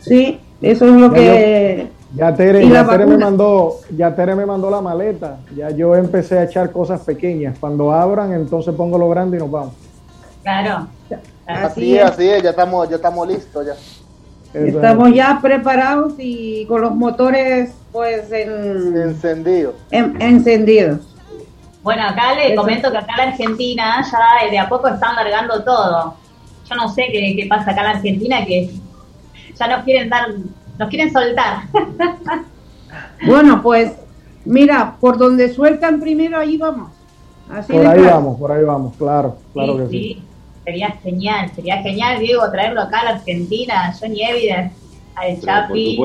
sí, 0.00 0.40
eso 0.62 0.86
es 0.86 0.92
lo 0.92 1.08
Ya 1.08 1.14
que... 1.14 1.88
Ya 2.16 2.34
Tere, 2.34 2.66
ya 2.68 2.88
Tere 2.88 3.04
me 3.06 3.18
mandó, 3.18 3.76
ya 3.96 4.14
Tere 4.16 4.34
me 4.34 4.46
mandó 4.46 4.70
la 4.70 4.80
maleta. 4.80 5.40
Ya 5.54 5.70
yo 5.70 5.94
empecé 5.94 6.38
a 6.38 6.44
echar 6.44 6.72
cosas 6.72 7.02
pequeñas. 7.02 7.56
Cuando 7.60 7.92
abran, 7.92 8.32
entonces 8.32 8.74
pongo 8.74 8.96
lo 8.98 9.08
grande 9.10 9.36
y 9.36 9.40
nos 9.40 9.50
vamos. 9.50 9.74
Claro. 10.42 10.88
Así 11.46 11.98
es, 11.98 12.04
así 12.04 12.28
es, 12.28 12.42
ya 12.42 12.50
estamos, 12.50 12.88
ya 12.88 12.96
estamos 12.96 13.28
listos 13.28 13.66
ya. 13.66 13.74
Estamos 14.58 15.10
es. 15.10 15.14
ya 15.16 15.38
preparados 15.42 16.14
y 16.18 16.64
con 16.66 16.80
los 16.80 16.94
motores 16.96 17.72
pues 17.92 18.32
en, 18.32 18.96
Encendido. 18.96 19.74
en- 19.90 20.20
encendidos. 20.20 21.09
Bueno, 21.82 22.02
acá 22.04 22.34
le 22.34 22.52
Eso. 22.52 22.60
comento 22.60 22.90
que 22.90 22.98
acá 22.98 23.12
en 23.12 23.16
la 23.16 23.32
Argentina 23.32 24.04
ya 24.10 24.46
eh, 24.46 24.50
de 24.50 24.58
a 24.58 24.68
poco 24.68 24.88
están 24.88 25.16
largando 25.16 25.62
todo. 25.64 26.14
Yo 26.68 26.76
no 26.76 26.88
sé 26.88 27.06
qué, 27.10 27.34
qué 27.36 27.46
pasa 27.48 27.70
acá 27.70 27.80
en 27.80 27.86
la 27.86 27.92
Argentina, 27.92 28.44
que 28.44 28.70
ya 29.58 29.66
nos 29.66 29.84
quieren 29.84 30.08
dar, 30.08 30.28
nos 30.78 30.88
quieren 30.88 31.12
soltar. 31.12 31.62
Bueno, 33.24 33.62
pues 33.62 33.92
mira, 34.44 34.96
por 35.00 35.16
donde 35.18 35.52
sueltan 35.54 36.00
primero, 36.00 36.38
ahí 36.38 36.56
vamos. 36.56 36.90
Así 37.50 37.72
Por 37.72 37.86
ahí 37.86 38.00
claro. 38.00 38.16
vamos, 38.16 38.38
por 38.38 38.50
ahí 38.52 38.64
vamos, 38.64 38.96
claro, 38.96 39.36
claro 39.52 39.76
que 39.78 39.88
sí. 39.88 40.22
Sería 40.64 40.90
genial, 41.02 41.50
sería 41.54 41.82
genial, 41.82 42.18
Diego, 42.18 42.50
traerlo 42.50 42.82
acá 42.82 43.00
a 43.00 43.04
la 43.04 43.10
Argentina, 43.10 43.94
Johnny 43.98 44.22
Evidence, 44.22 44.74
al 45.14 45.40
Chapi, 45.40 45.98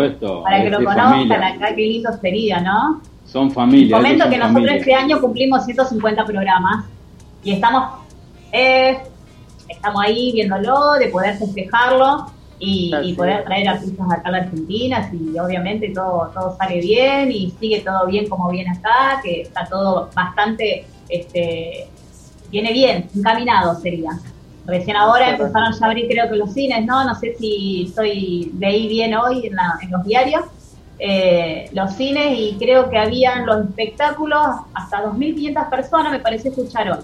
para 0.44 0.64
que 0.64 0.70
lo 0.70 0.78
conozcan 0.78 1.10
familia. 1.10 1.48
acá, 1.48 1.76
qué 1.76 1.82
lindo 1.82 2.10
sería, 2.22 2.60
¿no? 2.62 3.02
Son 3.26 3.52
familia. 3.52 3.98
Comento 3.98 4.24
que 4.30 4.38
nosotros 4.38 4.54
familia. 4.54 4.76
este 4.78 4.94
año 4.94 5.20
cumplimos 5.22 5.66
150 5.66 6.26
programas 6.26 6.86
y 7.44 7.52
estamos 7.54 7.84
eh, 8.52 8.98
estamos 9.68 10.02
ahí 10.02 10.32
viéndolo, 10.34 10.94
de 10.94 11.08
poder 11.10 11.36
festejarlo 11.38 12.28
y, 12.60 12.94
y 13.04 13.14
poder 13.14 13.44
traer 13.44 13.68
artistas 13.68 14.08
acá 14.12 14.30
a 14.30 14.32
la 14.32 14.38
Argentina, 14.38 15.10
si 15.12 15.38
obviamente 15.38 15.92
todo, 15.94 16.32
todo 16.34 16.56
sale 16.58 16.80
bien 16.80 17.32
y 17.32 17.52
sigue 17.60 17.82
todo 17.82 18.06
bien 18.08 18.30
como 18.30 18.50
viene 18.50 18.72
acá, 18.72 19.20
que 19.22 19.42
está 19.42 19.66
todo 19.66 20.10
bastante, 20.16 20.86
este, 21.10 21.88
viene 22.50 22.72
bien, 22.72 23.10
encaminado 23.16 23.76
sería. 23.82 24.12
Recién 24.66 24.96
ahora 24.96 25.32
empezaron 25.32 25.74
ya 25.74 25.86
a 25.86 25.90
abrir 25.90 26.08
creo 26.08 26.30
que 26.30 26.38
los 26.38 26.54
cines, 26.54 26.86
¿no? 26.86 27.04
No 27.04 27.14
sé 27.16 27.36
si 27.38 27.86
estoy 27.90 28.52
leí 28.58 28.88
bien 28.88 29.14
hoy 29.16 29.46
en, 29.48 29.56
la- 29.56 29.78
en 29.82 29.92
los 29.92 30.04
diarios, 30.06 30.44
eh, 31.00 31.70
los 31.74 31.94
cines 31.94 32.38
y 32.38 32.58
creo 32.60 32.90
que 32.90 32.98
habían 32.98 33.46
los 33.46 33.66
espectáculos 33.66 34.40
hasta 34.74 35.04
2.500 35.04 35.70
personas, 35.70 36.12
me 36.12 36.20
parece 36.20 36.50
escuchar 36.50 36.92
hoy. 36.92 37.00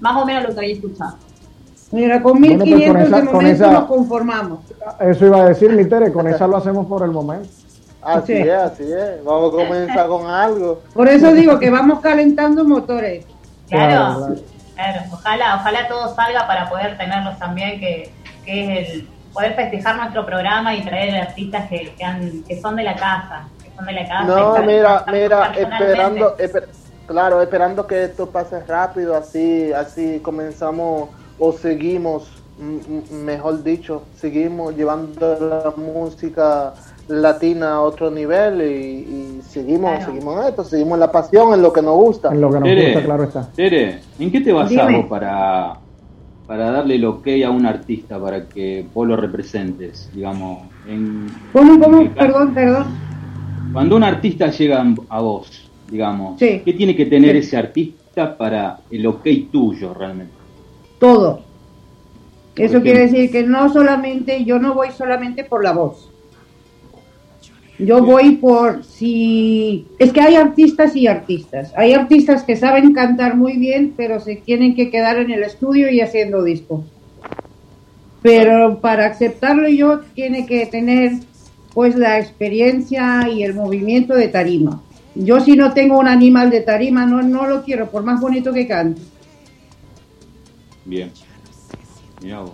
Más 0.00 0.16
o 0.22 0.24
menos 0.24 0.44
lo 0.44 0.54
que 0.54 0.60
había 0.60 0.74
escuchado. 0.74 1.16
Mira, 1.92 2.22
con 2.22 2.40
Bueno, 2.40 2.64
1500 2.64 2.92
pues, 2.92 2.92
con 2.92 3.00
esa- 3.06 3.16
de 3.20 3.24
con 3.26 3.34
momento 3.34 3.64
esa- 3.64 3.72
nos 3.72 3.84
conformamos. 3.84 4.58
Eso 5.00 5.26
iba 5.26 5.36
a 5.42 5.44
decir 5.48 5.70
mi 5.72 5.84
Tere, 5.84 6.12
con 6.12 6.26
esa 6.26 6.46
lo 6.46 6.56
hacemos 6.56 6.86
por 6.86 7.02
el 7.04 7.10
momento. 7.10 7.48
Así 8.02 8.34
Sí. 8.34 8.42
es, 8.42 8.50
así 8.52 8.82
es. 8.84 9.24
Vamos 9.24 9.54
a 9.54 9.56
comenzar 9.56 10.06
con 10.08 10.26
algo. 10.26 10.82
Por 10.92 11.08
eso 11.08 11.32
digo 11.32 11.58
que 11.58 11.70
vamos 11.70 12.00
calentando 12.00 12.64
motores. 12.64 13.24
Claro, 13.68 13.86
Claro, 13.90 14.16
claro. 14.18 14.34
claro. 14.74 15.00
ojalá, 15.12 15.56
ojalá 15.56 15.88
todo 15.88 16.14
salga 16.14 16.46
para 16.46 16.68
poder 16.68 16.98
tenerlos 16.98 17.38
también, 17.38 17.80
que, 17.80 18.12
que 18.44 18.80
es 18.82 18.90
el 18.90 19.08
poder 19.34 19.54
festejar 19.54 19.96
nuestro 19.96 20.24
programa 20.24 20.74
y 20.74 20.82
traer 20.82 21.16
artistas 21.16 21.68
que, 21.68 21.92
que, 21.98 22.04
han- 22.04 22.42
que 22.48 22.60
son 22.60 22.76
de 22.76 22.84
la 22.84 22.94
casa, 22.94 23.48
que 23.62 23.70
son 23.76 23.84
de 23.84 23.92
la 23.92 24.08
casa. 24.08 24.24
No, 24.24 24.62
mira, 24.62 25.04
mira, 25.12 25.52
esperando, 25.56 26.36
esper- 26.38 26.68
claro, 27.06 27.42
esperando 27.42 27.86
que 27.86 28.04
esto 28.04 28.30
pase 28.30 28.60
rápido, 28.64 29.16
así, 29.16 29.72
así 29.72 30.20
comenzamos 30.20 31.10
o 31.38 31.52
seguimos, 31.52 32.30
mejor 33.10 33.62
dicho, 33.64 34.04
seguimos 34.16 34.76
llevando 34.76 35.36
la 35.40 35.72
música 35.76 36.72
latina 37.08 37.72
a 37.74 37.80
otro 37.80 38.10
nivel 38.10 38.62
y, 38.62 39.38
y 39.38 39.42
seguimos, 39.46 39.90
Claro. 39.96 40.06
seguimos 40.12 40.40
en 40.40 40.48
esto, 40.48 40.64
seguimos 40.64 40.98
la 40.98 41.10
pasión 41.12 41.52
en 41.52 41.60
lo 41.60 41.72
que 41.72 41.82
nos 41.82 41.96
gusta. 41.96 42.28
En 42.30 42.40
lo 42.40 42.48
que 42.50 42.60
nos 42.60 42.68
Tere, 42.68 42.84
gusta, 42.92 43.02
claro 43.04 43.24
está. 43.24 43.48
Tere, 43.54 44.00
¿en 44.18 44.30
qué 44.32 44.40
te 44.40 44.52
Dime. 44.52 44.98
vos 44.98 45.06
para, 45.08 45.74
para 46.46 46.70
darle 46.70 46.96
el 46.96 47.04
ok 47.04 47.26
a 47.46 47.50
un 47.50 47.66
artista 47.66 48.20
para 48.20 48.46
que 48.48 48.86
vos 48.92 49.06
lo 49.08 49.16
representes? 49.16 50.10
Digamos, 50.12 50.68
en, 50.88 51.26
¿Cómo, 51.52 51.78
cómo? 51.80 52.00
en 52.02 52.08
qué 52.08 52.14
ca- 52.14 52.26
Perdón, 52.26 52.54
perdón. 52.54 52.84
Cuando 53.72 53.96
un 53.96 54.04
artista 54.04 54.50
llega 54.50 54.84
a 55.08 55.20
vos, 55.20 55.70
digamos, 55.90 56.38
Sí. 56.38 56.60
¿qué 56.64 56.72
tiene 56.74 56.94
que 56.94 57.06
tener 57.06 57.32
Sí. 57.32 57.38
ese 57.38 57.56
artista 57.56 58.36
para 58.36 58.78
el 58.90 59.06
ok 59.06 59.26
tuyo 59.50 59.94
realmente? 59.94 60.34
Todo. 61.00 61.40
Eso 62.56 62.80
quiere 62.82 63.00
decir 63.00 63.32
que 63.32 63.42
no 63.42 63.72
solamente, 63.72 64.44
yo 64.44 64.60
no 64.60 64.74
voy 64.74 64.88
solamente 64.92 65.42
por 65.42 65.64
la 65.64 65.72
voz. 65.72 66.08
Yo 67.78 68.04
voy 68.04 68.36
por 68.36 68.84
si... 68.84 69.86
Es 69.98 70.12
que 70.12 70.20
hay 70.20 70.36
artistas 70.36 70.94
y 70.94 71.08
artistas. 71.08 71.72
Hay 71.76 71.92
artistas 71.92 72.44
que 72.44 72.56
saben 72.56 72.92
cantar 72.92 73.36
muy 73.36 73.56
bien, 73.56 73.94
pero 73.96 74.20
se 74.20 74.36
tienen 74.36 74.76
que 74.76 74.90
quedar 74.90 75.18
en 75.18 75.32
el 75.32 75.42
estudio 75.42 75.90
y 75.90 76.00
haciendo 76.00 76.44
discos. 76.44 76.84
Pero 78.22 78.78
para 78.80 79.06
aceptarlo 79.06 79.68
yo 79.68 80.00
tiene 80.14 80.46
que 80.46 80.66
tener 80.66 81.12
pues 81.74 81.96
la 81.96 82.20
experiencia 82.20 83.28
y 83.28 83.42
el 83.42 83.54
movimiento 83.54 84.14
de 84.14 84.28
tarima. 84.28 84.80
Yo 85.16 85.40
si 85.40 85.56
no 85.56 85.72
tengo 85.72 85.98
un 85.98 86.08
animal 86.08 86.50
de 86.50 86.60
tarima 86.60 87.04
no, 87.04 87.22
no 87.22 87.46
lo 87.46 87.64
quiero, 87.64 87.90
por 87.90 88.04
más 88.04 88.20
bonito 88.20 88.52
que 88.52 88.68
cante. 88.68 89.02
Bien. 90.84 91.10
Mirá 92.22 92.40
vos. 92.40 92.52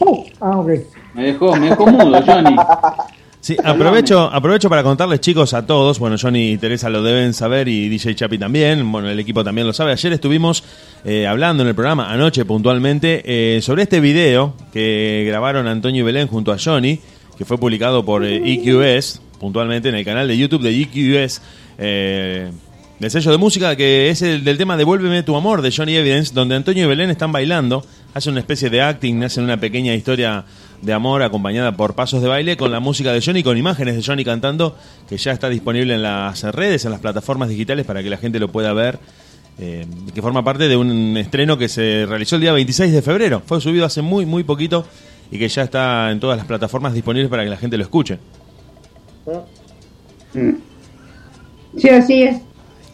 Oh, 0.00 0.24
ah, 0.40 0.58
ok. 0.58 0.70
Me 1.14 1.24
dejó, 1.26 1.54
me 1.54 1.68
dejó 1.68 1.86
mudo, 1.86 2.20
Johnny. 2.26 2.56
Sí, 3.46 3.56
aprovecho, 3.62 4.22
aprovecho 4.22 4.68
para 4.68 4.82
contarles, 4.82 5.20
chicos, 5.20 5.54
a 5.54 5.64
todos. 5.64 6.00
Bueno, 6.00 6.16
Johnny 6.20 6.50
y 6.50 6.58
Teresa 6.58 6.90
lo 6.90 7.00
deben 7.00 7.32
saber 7.32 7.68
y 7.68 7.88
DJ 7.88 8.16
Chapi 8.16 8.38
también. 8.38 8.90
Bueno, 8.90 9.08
el 9.08 9.20
equipo 9.20 9.44
también 9.44 9.68
lo 9.68 9.72
sabe. 9.72 9.92
Ayer 9.92 10.12
estuvimos 10.12 10.64
eh, 11.04 11.28
hablando 11.28 11.62
en 11.62 11.68
el 11.68 11.76
programa, 11.76 12.12
anoche 12.12 12.44
puntualmente, 12.44 13.22
eh, 13.24 13.62
sobre 13.62 13.84
este 13.84 14.00
video 14.00 14.54
que 14.72 15.22
grabaron 15.28 15.68
Antonio 15.68 16.00
y 16.00 16.04
Belén 16.04 16.26
junto 16.26 16.50
a 16.50 16.58
Johnny, 16.58 16.98
que 17.38 17.44
fue 17.44 17.56
publicado 17.56 18.04
por 18.04 18.24
eh, 18.24 18.42
EQS, 18.44 19.20
puntualmente 19.38 19.90
en 19.90 19.94
el 19.94 20.04
canal 20.04 20.26
de 20.26 20.36
YouTube 20.36 20.62
de 20.62 20.80
EQS. 20.82 21.40
Eh, 21.78 22.50
del 22.98 23.10
sello 23.10 23.30
de 23.30 23.36
música 23.36 23.76
que 23.76 24.08
es 24.08 24.22
el 24.22 24.42
del 24.42 24.56
tema 24.56 24.76
Devuélveme 24.76 25.22
tu 25.22 25.36
amor 25.36 25.62
de 25.62 25.70
Johnny 25.70 25.94
Evidence, 25.94 26.34
donde 26.34 26.56
Antonio 26.56 26.86
y 26.86 26.88
Belén 26.88 27.10
están 27.10 27.30
bailando, 27.30 27.84
hacen 28.12 28.32
una 28.32 28.40
especie 28.40 28.70
de 28.70 28.80
acting, 28.82 29.22
hacen 29.22 29.44
una 29.44 29.58
pequeña 29.58 29.94
historia 29.94 30.44
de 30.82 30.92
amor 30.92 31.22
acompañada 31.22 31.76
por 31.76 31.94
pasos 31.94 32.22
de 32.22 32.28
baile 32.28 32.56
con 32.56 32.70
la 32.70 32.80
música 32.80 33.12
de 33.12 33.20
Johnny, 33.20 33.42
con 33.42 33.56
imágenes 33.56 33.96
de 33.96 34.02
Johnny 34.02 34.24
cantando, 34.24 34.76
que 35.08 35.16
ya 35.16 35.32
está 35.32 35.48
disponible 35.48 35.94
en 35.94 36.02
las 36.02 36.42
redes, 36.44 36.84
en 36.84 36.90
las 36.92 37.00
plataformas 37.00 37.48
digitales 37.48 37.86
para 37.86 38.02
que 38.02 38.10
la 38.10 38.16
gente 38.18 38.38
lo 38.38 38.48
pueda 38.48 38.72
ver, 38.72 38.98
eh, 39.58 39.86
que 40.14 40.20
forma 40.22 40.44
parte 40.44 40.68
de 40.68 40.76
un 40.76 41.16
estreno 41.16 41.56
que 41.56 41.68
se 41.68 42.04
realizó 42.06 42.36
el 42.36 42.42
día 42.42 42.52
26 42.52 42.92
de 42.92 43.02
febrero, 43.02 43.42
fue 43.46 43.60
subido 43.60 43.84
hace 43.86 44.02
muy, 44.02 44.26
muy 44.26 44.44
poquito 44.44 44.86
y 45.30 45.38
que 45.38 45.48
ya 45.48 45.62
está 45.62 46.10
en 46.10 46.20
todas 46.20 46.36
las 46.36 46.46
plataformas 46.46 46.92
disponibles 46.92 47.30
para 47.30 47.42
que 47.42 47.50
la 47.50 47.56
gente 47.56 47.76
lo 47.76 47.82
escuche. 47.82 48.18
Sí, 51.76 51.88
así 51.88 52.22
es. 52.22 52.36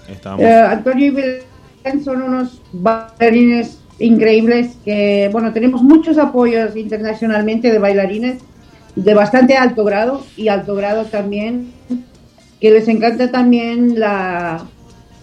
Estábamos- 0.09 0.45
Eh, 0.45 0.53
Antonio 0.53 1.07
y 1.07 1.11
Belén 1.11 2.05
son 2.05 2.22
unos 2.22 2.61
bailarines 2.72 3.78
increíbles 4.03 4.76
que, 4.84 5.28
bueno, 5.32 5.53
tenemos 5.53 5.82
muchos 5.82 6.18
apoyos 6.18 6.76
internacionalmente 6.76 7.70
de 7.70 7.78
bailarines 7.78 8.38
de 8.96 9.14
bastante 9.14 9.57
alto 9.57 9.84
grado 9.84 10.24
y 10.36 10.48
alto 10.48 10.74
grado 10.74 11.05
también, 11.07 11.72
que 12.61 12.70
les 12.70 12.88
encanta 12.88 13.30
también 13.30 13.98
la, 13.98 14.66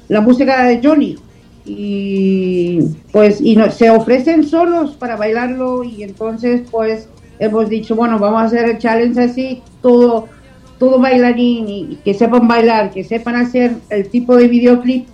la 0.08 0.22
música 0.22 0.66
de 0.66 0.80
Johnny. 0.84 1.18
Y 1.66 2.80
pues 3.12 3.42
y 3.42 3.56
no, 3.56 3.70
se 3.70 3.92
ofrecen 3.92 4.44
solos 4.44 4.96
para 4.96 5.16
bailarlo 5.16 5.84
y 5.84 6.02
entonces 6.02 6.64
pues 6.72 7.08
hemos 7.38 7.70
dicho, 7.70 7.96
bueno, 7.96 8.18
vamos 8.18 8.42
a 8.42 8.46
hacer 8.46 8.68
el 8.68 8.80
challenge 8.80 9.22
así, 9.22 9.62
todo 9.82 10.28
todo 10.80 10.98
bailarín 10.98 11.68
y 11.68 12.00
que 12.04 12.14
sepan 12.14 12.48
bailar, 12.48 12.90
que 12.90 13.04
sepan 13.04 13.36
hacer 13.36 13.74
el 13.90 14.10
tipo 14.10 14.36
de 14.38 14.48
videoclip, 14.48 15.08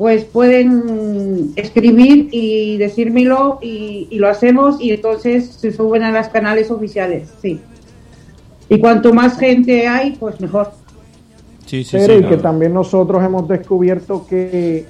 pues 0.00 0.24
pueden 0.24 1.52
escribir 1.56 2.30
y 2.32 2.78
decírmelo 2.78 3.58
y, 3.60 4.08
y 4.10 4.16
lo 4.18 4.28
hacemos 4.28 4.80
y 4.80 4.92
entonces 4.92 5.44
se 5.50 5.72
suben 5.72 6.02
a 6.04 6.10
los 6.10 6.26
canales 6.28 6.70
oficiales, 6.70 7.28
sí. 7.42 7.60
Y 8.70 8.78
cuanto 8.78 9.12
más 9.12 9.38
gente 9.38 9.86
hay, 9.86 10.12
pues 10.18 10.40
mejor. 10.40 10.70
Sí, 11.66 11.84
sí, 11.84 11.98
Pero 11.98 12.14
sí, 12.14 12.18
y 12.18 12.22
no, 12.22 12.28
que 12.30 12.36
también 12.38 12.72
nosotros 12.72 13.22
hemos 13.22 13.46
descubierto 13.46 14.26
que 14.26 14.86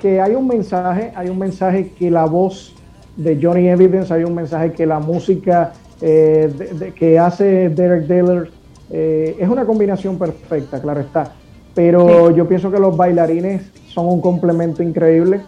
que 0.00 0.18
hay 0.22 0.34
un 0.34 0.46
mensaje, 0.48 1.12
hay 1.14 1.28
un 1.28 1.38
mensaje 1.38 1.90
que 1.98 2.10
la 2.10 2.24
voz 2.24 2.72
de 3.18 3.38
Johnny 3.42 3.68
Evidence, 3.68 4.14
hay 4.14 4.24
un 4.24 4.34
mensaje 4.34 4.72
que 4.72 4.86
la 4.86 4.98
música 4.98 5.74
eh, 6.00 6.50
de- 6.56 6.72
de- 6.72 6.92
que 6.94 7.18
hace 7.18 7.68
Derek 7.68 8.06
Taylor 8.08 8.48
eh, 8.90 9.36
es 9.38 9.46
una 9.46 9.66
combinación 9.66 10.16
perfecta, 10.18 10.80
claro 10.80 11.00
está. 11.00 11.34
Pero 11.78 12.32
yo 12.32 12.48
pienso 12.48 12.72
que 12.72 12.80
los 12.80 12.96
bailarines 12.96 13.62
son 13.86 14.06
un 14.06 14.20
complemento 14.20 14.82
increíble. 14.82 15.42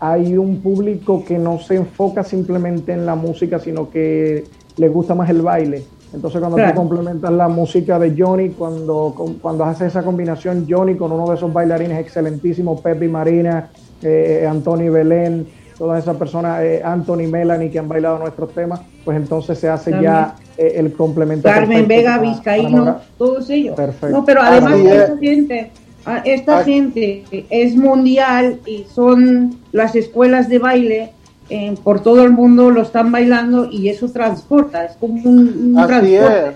Hay 0.00 0.36
un 0.36 0.60
público 0.60 1.24
que 1.24 1.38
no 1.38 1.60
se 1.60 1.76
enfoca 1.76 2.24
simplemente 2.24 2.90
en 2.92 3.06
la 3.06 3.14
música, 3.14 3.60
sino 3.60 3.88
que 3.88 4.42
le 4.76 4.88
gusta 4.88 5.14
más 5.14 5.30
el 5.30 5.40
baile. 5.40 5.84
Entonces 6.12 6.40
cuando 6.40 6.56
Claro. 6.56 6.72
tú 6.72 6.78
complementas 6.78 7.30
la 7.30 7.46
música 7.46 7.96
de 8.00 8.12
Johnny, 8.20 8.48
cuando, 8.48 9.14
cuando 9.40 9.62
hace 9.62 9.86
esa 9.86 10.02
combinación 10.02 10.66
Johnny 10.68 10.96
con 10.96 11.12
uno 11.12 11.28
de 11.28 11.36
esos 11.36 11.52
bailarines 11.52 12.00
excelentísimos, 12.00 12.80
Pepe 12.80 13.06
Marina, 13.08 13.70
eh, 14.02 14.48
Anthony 14.50 14.90
Belén, 14.90 15.46
todas 15.78 16.02
esas 16.02 16.16
personas, 16.16 16.60
eh, 16.62 16.82
Anthony 16.84 17.28
Melanie 17.30 17.70
que 17.70 17.78
han 17.78 17.88
bailado 17.88 18.18
nuestros 18.18 18.52
temas, 18.52 18.80
pues 19.04 19.16
entonces 19.16 19.58
se 19.58 19.68
hace 19.68 19.92
También. 19.92 20.12
ya 20.12 20.34
eh, 20.56 20.72
el 20.76 20.92
complemento. 20.92 21.48
Carmen 21.48 21.86
Vega, 21.86 22.16
para 22.16 22.22
Vizcaíno, 22.30 22.96
todos 23.16 23.48
ellos. 23.50 23.76
Perfecto. 23.76 24.08
No, 24.16 24.24
pero 24.24 24.42
además 24.42 24.72
Así 24.74 24.86
es. 24.88 24.92
esta 24.94 25.16
gente, 25.18 25.70
ah, 26.04 26.22
esta 26.24 26.58
Ah. 26.58 26.64
gente 26.64 27.24
es 27.48 27.76
mundial 27.76 28.58
y 28.66 28.84
son 28.92 29.56
las 29.72 29.94
escuelas 29.94 30.48
de 30.48 30.58
baile 30.58 31.12
eh, 31.50 31.74
por 31.82 32.00
todo 32.00 32.24
el 32.24 32.32
mundo 32.32 32.70
lo 32.70 32.82
están 32.82 33.10
bailando 33.10 33.68
y 33.70 33.88
eso 33.88 34.10
transporta, 34.10 34.84
es 34.84 34.96
como 34.96 35.14
un, 35.30 35.72
un 35.74 35.78
Así 35.78 35.88
transporte. 35.88 36.48
es. 36.48 36.54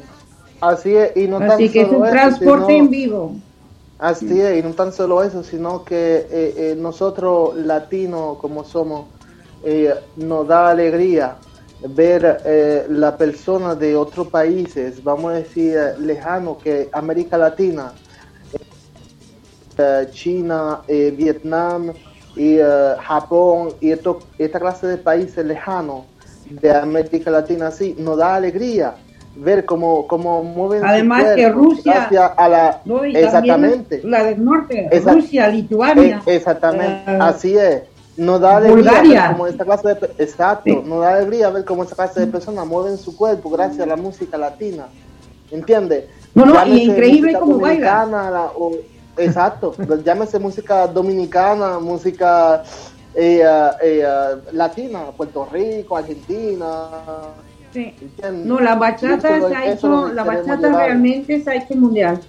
Así 0.60 0.90
es. 0.94 1.16
Y 1.16 1.28
no 1.28 1.36
Así 1.38 1.48
tan 1.64 1.72
que 1.72 1.80
es 1.80 1.88
un 1.88 1.94
eso, 2.04 2.12
transporte 2.12 2.72
sino- 2.74 2.84
en 2.84 2.90
vivo. 2.90 3.32
Así 4.02 4.40
es, 4.40 4.58
y 4.58 4.62
no 4.66 4.74
tan 4.74 4.92
solo 4.92 5.22
eso, 5.22 5.44
sino 5.44 5.84
que 5.84 6.26
eh, 6.28 6.54
eh, 6.56 6.74
nosotros 6.76 7.54
latinos 7.54 8.36
como 8.38 8.64
somos, 8.64 9.06
eh, 9.64 9.94
nos 10.16 10.48
da 10.48 10.70
alegría 10.70 11.36
ver 11.88 12.42
la 12.88 13.16
persona 13.16 13.76
de 13.76 13.94
otros 13.94 14.26
países, 14.26 15.04
vamos 15.04 15.30
a 15.30 15.34
decir, 15.36 15.78
lejano 16.00 16.58
que 16.58 16.88
América 16.92 17.38
Latina, 17.38 17.92
China, 20.10 20.80
Vietnam 20.88 21.92
y 22.34 22.58
Japón 22.58 23.74
y 23.80 23.92
esto, 23.92 24.20
esta 24.36 24.58
clase 24.58 24.88
de 24.88 24.98
países 24.98 25.46
lejanos 25.46 26.06
de 26.50 26.72
América 26.72 27.30
Latina, 27.30 27.68
así, 27.68 27.94
nos 27.96 28.18
da 28.18 28.34
alegría 28.34 28.96
ver 29.34 29.64
cómo, 29.64 30.06
cómo 30.06 30.42
mueven 30.42 30.84
Además 30.84 31.24
que 31.34 31.48
Rusia, 31.48 31.92
gracias 31.94 32.30
a 32.36 32.48
la 32.48 32.80
¿no? 32.84 33.04
Y 33.06 33.16
exactamente 33.16 34.00
la 34.04 34.24
del 34.24 34.44
norte, 34.44 34.88
Esa- 34.90 35.12
Rusia, 35.14 35.48
Lituania. 35.48 36.22
eh, 36.26 36.34
exactamente, 36.36 37.10
eh, 37.12 37.18
así 37.20 37.56
es. 37.56 37.82
Nos 38.16 38.40
da 38.42 38.58
alegría 38.58 39.30
cómo 39.32 39.46
esta 39.46 39.64
clase 39.64 39.88
de 39.94 40.10
exacto, 40.18 40.62
Sí. 40.66 40.82
nos 40.84 41.00
da 41.00 41.14
alegría 41.14 41.48
ver 41.48 41.64
cómo 41.64 41.82
esta 41.82 41.94
clase 41.96 42.20
de 42.20 42.26
personas 42.26 42.66
mueven 42.66 42.98
su 42.98 43.16
cuerpo 43.16 43.48
gracias 43.48 43.80
a 43.80 43.86
la 43.86 43.96
música 43.96 44.36
latina. 44.36 44.84
¿Entiendes? 45.50 46.04
No, 46.34 46.44
no, 46.44 46.52
y 46.52 46.56
Llámese 46.56 46.82
increíble 46.84 47.32
música 47.32 47.40
cómo 47.40 47.58
baila. 47.58 48.04
la- 48.30 48.50
o- 48.54 48.72
exacto, 49.16 49.74
llámese 50.04 50.38
música 50.38 50.86
dominicana, 50.86 51.78
música 51.78 52.62
eh, 53.14 53.44
latina, 54.52 55.04
Puerto 55.16 55.46
Rico, 55.50 55.96
Argentina. 55.96 56.66
Sí. 57.72 57.94
No, 58.44 58.60
la 58.60 58.74
bachata 58.74 59.40
se 59.48 59.54
ha 59.54 59.72
hecho, 59.72 60.12
la 60.12 60.24
bachata 60.24 60.68
realmente 60.76 61.40
se 61.42 61.50
ha 61.50 61.54
hecho 61.56 61.74
mundial. 61.74 62.20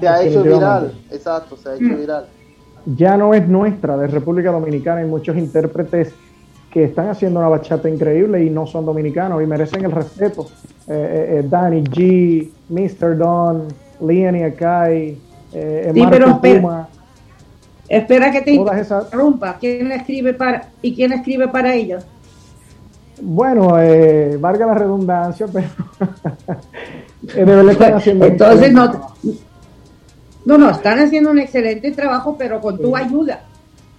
Se 0.00 0.08
ha 0.08 0.22
hecho 0.22 0.42
viral, 0.42 0.92
exacto, 1.10 1.56
se 1.56 1.68
ha 1.70 1.74
hecho 1.74 1.84
Mm. 1.84 1.96
viral. 1.96 2.26
ya 2.96 3.16
no 3.16 3.34
es 3.34 3.46
nuestra, 3.46 3.96
de 3.96 4.06
República 4.06 4.50
Dominicana. 4.50 5.00
Hay 5.00 5.06
muchos 5.06 5.36
intérpretes 5.36 6.14
que 6.72 6.84
están 6.84 7.08
haciendo 7.10 7.40
una 7.40 7.48
bachata 7.48 7.88
increíble 7.88 8.42
y 8.44 8.50
no 8.50 8.66
son 8.66 8.86
dominicanos 8.86 9.42
y 9.42 9.46
merecen 9.46 9.84
el 9.84 9.92
respeto. 9.92 10.46
Eh, 10.88 10.92
eh, 10.92 11.38
eh, 11.40 11.46
Danny 11.48 11.82
G, 11.84 12.48
Mr. 12.68 13.16
Don, 13.18 13.68
Liani 14.00 14.44
Akai, 14.44 15.18
eh, 15.52 15.90
Sí, 15.92 16.00
Marco 16.00 16.10
pero 16.16 16.30
espera. 16.30 16.60
Puma, 16.60 16.88
Espera 17.88 18.30
que 18.30 18.40
te 18.42 18.52
interrumpa. 18.52 19.56
¿Quién 19.58 19.90
escribe 19.92 20.32
para 20.32 20.68
y 20.80 20.94
quién 20.94 21.12
escribe 21.12 21.48
para 21.48 21.74
ellos? 21.74 22.04
Bueno, 23.22 23.78
eh, 23.80 24.36
valga 24.40 24.66
la 24.66 24.74
redundancia, 24.74 25.46
pero 25.52 25.66
eh, 27.34 27.44
de 27.44 27.44
verdad 27.44 27.72
están 27.72 27.94
haciendo 27.94 28.24
Entonces 28.24 28.72
no, 28.72 28.92
no, 30.46 30.58
no, 30.58 30.70
están 30.70 30.98
haciendo 30.98 31.30
un 31.30 31.38
excelente 31.38 31.90
trabajo, 31.92 32.36
pero 32.38 32.60
con 32.60 32.78
tu 32.78 32.96
ayuda. 32.96 33.42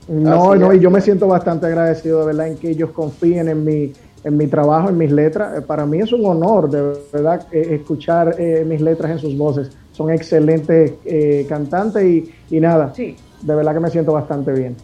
No, 0.08 0.56
no, 0.56 0.74
y 0.74 0.80
yo 0.80 0.90
me 0.90 1.00
siento 1.02 1.28
bastante 1.28 1.68
agradecido 1.68 2.22
de 2.22 2.26
verdad 2.28 2.48
en 2.48 2.58
que 2.58 2.70
ellos 2.72 2.90
confíen 2.92 3.48
en 3.48 3.64
mi, 3.64 3.94
en 4.24 4.38
mi 4.38 4.48
trabajo, 4.48 4.90
en 4.90 4.98
mis 4.98 5.12
letras. 5.12 5.60
Eh, 5.60 5.62
Para 5.62 5.86
mí 5.86 6.00
es 6.00 6.12
un 6.12 6.26
honor 6.26 6.70
de 6.70 6.96
verdad 7.14 7.46
eh, 7.52 7.68
escuchar 7.80 8.36
eh, 8.40 8.66
mis 8.68 8.82
letras 8.82 9.12
en 9.12 9.20
sus 9.20 9.38
voces. 9.38 9.70
Son 9.92 10.10
excelentes 10.10 10.94
eh, 11.06 11.46
cantantes 11.48 12.04
y, 12.04 12.34
y 12.50 12.60
nada, 12.60 12.92
Sí. 12.96 13.16
de 13.42 13.56
verdad 13.56 13.74
que 13.74 13.80
me 13.80 13.90
siento 13.90 14.14
bastante 14.14 14.52
bien. 14.52 14.76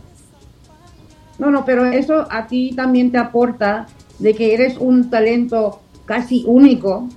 No, 1.39 1.51
no, 1.51 1.65
pero 1.65 1.85
eso 1.85 2.25
a 2.29 2.47
ti 2.47 2.73
también 2.75 3.11
te 3.11 3.17
aporta 3.17 3.85
de 4.19 4.33
que 4.33 4.53
eres 4.53 4.77
un 4.77 5.09
talento 5.09 5.79
casi 6.05 6.43
único 6.47 7.07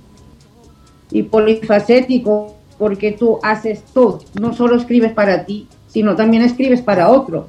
y 1.11 1.23
polifacético 1.23 2.55
porque 2.77 3.11
tú 3.11 3.39
haces 3.43 3.83
todo, 3.93 4.19
no 4.39 4.53
solo 4.53 4.75
escribes 4.75 5.13
para 5.13 5.45
ti, 5.45 5.67
sino 5.87 6.15
también 6.15 6.43
escribes 6.43 6.81
para 6.81 7.09
otros. 7.09 7.45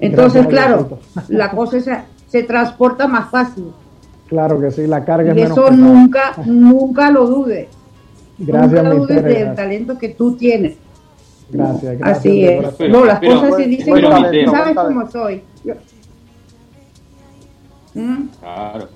Entonces, 0.00 0.46
claro, 0.46 0.98
la 1.28 1.50
cosa 1.50 1.80
se, 1.80 1.96
se 2.28 2.42
transporta 2.42 3.06
más 3.06 3.30
fácil. 3.30 3.66
Claro 4.28 4.60
que 4.60 4.70
sí, 4.70 4.86
la 4.86 5.04
carga 5.04 5.32
es 5.32 5.38
Y 5.38 5.40
menos 5.42 5.56
eso 5.58 5.66
pesada. 5.68 5.76
nunca, 5.86 6.34
nunca 6.46 7.10
lo 7.10 7.26
dudes. 7.26 7.68
Gracias, 8.38 8.70
nunca 8.72 8.82
lo 8.82 8.96
dudes 8.96 9.22
del 9.22 9.32
gracias. 9.34 9.56
talento 9.56 9.98
que 9.98 10.08
tú 10.10 10.34
tienes. 10.36 10.76
Gracias, 11.50 11.98
gracias. 11.98 12.18
Así 12.18 12.44
es. 12.44 12.66
Pero- 12.78 12.92
no, 12.92 13.04
las 13.04 13.20
pero- 13.20 13.40
cosas 13.40 13.56
se 13.56 13.66
dicen 13.66 13.94
como- 14.02 14.50
¿Sabes 14.50 14.74
cómo 14.76 15.10
soy? 15.10 15.42
Yo- 15.64 15.74
¿Mm? 17.94 18.28
Claro. 18.40 18.88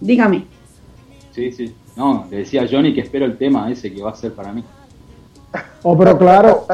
Dígame. 0.00 0.46
Sí, 1.32 1.52
sí. 1.52 1.74
No, 1.96 2.26
le 2.30 2.38
decía 2.38 2.62
a 2.62 2.68
Johnny 2.70 2.94
que 2.94 3.00
espero 3.00 3.24
el 3.24 3.36
tema 3.36 3.70
ese 3.70 3.92
que 3.92 4.02
va 4.02 4.10
a 4.10 4.14
ser 4.14 4.32
para 4.32 4.52
mí. 4.52 4.64
Oh, 5.82 5.96
pero 5.98 6.16
claro, 6.16 6.66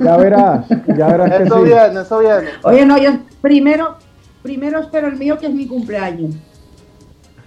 ya 0.00 0.16
verás, 0.16 0.66
ya 0.96 1.08
verás 1.08 1.36
que 1.36 1.42
Eso 1.42 1.58
sí. 1.58 1.64
viene, 1.64 2.00
eso 2.00 2.18
viene. 2.20 2.48
Oye, 2.62 2.86
no, 2.86 2.96
yo 2.96 3.10
primero, 3.40 3.96
primero 4.42 4.80
espero 4.80 5.08
el 5.08 5.16
mío 5.16 5.36
que 5.38 5.46
es 5.46 5.54
mi 5.54 5.66
cumpleaños. 5.66 6.34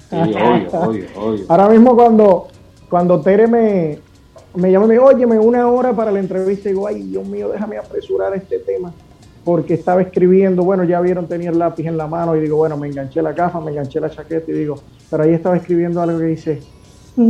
Sí, 0.09 0.15
obvio, 0.15 0.69
obvio, 0.71 1.05
obvio. 1.15 1.45
Ahora 1.47 1.69
mismo 1.69 1.95
cuando, 1.95 2.47
cuando 2.89 3.21
Tere 3.21 3.47
me, 3.47 3.99
me 4.53 4.71
llama 4.71 4.85
y 4.85 4.89
me 4.89 4.93
dice, 4.95 5.05
óyeme, 5.05 5.39
una 5.39 5.67
hora 5.67 5.93
para 5.93 6.11
la 6.11 6.19
entrevista, 6.19 6.69
digo, 6.69 6.85
ay, 6.87 7.01
Dios 7.03 7.25
mío, 7.25 7.49
déjame 7.49 7.77
apresurar 7.77 8.35
este 8.35 8.59
tema, 8.59 8.93
porque 9.45 9.75
estaba 9.75 10.01
escribiendo, 10.01 10.63
bueno, 10.63 10.83
ya 10.83 10.99
vieron, 10.99 11.27
tenía 11.27 11.51
el 11.51 11.59
lápiz 11.59 11.85
en 11.85 11.95
la 11.95 12.07
mano, 12.07 12.35
y 12.35 12.41
digo, 12.41 12.57
bueno, 12.57 12.75
me 12.75 12.87
enganché 12.87 13.21
la 13.21 13.31
gafa, 13.31 13.61
me 13.61 13.71
enganché 13.71 13.99
la 13.99 14.09
chaqueta, 14.09 14.51
y 14.51 14.55
digo, 14.55 14.75
pero 15.09 15.23
ahí 15.23 15.33
estaba 15.33 15.55
escribiendo 15.55 16.01
algo 16.01 16.17
que 16.17 16.25
dice, 16.25 16.61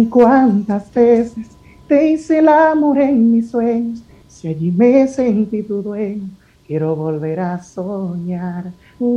¿cuántas 0.09 0.91
veces 0.93 1.45
te 1.87 2.11
hice 2.11 2.39
el 2.39 2.47
amor 2.47 2.97
en 2.99 3.33
mis 3.33 3.51
sueños? 3.51 4.01
Si 4.29 4.47
allí 4.47 4.71
me 4.71 5.07
sentí 5.09 5.61
tu 5.63 5.81
dueño, 5.81 6.29
quiero 6.65 6.95
volver 6.95 7.39
a 7.41 7.61
soñar. 7.61 8.71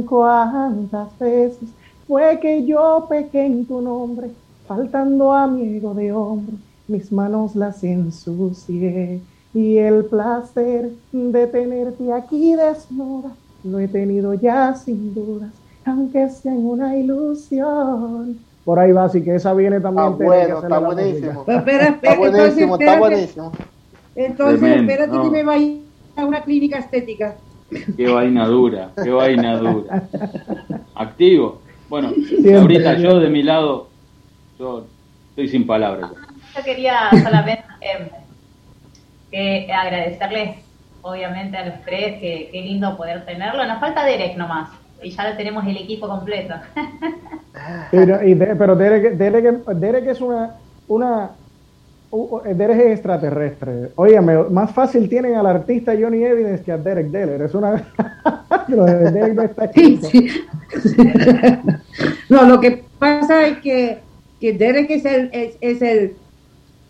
¿Cuántas 0.07 1.17
veces 1.19 1.71
fue 2.07 2.39
que 2.41 2.67
yo 2.67 3.07
pequé 3.09 3.47
en 3.47 3.65
tu 3.65 3.81
nombre, 3.81 4.31
faltando 4.67 5.33
a 5.33 5.47
mi 5.47 5.77
ego 5.77 5.95
de 5.95 6.13
hombre? 6.13 6.57
Mis 6.89 7.13
manos 7.13 7.55
las 7.55 7.85
ensucié 7.85 9.21
y 9.59 9.79
el 9.79 10.05
placer 10.05 10.91
de 11.11 11.47
tenerte 11.49 12.13
aquí 12.13 12.55
desnuda 12.55 13.33
lo 13.65 13.81
he 13.81 13.89
tenido 13.89 14.33
ya 14.35 14.73
sin 14.77 15.13
dudas, 15.13 15.51
aunque 15.85 16.29
sea 16.29 16.53
en 16.53 16.65
una 16.65 16.97
ilusión. 16.97 18.39
Por 18.65 18.79
ahí 18.79 18.93
va, 18.93 19.05
así 19.07 19.21
que 19.21 19.35
esa 19.35 19.53
viene 19.55 19.81
también. 19.81 20.17
Que 20.17 20.25
bueno, 20.25 20.63
está 20.63 20.79
buenísimo. 20.79 21.43
Pero 21.45 21.59
espera, 21.59 21.89
Está 21.89 22.13
espera, 22.13 22.15
entonces 22.15 22.41
buenísimo, 22.41 22.75
está 22.77 22.85
espérate, 22.95 23.01
buenísimo. 23.01 23.53
entonces 24.15 24.61
Tremendo, 24.61 24.93
espérate 24.93 25.17
no. 25.17 25.23
que 25.25 25.31
me 25.31 25.43
vaya 25.43 25.75
a 26.17 26.25
una 26.25 26.41
clínica 26.43 26.79
estética. 26.79 27.35
Qué 27.97 28.09
vaina 28.09 28.47
dura, 28.47 28.93
qué 29.03 29.11
vaina 29.11 29.59
dura. 29.59 30.05
Activo. 30.95 31.61
Bueno, 31.89 32.11
Siempre. 32.29 32.57
ahorita 32.59 32.97
yo 32.99 33.19
de 33.19 33.29
mi 33.29 33.43
lado, 33.43 33.89
yo 34.57 34.85
estoy 35.31 35.49
sin 35.49 35.67
palabras. 35.67 36.13
Yo 36.57 36.63
quería 36.65 37.11
solamente 37.11 37.65
eh, 37.81 38.09
que 39.31 39.71
agradecerles, 39.73 40.57
obviamente, 41.03 41.57
a 41.57 41.67
los 41.67 41.81
tres, 41.85 42.21
que 42.21 42.49
qué 42.53 42.61
lindo 42.63 42.97
poder 42.97 43.25
tenerlo. 43.27 43.65
Nos 43.67 43.81
falta 43.81 44.05
Derek 44.05 44.37
nomás, 44.37 44.71
y 45.03 45.11
ya 45.11 45.37
tenemos 45.37 45.67
el 45.67 45.77
equipo 45.77 46.09
completo. 46.09 46.55
Pero, 47.91 48.23
y 48.23 48.35
de- 48.35 48.55
pero 48.55 48.77
Derek, 48.77 49.15
Derek- 49.19 49.65
Derek 49.75 50.07
es 50.07 50.21
una, 50.21 50.55
una 50.87 51.31
Derek 52.55 52.79
es 52.79 52.87
extraterrestre. 52.93 53.91
Óigame, 53.97 54.45
más 54.51 54.71
fácil 54.71 55.09
tienen 55.09 55.35
al 55.35 55.47
artista 55.47 55.93
Johnny 55.99 56.23
Evidence 56.25 56.63
que 56.63 56.71
a 56.73 56.79
Derek 56.79 57.09
Deller. 57.09 57.43
Es 57.43 57.55
una 57.55 57.85
Lo 58.69 58.85
de 58.85 59.11
Derek 59.11 59.35
no 59.35 59.43
está 59.43 59.73
Sí, 59.73 59.99
sí. 60.03 60.31
no, 62.29 62.45
lo 62.45 62.61
que 62.61 62.85
pasa 62.99 63.47
es 63.47 63.59
que, 63.59 63.99
que 64.41 64.53
Derek 64.53 64.91
es 64.91 65.05
el, 65.05 65.31
es, 65.33 65.57
es 65.61 65.83
el, 65.83 66.15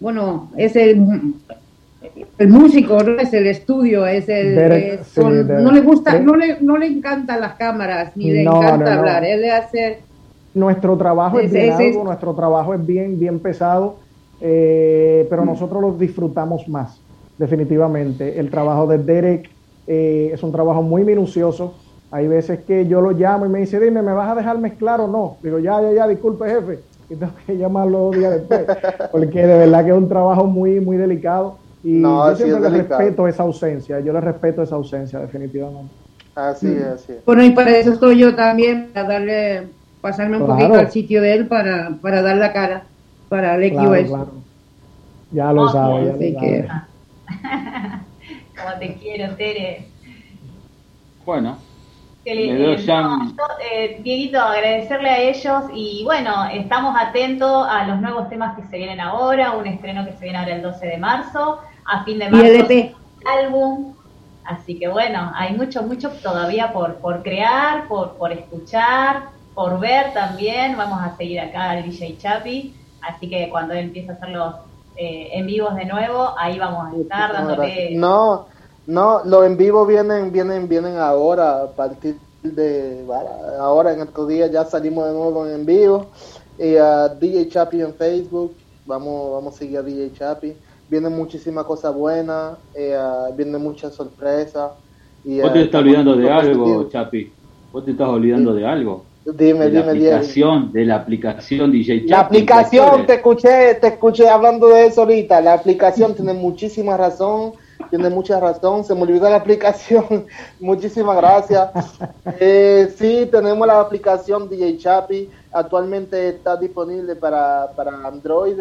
bueno, 0.01 0.51
es 0.57 0.76
el, 0.76 1.03
el 2.38 2.49
músico, 2.49 3.03
no 3.03 3.20
es 3.20 3.32
el 3.34 3.46
estudio, 3.49 4.07
es 4.07 4.28
el, 4.28 4.55
Derek, 4.55 5.01
es- 5.01 5.07
sí, 5.09 5.20
son- 5.20 5.46
Derek. 5.46 5.64
no 5.64 5.72
le 5.72 5.80
gusta, 5.80 6.12
Derek. 6.12 6.26
no 6.26 6.36
le, 6.36 6.61
no 6.61 6.76
le 6.76 6.86
encantan 6.86 7.40
las 7.40 7.55
cámaras, 7.55 8.16
ni 8.16 8.30
le 8.30 8.44
No, 8.44 8.57
encanta 8.62 8.94
no, 8.94 9.01
hablar, 9.01 9.24
él 9.24 9.40
le 9.40 9.51
hace, 9.51 10.05
Nuestro 10.55 10.96
trabajo 10.96 11.38
es 11.38 11.46
Ese- 11.46 11.59
bien 11.61 11.72
es- 11.80 11.86
arduo, 11.88 12.05
nuestro 12.05 12.34
trabajo 12.34 12.74
es 12.74 12.84
bien, 12.84 13.18
bien 13.18 13.40
pesado, 13.40 14.01
eh, 14.40 15.26
pero 15.30 15.44
nosotros 15.44 15.80
lo 15.82 15.92
disfrutamos 15.96 16.68
más, 16.68 17.05
definitivamente. 17.36 18.38
El 18.38 18.51
trabajo 18.51 18.86
de 18.86 18.99
Derek 18.99 19.49
eh, 19.86 20.30
es 20.32 20.42
un 20.42 20.53
trabajo 20.53 20.82
muy 20.82 21.05
minucioso. 21.05 21.82
Hay 22.11 22.26
veces 22.28 22.64
que 22.64 22.86
yo 22.86 23.01
lo 23.01 23.11
llamo 23.12 23.46
y 23.46 23.49
me 23.51 23.61
dice, 23.61 23.78
dime, 23.80 24.03
¿me 24.03 24.12
vas 24.12 24.30
a 24.30 24.34
dejar 24.34 24.59
mezclar 24.59 25.01
o 25.01 25.09
no? 25.09 25.38
Digo, 25.42 25.59
ya, 25.59 25.80
ya, 25.82 25.92
ya, 25.92 26.09
disculpe, 26.09 26.49
jefe. 26.49 26.84
Y 27.09 27.16
tengo 27.16 27.32
que 27.46 27.57
llamarlo 27.59 27.99
dos 27.99 28.16
días 28.16 28.32
después, 28.32 28.68
porque 29.11 29.46
de 29.46 29.59
verdad 29.59 29.84
que 29.84 29.90
es 29.90 29.96
un 29.96 30.09
trabajo 30.09 30.46
muy, 30.46 30.80
muy 30.80 30.96
delicado. 30.96 31.62
Y 31.82 32.00
No, 32.00 32.28
yo 32.30 32.34
siempre 32.36 32.56
es 32.58 32.62
le 32.62 32.70
delicado. 32.70 33.00
respeto 33.00 33.28
esa 33.28 33.42
ausencia, 33.44 34.00
yo 34.00 34.12
le 34.12 34.20
respeto 34.20 34.62
esa 34.62 34.74
ausencia, 34.76 35.20
definitivamente. 35.20 35.94
Así 36.34 36.68
es, 36.68 36.82
así 36.84 37.12
es. 37.12 37.24
bueno, 37.26 37.44
y 37.44 37.50
para 37.50 37.76
eso 37.76 37.92
estoy 37.92 38.18
yo 38.18 38.34
también, 38.34 38.92
para 38.92 39.08
darle, 39.08 39.68
pasarme 40.00 40.36
un 40.38 40.44
Claro. 40.44 40.58
poquito 40.58 40.78
al 40.78 40.90
sitio 40.90 41.20
de 41.20 41.34
él 41.34 41.48
para, 41.48 41.98
para 42.00 42.22
dar 42.22 42.36
la 42.36 42.52
cara, 42.52 42.86
para 43.28 43.54
el 43.56 43.70
Claro. 43.70 44.44
Ya 45.30 45.52
lo 45.52 45.62
Oh, 45.64 45.72
sabe, 45.72 46.06
ya 46.06 46.12
lo 46.16 46.18
sabe. 46.32 46.68
Como 48.56 48.78
te 48.78 48.94
quiero, 48.96 49.36
Tere. 49.36 49.92
Bueno, 51.24 51.58
Que 52.28 52.34
le- 52.34 52.74
eh, 52.74 52.76
ya- 52.76 53.00
no, 53.00 53.24
yo, 53.24 53.44
eh, 53.72 54.00
Dieguito, 54.02 54.38
agradecerle 54.38 55.08
a 55.08 55.18
ellos 55.18 55.62
y 55.72 56.02
bueno, 56.04 56.44
estamos 56.52 56.94
atentos 57.00 57.66
a 57.70 57.86
los 57.86 58.02
nuevos 58.02 58.28
temas 58.28 58.54
que 58.54 58.64
se 58.64 58.76
vienen 58.76 59.00
ahora, 59.00 59.52
un 59.52 59.66
estreno 59.66 60.04
que 60.04 60.12
se 60.12 60.24
viene 60.24 60.36
ahora 60.38 60.56
el 60.56 60.60
12 60.60 60.86
de 60.88 60.98
marzo, 60.98 61.58
a 61.86 62.04
fin 62.04 62.18
de 62.18 62.28
marzo 62.28 62.46
el 62.46 62.60
EP. 62.70 62.94
álbum, 63.24 63.94
así 64.44 64.78
que 64.78 64.88
bueno, 64.88 65.32
hay 65.34 65.54
mucho, 65.54 65.82
mucho 65.84 66.10
todavía 66.22 66.70
por, 66.70 66.96
por 66.96 67.22
crear, 67.22 67.88
por, 67.88 68.18
por 68.18 68.30
escuchar, 68.30 69.22
por 69.54 69.80
ver 69.80 70.12
también, 70.12 70.76
vamos 70.76 71.00
a 71.00 71.16
seguir 71.16 71.40
acá 71.40 71.70
al 71.70 71.82
DJ 71.82 72.18
Chapi, 72.18 72.74
así 73.08 73.30
que 73.30 73.48
cuando 73.48 73.72
él 73.72 73.86
empiece 73.86 74.10
a 74.10 74.14
hacer 74.16 74.28
los 74.28 74.54
eh, 74.96 75.30
en 75.32 75.46
vivos 75.46 75.74
de 75.76 75.86
nuevo, 75.86 76.34
ahí 76.38 76.58
vamos 76.58 76.92
a 76.92 76.96
estar 77.00 77.32
dándole... 77.32 77.94
No, 77.94 78.48
no, 78.89 79.20
los 79.22 79.45
en 79.45 79.59
vivo 79.59 79.84
vienen, 79.84 80.32
vienen, 80.32 80.66
vienen 80.66 80.97
ahora, 80.97 81.62
a 81.64 81.66
partir 81.66 82.16
de 82.43 83.03
bueno, 83.07 83.28
ahora 83.61 83.93
en 83.93 84.01
estos 84.01 84.26
días 84.26 84.51
ya 84.51 84.64
salimos 84.64 85.07
de 85.07 85.12
nuevo 85.12 85.47
en 85.47 85.66
vivo. 85.66 86.07
Y 86.59 86.74
a 86.76 87.09
DJ 87.09 87.49
Chapi 87.51 87.82
en 87.82 87.93
Facebook, 87.93 88.55
vamos, 88.86 89.32
vamos 89.32 89.55
a 89.55 89.59
seguir 89.59 89.76
a 89.76 89.82
DJ 89.82 90.12
Chapi. 90.14 90.55
Vienen 90.89 91.14
muchísimas 91.14 91.66
cosas 91.66 91.95
buenas, 91.95 92.57
eh, 92.74 92.97
vienen 93.36 93.62
muchas 93.62 93.93
sorpresas. 93.93 94.72
Y, 95.22 95.39
vos 95.43 95.51
ah, 95.51 95.53
te 95.53 95.62
estás 95.64 95.82
olvidando 95.82 96.16
de 96.16 96.30
algo. 96.30 96.89
Chapi. 96.89 97.30
Vos 97.70 97.84
te 97.84 97.91
estás 97.91 98.09
olvidando 98.09 98.55
de 98.55 98.66
algo. 98.66 99.05
Dime, 99.26 99.66
de 99.66 99.70
la 99.72 99.80
dime, 99.82 99.93
Diego. 99.93 100.16
aplicación, 100.16 100.72
de 100.72 100.84
la 100.86 100.97
aplicación 100.97 101.70
DJ 101.70 102.07
Chapi. 102.07 102.09
La 102.09 102.20
aplicación, 102.20 103.01
te 103.01 103.07
te 103.07 103.14
escuché, 103.16 103.74
te 103.74 103.89
escuché 103.89 104.30
hablando 104.30 104.68
de 104.68 104.86
eso 104.86 105.03
ahorita. 105.03 105.43
La 105.43 105.53
aplicación 105.53 106.14
tiene 106.14 106.32
muchísima 106.32 106.97
razón, 106.97 107.53
tiene 107.90 108.10
mucha 108.10 108.40
razón. 108.40 108.84
Se 108.84 108.94
me 108.94 109.02
olvidó 109.02 109.28
la 109.28 109.36
aplicación. 109.36 110.26
Muchísimas 110.60 111.16
gracias. 111.16 111.70
Eh, 112.40 112.94
sí, 112.96 113.28
tenemos 113.32 113.66
la 113.66 113.80
aplicación 113.80 114.48
DJ 114.48 114.78
Chapi. 114.78 115.30
Actualmente 115.50 116.28
está 116.28 116.56
disponible 116.56 117.16
para, 117.16 117.72
para 117.74 118.06
Android. 118.06 118.60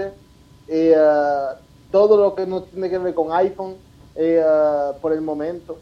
Eh, 0.68 0.96
ah, 0.98 1.56
todo 1.92 2.18
lo 2.18 2.34
que 2.34 2.46
no 2.46 2.64
tiene 2.64 2.90
que 2.90 2.98
ver 2.98 3.14
con 3.14 3.32
iPhone 3.34 3.76
eh, 4.16 4.42
ah, 4.44 4.94
por 5.02 5.14
el 5.14 5.22
momento. 5.22 5.78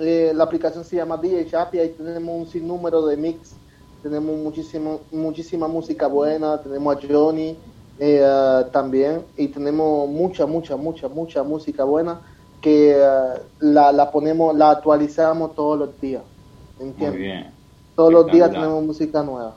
Eh, 0.00 0.32
la 0.34 0.44
aplicación 0.44 0.84
se 0.84 0.96
llama 0.96 1.16
DJ 1.16 1.46
Chapi, 1.50 1.78
ahí 1.78 1.90
tenemos 1.90 2.34
un 2.34 2.46
sinnúmero 2.48 3.06
de 3.06 3.16
mix, 3.16 3.54
tenemos 4.02 4.36
muchísimo, 4.36 5.00
muchísima 5.12 5.68
música 5.68 6.08
buena, 6.08 6.60
tenemos 6.60 6.96
a 6.96 7.00
Johnny 7.06 7.56
eh, 8.00 8.20
ah, 8.24 8.66
también, 8.72 9.22
y 9.36 9.48
tenemos 9.48 10.08
mucha, 10.08 10.46
mucha, 10.46 10.76
mucha, 10.76 11.08
mucha 11.08 11.42
música 11.44 11.84
buena 11.84 12.20
que 12.64 12.96
ah, 12.98 13.34
la, 13.60 13.92
la 13.92 14.10
ponemos, 14.10 14.56
la 14.56 14.70
actualizamos 14.70 15.54
todos 15.54 15.78
los 15.78 16.00
días, 16.00 16.22
Muy 16.78 16.88
¿entiendes? 16.88 17.20
bien, 17.20 17.46
Todos 17.94 18.10
los 18.12 18.26
días 18.32 18.50
tenemos 18.50 18.82
música 18.82 19.22
nueva. 19.22 19.54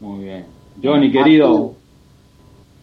muy 0.00 0.24
bien. 0.24 0.46
Johnny, 0.82 1.10
querido, 1.10 1.74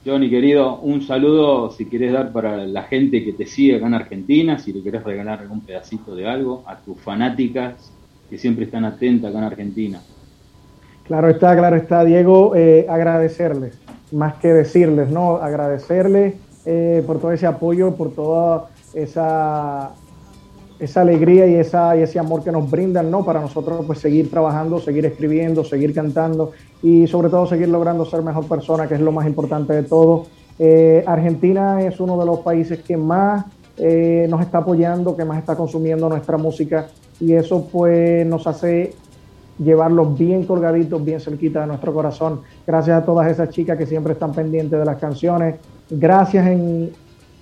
Johnny, 0.06 0.30
querido, 0.30 0.80
un 0.82 1.02
saludo 1.02 1.72
si 1.72 1.86
querés 1.86 2.12
dar 2.14 2.32
para 2.32 2.58
la 2.58 2.84
gente 2.84 3.24
que 3.24 3.34
te 3.34 3.46
sigue 3.46 3.78
acá 3.78 3.88
en 3.88 3.94
Argentina, 3.96 4.60
si 4.60 4.74
le 4.74 4.84
querés 4.84 5.04
regalar 5.04 5.40
algún 5.40 5.62
pedacito 5.62 6.14
de 6.14 6.28
algo, 6.28 6.64
a 6.68 6.78
tus 6.78 7.00
fanáticas 7.00 7.92
que 8.30 8.38
siempre 8.38 8.66
están 8.66 8.86
atentas 8.86 9.30
acá 9.30 9.40
en 9.40 9.44
Argentina. 9.46 10.02
Claro 11.06 11.30
está, 11.30 11.56
claro 11.56 11.78
está, 11.78 12.04
Diego, 12.04 12.54
eh, 12.56 12.86
agradecerles, 12.90 13.80
más 14.12 14.36
que 14.36 14.50
decirles, 14.50 15.10
¿no? 15.10 15.38
Agradecerles 15.38 16.36
eh, 16.66 17.02
por 17.08 17.20
todo 17.20 17.32
ese 17.32 17.48
apoyo, 17.48 17.96
por 17.96 18.12
toda 18.14 18.68
esa, 18.94 19.92
esa 20.80 21.02
alegría 21.02 21.48
y, 21.48 21.56
esa, 21.56 21.98
y 21.98 22.02
ese 22.02 22.20
amor 22.20 22.44
que 22.44 22.52
nos 22.52 22.70
brindan, 22.70 23.10
¿no? 23.10 23.26
Para 23.26 23.42
nosotros, 23.42 23.84
pues, 23.86 24.00
seguir 24.00 24.30
trabajando, 24.30 24.80
seguir 24.80 25.06
escribiendo, 25.06 25.64
seguir 25.64 25.94
cantando 25.94 26.52
y 26.82 27.08
sobre 27.08 27.30
todo 27.30 27.48
seguir 27.48 27.70
logrando 27.70 28.06
ser 28.06 28.22
mejor 28.22 28.48
persona, 28.48 28.88
que 28.88 28.96
es 28.96 29.02
lo 29.02 29.12
más 29.12 29.26
importante 29.26 29.74
de 29.74 29.84
todo. 29.84 30.26
Eh, 30.60 31.04
Argentina 31.06 31.82
es 31.82 32.00
uno 32.00 32.20
de 32.20 32.26
los 32.26 32.40
países 32.40 32.80
que 32.80 32.98
más 32.98 33.46
eh, 33.78 34.26
nos 34.30 34.42
está 34.42 34.60
apoyando, 34.60 35.16
que 35.16 35.24
más 35.24 35.38
está 35.38 35.56
consumiendo 35.56 36.10
nuestra 36.10 36.38
música 36.38 36.88
y 37.20 37.34
eso 37.34 37.68
pues 37.72 38.26
nos 38.26 38.48
hace 38.48 38.94
llevarlos 39.60 40.18
bien 40.18 40.46
colgaditos, 40.46 41.04
bien 41.04 41.20
cerquita 41.20 41.62
de 41.62 41.68
nuestro 41.68 41.94
corazón. 41.94 42.42
Gracias 42.66 43.02
a 43.02 43.06
todas 43.06 43.30
esas 43.32 43.50
chicas 43.50 43.78
que 43.78 43.86
siempre 43.86 44.14
están 44.14 44.32
pendientes 44.32 44.78
de 44.78 44.86
las 44.86 44.98
canciones. 44.98 45.56
Gracias 45.90 46.48
en, 46.48 46.92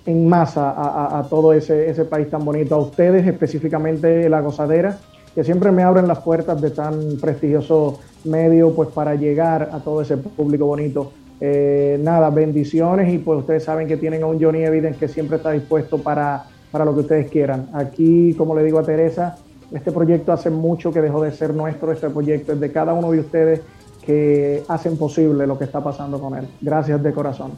en 0.06 0.28
masa 0.28 0.72
a, 1.18 1.24
todo 1.28 1.52
ese, 1.52 1.90
ese 1.90 2.04
país 2.04 2.30
tan 2.30 2.44
bonito. 2.44 2.76
A 2.76 2.78
ustedes, 2.78 3.26
específicamente 3.26 4.28
La 4.28 4.40
Gozadera, 4.40 4.98
que 5.34 5.44
siempre 5.44 5.72
me 5.72 5.82
abren 5.82 6.08
las 6.08 6.20
puertas 6.20 6.60
de 6.60 6.70
tan 6.70 7.18
prestigioso 7.20 8.00
medio 8.24 8.72
pues 8.74 8.88
para 8.88 9.14
llegar 9.14 9.68
a 9.72 9.80
todo 9.80 10.00
ese 10.00 10.16
público 10.16 10.64
bonito. 10.64 11.12
Eh, 11.40 11.98
nada, 12.00 12.30
bendiciones 12.30 13.12
y 13.12 13.18
pues 13.18 13.40
ustedes 13.40 13.64
saben 13.64 13.86
que 13.86 13.96
tienen 13.96 14.22
a 14.22 14.26
un 14.26 14.40
Johnny 14.40 14.64
Evidence 14.64 14.98
que 14.98 15.08
siempre 15.08 15.36
está 15.36 15.50
dispuesto 15.50 15.98
para, 15.98 16.44
para 16.70 16.84
lo 16.84 16.94
que 16.94 17.00
ustedes 17.00 17.30
quieran. 17.30 17.68
Aquí, 17.74 18.32
como 18.34 18.54
le 18.54 18.62
digo 18.64 18.78
a 18.78 18.82
Teresa, 18.84 19.36
este 19.72 19.92
proyecto 19.92 20.32
hace 20.32 20.48
mucho 20.48 20.92
que 20.92 21.02
dejó 21.02 21.22
de 21.22 21.32
ser 21.32 21.52
nuestro, 21.52 21.92
este 21.92 22.08
proyecto 22.08 22.52
es 22.52 22.60
de 22.60 22.72
cada 22.72 22.94
uno 22.94 23.10
de 23.10 23.20
ustedes 23.20 23.60
que 24.06 24.62
hacen 24.68 24.96
posible 24.96 25.46
lo 25.46 25.58
que 25.58 25.64
está 25.64 25.82
pasando 25.82 26.20
con 26.20 26.36
él. 26.36 26.46
Gracias 26.60 27.02
de 27.02 27.12
corazón. 27.12 27.52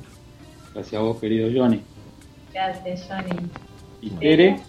Gracias 0.74 1.00
a 1.00 1.04
vos, 1.04 1.18
querido 1.18 1.48
Johnny. 1.54 1.82
Gracias, 2.52 3.06
Johnny. 3.08 3.48
Y 4.00 4.10
Tere, 4.10 4.60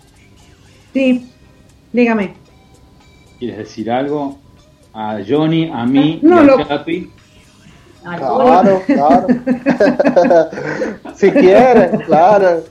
Sí, 0.94 1.30
dígame. 1.94 2.34
¿quieres 3.38 3.58
decir 3.60 3.90
algo? 3.92 4.38
A 4.94 5.20
Johnny, 5.28 5.70
a 5.72 5.86
mí 5.86 6.20
No, 6.24 6.38
y 6.38 6.40
a 6.40 6.44
lo- 6.44 6.68
Chapi. 6.68 7.12
Claro, 8.02 8.82
claro. 8.88 9.28
si 11.16 11.32
quieres, 11.32 12.04
claro. 12.06 12.64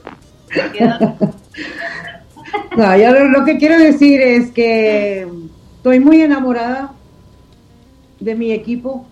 No, 2.75 2.97
yo 2.97 3.11
lo, 3.13 3.25
lo 3.29 3.45
que 3.45 3.57
quiero 3.57 3.77
decir 3.77 4.19
es 4.21 4.51
que 4.51 5.27
estoy 5.77 5.99
muy 5.99 6.21
enamorada 6.21 6.91
de 8.19 8.35
mi 8.35 8.51
equipo 8.51 9.05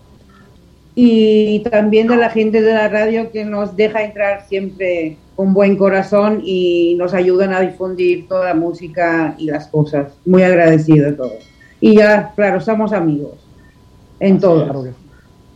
y 1.00 1.60
también 1.60 2.08
de 2.08 2.16
la 2.16 2.28
gente 2.28 2.60
de 2.60 2.74
la 2.74 2.88
radio 2.88 3.30
que 3.30 3.44
nos 3.44 3.76
deja 3.76 4.02
entrar 4.02 4.46
siempre 4.48 5.16
con 5.36 5.54
buen 5.54 5.76
corazón 5.76 6.40
y 6.44 6.96
nos 6.98 7.14
ayudan 7.14 7.52
a 7.52 7.60
difundir 7.60 8.26
toda 8.26 8.46
la 8.46 8.54
música 8.54 9.36
y 9.38 9.46
las 9.46 9.68
cosas. 9.68 10.12
Muy 10.26 10.42
agradecido 10.42 11.06
de 11.06 11.12
todo. 11.12 11.34
Y 11.80 11.98
ya, 11.98 12.32
claro, 12.34 12.60
somos 12.60 12.92
amigos 12.92 13.34
en 14.18 14.40
todo. 14.40 14.64
Claro 14.64 14.82
que 14.82 14.88
sí. 14.90 14.96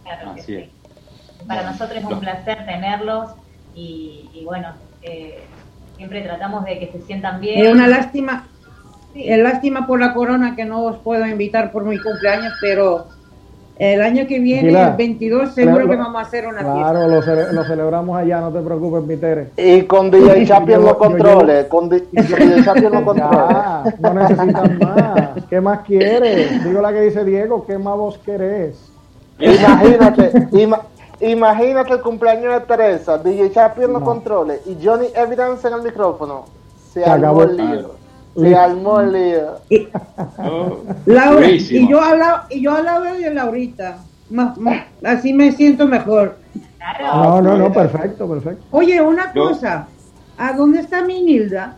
Claro 0.05 0.35
que 0.37 0.41
Así 0.43 0.53
sí. 0.53 0.59
es. 0.61 1.45
Para 1.49 1.73
nosotros 1.73 1.99
es 1.99 2.05
un 2.05 2.21
placer 2.21 2.59
tenerlos 2.65 3.31
y, 3.75 4.31
y 4.33 4.45
bueno, 4.45 4.69
eh, 5.03 5.41
siempre 5.97 6.23
tratamos 6.23 6.65
de 6.67 6.79
que 6.79 6.87
se 6.93 7.01
sientan 7.03 7.41
bien. 7.41 7.67
Es 7.67 7.73
una 7.73 7.89
lástima, 7.89 8.47
Sí. 9.13 9.25
es 9.29 9.41
lástima 9.41 9.89
por 9.89 9.99
la 9.99 10.15
corona 10.15 10.55
que 10.55 10.65
no 10.65 10.85
os 10.85 10.99
puedo 10.99 11.27
invitar 11.27 11.73
por 11.73 11.85
mi 11.85 11.99
cumpleaños, 11.99 12.53
pero 12.61 13.09
el 13.79 14.03
año 14.03 14.27
que 14.29 14.39
viene, 14.39 14.69
el 14.69 14.97
22, 14.97 15.55
seguro 15.55 15.81
Lo- 15.81 15.89
que 15.91 15.97
vamos 15.97 16.17
a 16.17 16.27
hacer 16.27 16.47
una 16.47 16.59
fiesta. 16.61 16.75
Claro, 16.75 17.09
lo, 17.09 17.23
cele- 17.23 17.53
lo 17.53 17.65
celebramos 17.65 18.17
allá, 18.17 18.41
no 18.41 18.53
te 18.53 18.61
preocupes, 18.61 19.03
mi 19.05 19.17
Tere. 19.17 19.51
Y 19.57 19.83
con 19.83 20.11
DJ 20.11 20.47
Chapi 20.47 20.73
en 20.75 20.81
los 20.83 20.91
yo 20.91 20.99
controles. 20.99 21.65
Con 21.67 21.89
di- 21.89 22.05
DJ 22.13 22.65
Chapi 22.65 22.85
en 22.87 22.93
los 22.93 23.03
controles. 23.03 23.39
Ya, 23.41 23.85
no 24.01 24.15
necesitas 24.15 24.79
más. 24.81 25.31
¿Qué 25.49 25.61
más 25.61 25.79
quieres? 25.81 26.65
Digo 26.65 26.81
la 26.81 26.93
que 26.93 27.01
dice 27.01 27.25
Diego, 27.25 27.65
¿qué 27.67 27.79
más 27.79 27.97
vos 27.97 28.19
querés? 28.25 28.77
Imagínate, 29.39 30.31
ima- 30.53 30.83
imagínate 31.21 31.93
el 31.95 32.01
cumpleaños 32.01 32.53
de 32.55 32.61
Teresa, 32.61 33.19
DJ 33.19 33.51
Chapi 33.53 33.83
en 33.85 33.93
los 33.95 34.03
controles 34.03 34.61
y 34.67 34.79
Johnny 34.85 35.07
Evidence 35.15 35.67
en 35.67 35.75
el 35.75 35.83
micrófono. 35.83 36.45
Se 36.93 37.03
Se 37.03 37.11
acabó. 37.11 37.43
el 37.45 37.57
lío. 37.57 38.02
Se 38.37 38.55
armó 38.57 39.01
el 39.01 39.13
lío. 39.13 39.61
Y, 39.69 39.89
Oh, 40.39 40.79
Laura, 41.07 41.33
buenísimo. 41.41 41.87
y 41.87 41.91
yo 41.91 42.01
hablaba, 42.01 42.47
y 42.51 42.63
yo 42.63 42.73
hablaba 42.73 43.13
de 43.13 43.33
Laurita. 43.35 43.99
Ma- 44.31 44.55
ma- 44.59 44.87
así 45.05 45.33
me 45.35 45.53
siento 45.53 45.87
mejor. 45.87 46.39
Claro. 46.79 47.23
No, 47.25 47.43
no, 47.43 47.59
no, 47.59 47.73
perfecto, 47.73 48.29
perfecto. 48.29 48.65
Oye, 48.71 49.01
una 49.01 49.33
cosa. 49.33 49.89
¿A 50.39 50.53
dónde 50.55 50.81
está 50.81 51.05
mi 51.05 51.23
Nilda? 51.23 51.77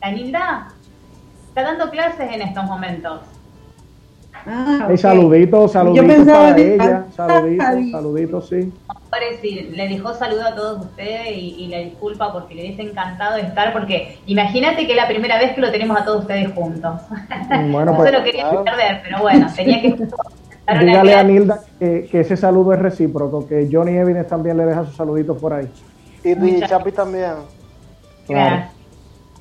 La 0.00 0.10
linda 0.12 0.72
está 1.48 1.62
dando 1.62 1.90
clases 1.90 2.32
en 2.32 2.40
estos 2.42 2.64
momentos. 2.64 3.20
Ah, 4.46 4.86
Hey, 4.88 4.96
saluditos, 4.98 5.72
saluditos 5.72 6.06
pensaba 6.06 6.42
para 6.44 6.56
que- 6.56 6.74
ella. 6.74 7.04
Saluditos, 7.14 7.90
saluditos, 7.90 8.48
sí. 8.48 8.72
Sí, 9.40 9.70
le 9.72 9.88
dejó 9.88 10.14
saludo 10.14 10.46
a 10.46 10.54
todos 10.54 10.84
ustedes 10.86 11.28
y, 11.36 11.54
y 11.58 11.66
le 11.68 11.84
disculpa 11.86 12.32
porque 12.32 12.54
le 12.54 12.62
hubiese 12.62 12.82
encantado 12.82 13.36
estar, 13.36 13.72
porque 13.72 14.18
imagínate 14.26 14.86
que 14.86 14.92
es 14.92 14.96
la 14.96 15.08
primera 15.08 15.38
vez 15.38 15.52
que 15.52 15.60
lo 15.60 15.70
tenemos 15.70 15.98
a 15.98 16.04
todos 16.04 16.22
ustedes 16.22 16.52
juntos. 16.52 17.00
Bueno, 17.48 17.84
no 17.86 17.96
pues 17.96 18.10
se 18.10 18.18
lo 18.18 18.24
quería 18.24 18.42
claro. 18.50 18.64
perder, 18.64 19.00
pero 19.02 19.20
bueno, 19.20 19.46
tenía 19.54 19.80
que 19.80 19.96
dígale 20.84 21.14
a. 21.14 21.22
Nilda 21.22 21.60
que, 21.78 22.06
que 22.10 22.20
ese 22.20 22.36
saludo 22.36 22.72
es 22.74 22.78
recíproco, 22.80 23.46
que 23.46 23.68
Johnny 23.70 23.96
Evidence 23.96 24.28
también 24.28 24.56
le 24.56 24.66
deja 24.66 24.84
sus 24.84 24.96
saluditos 24.96 25.38
por 25.38 25.52
ahí. 25.54 25.68
Y 26.24 26.60
Chapi 26.60 26.92
también. 26.92 27.34
Claro. 28.26 28.56
Gracias. 28.56 28.72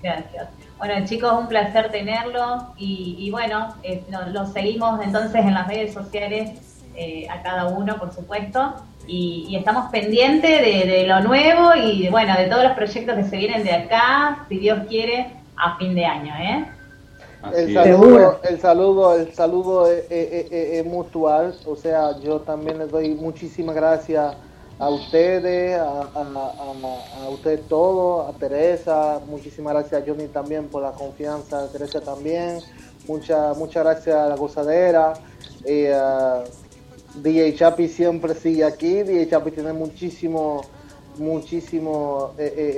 Gracias. 0.01 0.47
Bueno, 0.77 1.05
chicos, 1.05 1.33
un 1.33 1.47
placer 1.47 1.91
tenerlo 1.91 2.73
y, 2.77 3.15
y 3.19 3.31
bueno, 3.31 3.75
eh, 3.83 4.05
lo, 4.09 4.27
lo 4.29 4.45
seguimos 4.45 5.01
entonces 5.03 5.41
en 5.43 5.53
las 5.53 5.67
redes 5.67 5.93
sociales 5.93 6.51
eh, 6.93 7.27
a 7.29 7.41
cada 7.41 7.67
uno, 7.67 7.97
por 7.97 8.13
supuesto, 8.13 8.75
y, 9.05 9.47
y 9.49 9.55
estamos 9.55 9.89
pendientes 9.91 10.61
de, 10.61 10.85
de 10.91 11.07
lo 11.07 11.21
nuevo 11.21 11.73
y 11.75 12.03
de, 12.03 12.09
bueno, 12.11 12.35
de 12.37 12.45
todos 12.47 12.63
los 12.63 12.73
proyectos 12.73 13.15
que 13.15 13.23
se 13.23 13.37
vienen 13.37 13.63
de 13.63 13.71
acá, 13.73 14.45
si 14.49 14.59
Dios 14.59 14.79
quiere, 14.87 15.43
a 15.55 15.77
fin 15.77 15.95
de 15.95 16.05
año, 16.05 16.33
¿eh? 16.37 16.73
El 17.55 17.73
saludo, 17.73 18.39
el 18.43 18.59
saludo, 18.59 19.15
el 19.15 19.33
saludo 19.33 19.87
es, 19.91 20.05
es- 20.09 20.51
es- 20.51 20.51
es 20.79 20.85
mutual. 20.85 21.59
O 21.65 21.75
sea, 21.75 22.19
yo 22.19 22.41
también 22.41 22.79
les 22.79 22.89
doy 22.91 23.15
muchísimas 23.15 23.75
gracias 23.75 24.35
a 24.79 24.89
ustedes, 24.89 25.77
a, 25.79 26.01
a, 26.01 26.21
a- 26.21 27.25
a 27.25 27.29
ustedes 27.29 27.67
todos, 27.67 28.27
a 28.33 28.37
Teresa. 28.37 29.19
Muchísimas 29.27 29.73
gracias 29.73 30.01
a 30.01 30.05
Johnny 30.05 30.27
también 30.27 30.67
por 30.67 30.83
la 30.83 30.91
confianza, 30.91 31.63
a 31.63 31.67
Teresa 31.67 32.01
también. 32.01 32.59
Muchas 33.07 33.57
muchas 33.57 33.83
gracias 33.83 34.15
a 34.15 34.27
la 34.27 34.35
gozadera. 34.35 35.13
Eh, 35.65 35.95
DJ 37.15 37.55
Chapi 37.55 37.87
siempre 37.87 38.35
sigue 38.35 38.63
aquí. 38.63 39.01
DJ 39.03 39.29
Chapi 39.29 39.51
tiene 39.51 39.73
muchísimo, 39.73 40.61
muchísimo, 41.17 42.31
eh, 42.37 42.53
eh, 42.55 42.73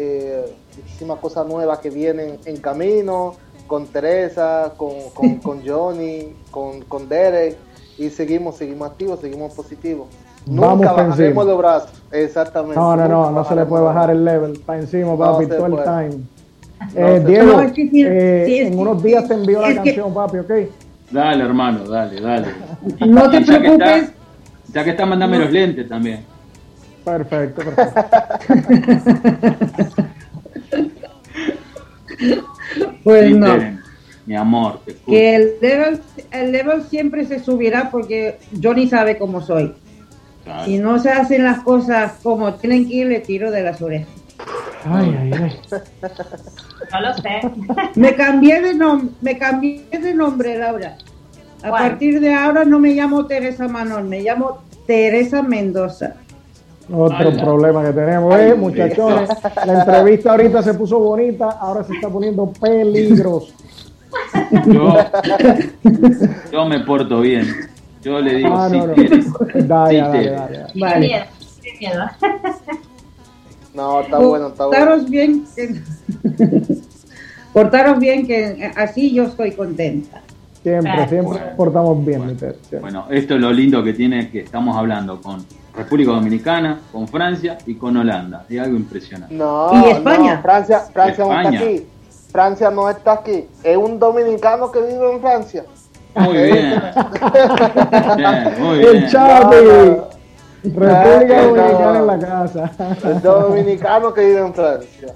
eh, 0.47 0.55
muchísimas 0.77 1.19
cosas 1.19 1.45
nuevas 1.47 1.79
que 1.79 1.89
vienen 1.89 2.39
en 2.45 2.57
camino 2.57 3.35
con 3.67 3.87
Teresa, 3.87 4.73
con, 4.77 5.09
con, 5.13 5.35
con 5.39 5.67
Johnny, 5.67 6.33
con, 6.49 6.81
con 6.83 7.07
Derek 7.07 7.57
y 7.97 8.09
seguimos, 8.09 8.55
seguimos 8.57 8.89
activos, 8.89 9.19
seguimos 9.19 9.53
positivos. 9.53 10.07
Vamos 10.45 10.77
Nunca 10.77 10.89
pa' 10.89 11.03
bajaremos 11.03 11.19
encima. 11.19 11.43
los 11.43 11.57
brazos, 11.57 11.89
exactamente. 12.11 12.75
No, 12.75 12.95
no, 12.95 13.07
no, 13.07 13.25
Nunca 13.27 13.31
no 13.41 13.45
se 13.45 13.55
le 13.55 13.65
puede 13.65 13.83
bajar 13.83 14.09
el 14.09 14.25
level. 14.25 14.59
Para 14.65 14.79
encima, 14.79 15.11
No 15.11 15.17
papi, 15.17 15.45
se 15.45 15.51
todo 15.51 15.65
el 15.67 15.83
time. 15.83 16.23
No 16.95 17.07
Eh, 17.07 17.19
Diego, 17.25 17.43
puede. 17.53 17.57
No, 17.57 17.61
es 17.63 17.71
que 17.73 17.89
sí, 17.89 18.03
eh, 18.05 18.61
en 18.61 18.71
que- 18.71 18.77
unos 18.77 19.03
días 19.03 19.27
te 19.27 19.33
envío 19.35 19.61
la 19.61 19.67
que- 19.69 19.75
canción, 19.75 20.13
papi, 20.13 20.37
¿ok? 20.39 20.51
Dale, 21.11 21.43
hermano, 21.43 21.83
dale, 21.87 22.21
dale. 22.21 22.47
No 23.07 23.29
te 23.29 23.43
ya 23.43 23.53
que 23.53 23.59
preocupes. 23.59 24.03
está- 24.03 24.13
ya 24.73 24.83
que 24.83 24.89
está, 24.91 25.05
mandame 25.05 25.39
los 25.39 25.51
lentes 25.51 25.87
también. 25.89 26.23
Perfecto, 27.03 27.61
perfecto. 27.63 28.01
Pues 33.03 33.27
Sí, 33.27 33.33
no. 33.33 33.45
Tere, 33.53 33.77
Mi 34.25 34.35
amor, 34.35 34.81
te. 34.85 34.95
Que 34.95 35.35
el 35.35 35.51
level, 35.61 36.01
el 36.31 36.51
level 36.51 36.83
siempre 36.83 37.25
se 37.25 37.39
subirá 37.39 37.89
porque 37.91 38.39
Johnny 38.61 38.87
sabe 38.87 39.17
cómo 39.17 39.41
soy. 39.41 39.73
Claro. 40.49 40.65
Si 40.65 40.79
no 40.79 40.97
se 40.97 41.11
hacen 41.11 41.43
las 41.43 41.59
cosas 41.59 42.13
como 42.23 42.55
tienen 42.55 42.87
que 42.87 42.95
ir, 42.95 43.07
le 43.07 43.19
tiro 43.19 43.51
de 43.51 43.61
las 43.61 43.79
orejas. 43.83 44.09
Ay, 44.83 45.15
ay, 45.21 45.31
ay. 45.31 45.59
No 46.91 47.01
lo 47.01 47.13
sé. 47.13 47.41
Me 47.95 48.15
cambié 48.15 48.59
de 48.59 48.73
nombre, 48.73 49.09
me 49.21 49.37
cambié 49.37 49.85
de 49.91 50.13
nombre, 50.15 50.57
Laura. 50.57 50.97
A 51.61 51.69
¿Cuál? 51.69 51.89
partir 51.89 52.19
de 52.19 52.33
ahora 52.33 52.65
no 52.65 52.79
me 52.79 52.93
llamo 52.93 53.27
Teresa 53.27 53.67
Manón, 53.67 54.09
me 54.09 54.21
llamo 54.21 54.63
Teresa 54.87 55.43
Mendoza. 55.43 56.15
Otro 56.91 57.31
problema 57.37 57.83
que 57.83 57.93
tenemos, 57.93 58.33
Ay, 58.33 58.49
eh, 58.49 58.55
muchachones. 58.55 59.29
La 59.67 59.81
entrevista 59.81 60.31
ahorita 60.31 60.63
se 60.63 60.73
puso 60.73 60.97
bonita, 60.97 61.49
ahora 61.59 61.83
se 61.83 61.93
está 61.93 62.09
poniendo 62.09 62.51
peligros. 62.59 63.53
Yo, 64.65 64.95
yo 66.51 66.65
me 66.65 66.79
porto 66.79 67.21
bien. 67.21 67.45
Yo 68.09 68.19
le 68.21 68.35
digo 68.35 68.49
Ah, 68.57 68.69
sí, 68.69 68.77
no, 68.77 68.87
no. 68.87 68.93
Dale, 68.95 69.09
Sí, 69.21 69.67
dale, 69.67 69.99
dale, 70.01 70.31
dale. 70.31 70.65
Qué 70.73 70.79
Vale. 70.79 71.07
miedo, 71.07 71.25
qué 71.61 71.73
miedo. 71.79 72.03
No, 73.75 74.01
está 74.01 74.17
bueno, 74.17 74.47
está 74.47 74.65
bueno. 74.65 74.85
Portaros 74.85 75.09
bien, 75.09 75.45
que... 75.55 75.75
portaros 77.53 77.99
bien, 78.05 78.25
que 78.25 78.71
así 78.75 79.13
yo 79.13 79.23
estoy 79.25 79.51
contenta. 79.51 80.21
Siempre, 80.63 80.91
Claro. 80.91 81.07
siempre 81.09 81.39
Bueno. 81.39 81.55
portamos 81.55 82.05
bien, 82.05 82.19
Bueno. 82.23 82.39
siempre. 82.39 82.79
Bueno, 82.79 83.05
esto 83.11 83.35
es 83.35 83.41
lo 83.41 83.51
lindo 83.53 83.83
que 83.83 83.93
tiene 83.93 84.29
que 84.31 84.39
estamos 84.41 84.75
hablando 84.75 85.21
con 85.21 85.45
República 85.75 86.11
Dominicana, 86.11 86.79
con 86.91 87.07
Francia 87.07 87.57
y 87.67 87.75
con 87.75 87.95
Holanda. 87.95 88.45
Es 88.49 88.59
algo 88.59 88.75
impresionante. 88.75 89.33
No, 89.35 89.69
¿Y 89.85 89.91
España? 89.91 90.35
no, 90.35 90.41
Francia, 90.41 90.79
Francia 90.91 91.23
no 91.23 91.31
España. 91.31 91.59
está 91.59 91.65
aquí. 91.69 91.85
Francia 92.31 92.71
no 92.71 92.89
está 92.89 93.13
aquí. 93.13 93.45
Es 93.63 93.77
un 93.77 93.97
dominicano 93.99 94.71
que 94.71 94.81
vive 94.81 95.13
en 95.13 95.21
Francia. 95.21 95.63
Muy 96.15 96.33
bien. 96.43 96.81
Bien, 98.17 98.53
muy 98.59 98.77
bien. 98.79 98.95
El 98.95 99.09
Chapi. 99.09 99.55
República 100.63 101.41
No, 101.41 101.55
no. 101.55 101.55
Dominicana 101.55 101.99
en 101.99 102.07
la 102.07 102.19
casa. 102.19 102.71
El 103.03 103.21
dominicano 103.21 104.13
que 104.13 104.25
vive 104.25 104.39
en 104.39 104.53
Francia. 104.53 105.15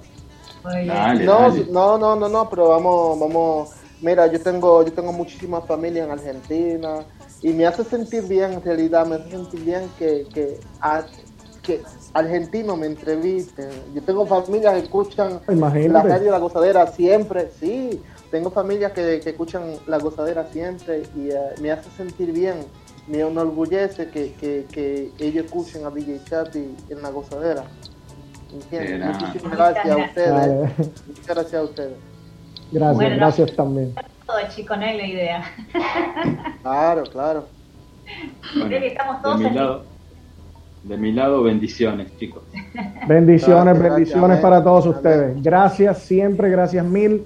Dale, 0.64 1.26
No, 1.26 1.40
dale. 1.42 1.66
no, 1.70 1.98
no, 1.98 2.16
no, 2.16 2.30
no, 2.30 2.50
pero 2.50 2.70
vamos, 2.70 3.20
vamos. 3.20 3.70
Mira, 4.02 4.28
yo 4.28 4.40
tengo, 4.42 4.84
yo 4.84 4.92
tengo 4.94 5.12
muchísima 5.12 5.62
familia 5.62 6.04
en 6.06 6.12
Argentina 6.12 7.00
y 7.42 7.52
me 7.54 7.66
hace 7.66 7.84
sentir 7.84 8.24
bien, 8.24 8.54
en 8.54 8.62
realidad, 8.64 9.06
me 9.06 9.16
hace 9.16 9.32
sentir 9.32 9.62
bien 9.66 9.90
que, 10.00 10.26
que, 10.34 10.60
a- 10.82 11.04
que 11.62 11.82
argentinos 12.14 12.78
me 12.78 12.86
entrevisten. 12.88 13.70
Yo 13.94 14.02
tengo 14.04 14.26
familias 14.26 14.74
que 14.76 14.80
escuchan 14.80 15.40
Imagínate. 15.50 15.90
la 15.90 16.02
radio 16.16 16.32
La 16.32 16.38
Gozadera 16.40 16.88
siempre, 16.88 17.50
sí. 17.60 18.02
Tengo 18.34 18.50
familias 18.50 18.94
que, 18.94 19.20
que 19.24 19.30
escuchan 19.30 19.62
La 19.86 20.00
Gozadera 20.00 20.48
siempre 20.48 21.04
y 21.16 21.30
eh, 21.30 21.36
me 21.62 21.70
hace 21.70 21.88
sentir 21.92 22.32
bien. 22.32 22.66
Me 23.08 23.20
enorgullece 23.20 24.10
que, 24.10 24.34
que, 24.42 24.66
que 24.72 25.12
ellos 25.20 25.46
escuchen 25.46 25.86
a 25.86 25.92
DJ 25.92 26.20
Chapi 26.24 26.76
en 26.90 27.02
La 27.04 27.12
Gozadera. 27.12 27.64
Muchísimas 28.52 29.56
gracias 29.56 29.88
a 29.88 29.98
ustedes. 29.98 30.78
Muchas 31.08 31.28
gracias 31.28 31.54
a 31.54 31.64
ustedes. 31.64 31.94
Gracias, 32.72 32.96
Bueno, 32.96 33.10
no. 33.12 33.16
gracias 33.18 33.56
también. 33.56 33.94
Todo 34.26 34.38
chico, 34.50 34.76
no 34.78 34.84
es 34.84 34.98
la 34.98 35.08
idea. 35.08 35.44
Claro, 36.64 37.04
claro. 37.04 37.46
Bueno, 38.56 38.68
Creo 38.68 38.80
que 38.82 38.88
estamos 38.88 39.22
de 39.22 39.48
mi 39.48 39.56
lado, 39.56 39.84
de 40.82 40.98
mi 40.98 41.12
lado, 41.12 41.44
bendiciones, 41.44 42.18
chicos. 42.18 42.42
Bendiciones, 43.08 43.78
Gracias, 43.78 43.84
bendiciones 43.96 44.28
gracias, 44.28 44.42
para 44.42 44.64
todos 44.64 44.88
ustedes. 44.88 45.44
Gracias 45.44 46.00
siempre, 46.00 46.50
gracias 46.50 46.84
mil. 46.84 47.24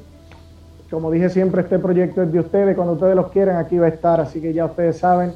Como 0.89 1.11
dije 1.11 1.29
siempre, 1.29 1.61
este 1.61 1.79
proyecto 1.79 2.21
es 2.23 2.31
de 2.31 2.39
ustedes. 2.39 2.75
Cuando 2.75 2.93
ustedes 2.93 3.15
los 3.15 3.29
quieran, 3.31 3.57
aquí 3.57 3.77
va 3.77 3.87
a 3.87 3.89
estar. 3.89 4.21
Así 4.21 4.39
que 4.39 4.53
ya 4.53 4.65
ustedes 4.65 4.97
saben. 4.97 5.33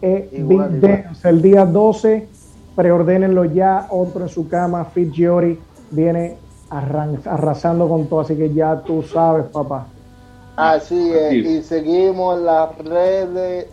Eh, 0.00 0.28
Igual, 0.32 0.70
Big 0.70 0.78
igual. 0.78 1.02
Dance, 1.04 1.28
el 1.28 1.42
día 1.42 1.64
12. 1.66 2.28
Preordénenlo 2.74 3.44
ya. 3.44 3.86
Otro 3.90 4.22
en 4.22 4.28
su 4.28 4.48
cama. 4.48 4.84
Fit 4.86 5.12
Giori 5.12 5.58
viene 5.90 6.38
arrasando 6.70 7.88
con 7.88 8.06
todo. 8.06 8.20
Así 8.20 8.34
que 8.34 8.52
ya 8.52 8.80
tú 8.80 9.02
sabes, 9.02 9.46
papá. 9.46 9.86
Así 10.56 11.12
es. 11.12 11.34
Y 11.34 11.62
seguimos 11.62 12.40
las 12.40 12.76
redes 12.78 13.66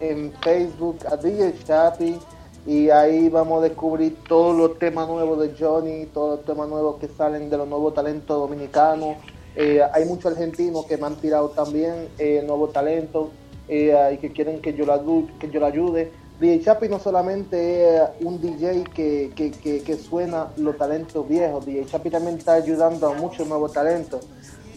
en 0.00 0.32
Facebook 0.42 0.98
a 1.10 1.16
DJ 1.16 1.54
Chapi. 1.64 2.18
Y 2.66 2.90
ahí 2.90 3.28
vamos 3.28 3.60
a 3.60 3.68
descubrir 3.68 4.16
todos 4.28 4.56
los 4.56 4.78
temas 4.78 5.08
nuevos 5.08 5.38
de 5.40 5.54
Johnny, 5.58 6.06
todos 6.06 6.38
los 6.38 6.44
temas 6.44 6.68
nuevos 6.68 6.96
que 6.96 7.06
salen 7.06 7.48
de 7.48 7.56
los 7.56 7.68
nuevos 7.68 7.94
talentos 7.94 8.36
dominicanos. 8.36 9.16
Eh, 9.56 9.80
hay 9.92 10.04
muchos 10.04 10.32
argentinos 10.32 10.84
que 10.86 10.96
me 10.98 11.06
han 11.06 11.16
tirado 11.16 11.48
también 11.48 12.08
eh, 12.18 12.42
nuevos 12.46 12.72
talentos 12.72 13.28
eh, 13.68 13.94
y 14.12 14.18
que 14.18 14.30
quieren 14.30 14.60
que 14.60 14.74
yo, 14.74 14.84
la, 14.84 15.00
que 15.40 15.50
yo 15.50 15.60
la 15.60 15.68
ayude. 15.68 16.12
DJ 16.38 16.62
Chapi 16.62 16.88
no 16.90 16.98
solamente 16.98 17.96
es 17.96 18.02
un 18.20 18.38
DJ 18.40 18.84
que, 18.94 19.32
que, 19.34 19.50
que, 19.50 19.82
que 19.82 19.96
suena 19.96 20.48
los 20.58 20.76
talentos 20.76 21.26
viejos, 21.26 21.64
DJ 21.64 21.86
Chapi 21.86 22.10
también 22.10 22.36
está 22.36 22.52
ayudando 22.52 23.08
a 23.08 23.14
muchos 23.14 23.48
nuevos 23.48 23.72
talentos. 23.72 24.20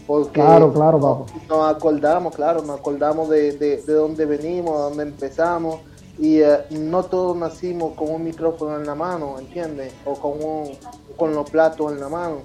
Porque 0.08 0.40
Claro, 0.40 0.74
claro, 0.74 1.00
papá. 1.00 1.26
nos 1.48 1.76
acordamos, 1.76 2.34
claro, 2.34 2.62
nos 2.64 2.80
acordamos 2.80 3.30
de, 3.30 3.52
de, 3.52 3.78
de 3.84 3.94
dónde 3.94 4.26
venimos, 4.26 4.76
de 4.76 4.82
dónde 4.84 5.04
empezamos. 5.04 5.82
Y 6.18 6.42
eh, 6.42 6.66
no 6.72 7.04
todos 7.04 7.38
nacimos 7.38 7.94
con 7.94 8.10
un 8.12 8.24
micrófono 8.24 8.78
en 8.78 8.86
la 8.88 8.96
mano, 8.96 9.38
¿entiendes? 9.38 9.94
O 10.06 10.14
con, 10.16 10.44
un, 10.44 10.72
con 11.16 11.36
los 11.36 11.50
platos 11.50 11.92
en 11.92 12.00
la 12.00 12.10
mano. 12.10 12.38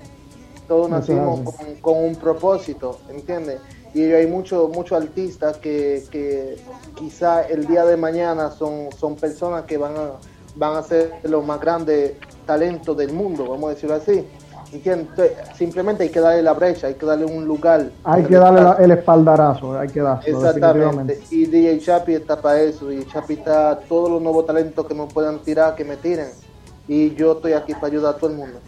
Todos 0.68 0.88
nacimos 0.90 1.40
con, 1.56 1.74
con 1.80 2.04
un 2.04 2.16
propósito, 2.16 2.98
¿entiendes? 3.10 3.58
Y 3.92 4.02
hay 4.12 4.26
muchos 4.26 4.70
muchos 4.70 5.00
artistas 5.00 5.58
que, 5.58 6.02
que 6.10 6.56
quizá 6.96 7.42
el 7.42 7.66
día 7.66 7.84
de 7.84 7.96
mañana 7.96 8.50
son, 8.50 8.88
son 8.98 9.14
personas 9.14 9.64
que 9.64 9.76
van 9.76 9.92
a, 9.96 10.10
van 10.56 10.76
a 10.76 10.82
ser 10.82 11.12
los 11.24 11.44
más 11.44 11.60
grandes 11.60 12.12
talentos 12.46 12.96
del 12.96 13.12
mundo, 13.12 13.46
vamos 13.48 13.70
a 13.70 13.74
decirlo 13.74 13.94
así. 13.96 14.26
¿Entiendes? 14.72 15.08
Entonces, 15.10 15.56
Simplemente 15.56 16.02
hay 16.02 16.08
que 16.08 16.18
darle 16.18 16.42
la 16.42 16.52
brecha, 16.54 16.88
hay 16.88 16.94
que 16.94 17.06
darle 17.06 17.24
un 17.26 17.44
lugar. 17.44 17.90
Hay 18.02 18.24
que 18.24 18.34
darle 18.34 18.62
la- 18.62 18.72
el 18.80 18.90
espaldarazo. 18.90 19.78
Hay 19.78 19.88
que 19.88 20.00
darlo. 20.00 20.22
Exactamente. 20.26 21.20
Y 21.30 21.46
DJ 21.46 21.78
Chapi 21.78 22.14
está 22.14 22.40
para 22.40 22.60
eso. 22.62 22.90
Y 22.90 23.04
Chapi 23.06 23.34
está 23.34 23.78
todos 23.88 24.10
los 24.10 24.20
nuevos 24.20 24.44
talentos 24.46 24.84
que 24.86 24.94
me 24.94 25.06
puedan 25.06 25.38
tirar, 25.40 25.76
que 25.76 25.84
me 25.84 25.96
tiren. 25.96 26.30
Y 26.88 27.14
yo 27.14 27.32
estoy 27.32 27.52
aquí 27.52 27.72
para 27.74 27.86
ayudar 27.86 28.14
a 28.14 28.18
todo 28.18 28.30
el 28.30 28.36
mundo. 28.36 28.58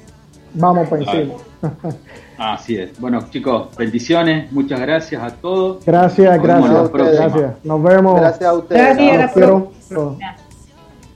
Vamos 0.56 0.88
para 0.88 1.02
encima. 1.02 1.34
Así 2.38 2.76
es. 2.76 2.98
Bueno, 3.00 3.24
chicos, 3.30 3.68
bendiciones. 3.76 4.50
Muchas 4.52 4.80
gracias 4.80 5.22
a 5.22 5.30
todos. 5.30 5.84
Gracias, 5.84 6.36
Nos 6.36 6.42
gracias. 6.46 6.92
Gracias. 6.92 7.64
Nos 7.64 7.82
vemos. 7.82 8.20
Gracias 8.20 8.48
a 8.48 8.54
ustedes. 8.54 8.96
Gracias. 8.96 9.34
Chao, 9.34 9.70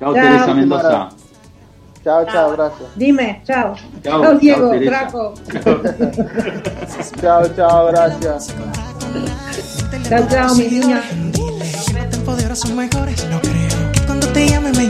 Chao. 0.00 0.14
Teresa 0.14 0.54
Mendoza. 0.54 1.08
Chao, 2.02 2.24
chao, 2.24 2.52
gracias. 2.52 2.88
Dime, 2.96 3.42
chao. 3.44 3.74
Chao, 4.02 4.22
Chao, 4.22 4.38
Diego. 4.38 4.72
Draco. 4.78 5.34
Chao, 7.20 7.46
chao, 7.54 7.86
gracias. 7.88 8.54
Chao, 10.08 10.26
chao, 10.30 10.54
mi 10.54 10.68
niña. 10.68 11.02
Que 11.10 11.92
no 11.92 12.08
te 12.08 12.16
empodero, 12.16 12.56
son 12.56 12.76
mejores. 12.76 13.28
No 13.28 13.38
creo 13.40 13.92
que 13.92 14.00
cuando 14.06 14.26
te 14.28 14.48
llame 14.48 14.72
me 14.72 14.84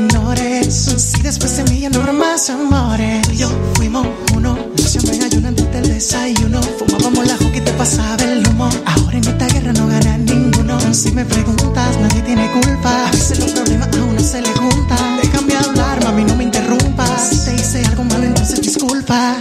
ignores. 0.61 1.03
Si 1.03 1.23
después 1.23 1.57
de 1.57 1.65
mí 1.65 1.81
ya 1.81 1.91
no 1.91 2.01
amores. 2.01 3.29
Y 3.33 3.37
yo 3.37 3.49
fuimos 3.75 4.07
uno. 4.35 4.57
No 4.77 4.85
siempre 4.85 5.17
en 5.17 5.23
ayuno 5.25 5.49
antes 5.49 5.73
del 5.73 5.89
desayuno. 5.89 6.61
Fumábamos 6.63 7.27
la 7.27 7.37
y 7.57 7.61
te 7.61 7.73
pasaba 7.73 8.23
el 8.25 8.47
humo. 8.49 8.69
Ahora 8.87 9.17
en 9.17 9.25
esta 9.25 9.47
guerra 9.47 9.73
no 9.73 9.87
gana 9.87 10.19
ninguno. 10.19 10.79
Si 10.95 11.11
me 11.13 11.25
preguntas, 11.25 11.97
nadie 12.01 12.23
tiene 12.23 12.51
culpa. 12.53 13.09
A 13.09 13.11
veces 13.11 13.39
los 13.41 13.53
problemas 13.53 13.89
a 13.97 14.05
uno 14.05 14.21
se 14.21 14.41
le 14.43 14.53
juntan. 14.55 15.21
Déjame 15.23 15.57
hablar, 15.57 16.05
mami, 16.05 16.25
no 16.25 16.37
me 16.37 16.45
interrumpas. 16.45 17.31
Si 17.31 17.45
te 17.45 17.55
hice 17.55 17.85
algo 17.87 18.05
malo, 18.05 18.25
entonces 18.25 18.61
disculpa. 18.61 19.37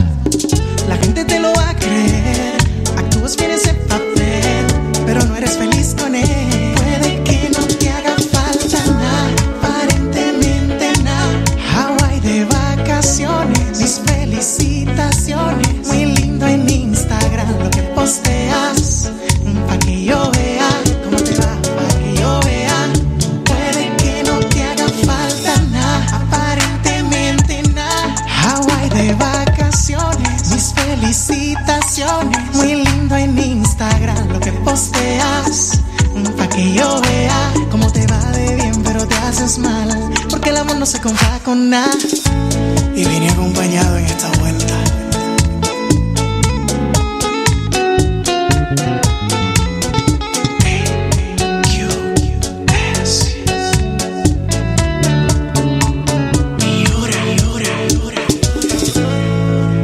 La 0.87 0.97
gente 0.97 1.25
te 1.25 1.39
lo 1.39 1.53
va 1.53 1.69
a 1.69 1.75
creer. 1.75 2.57
Actúas 2.97 3.35
bien 3.37 3.51
ese 3.51 3.73
papel, 3.73 4.18
Porque 40.29 40.51
el 40.51 40.57
amor 40.57 40.75
no 40.75 40.85
se 40.85 41.01
compra 41.01 41.39
con 41.43 41.71
nada. 41.71 41.89
Y 42.95 43.03
vine 43.03 43.29
acompañado 43.31 43.97
en 43.97 44.05
esta 44.05 44.29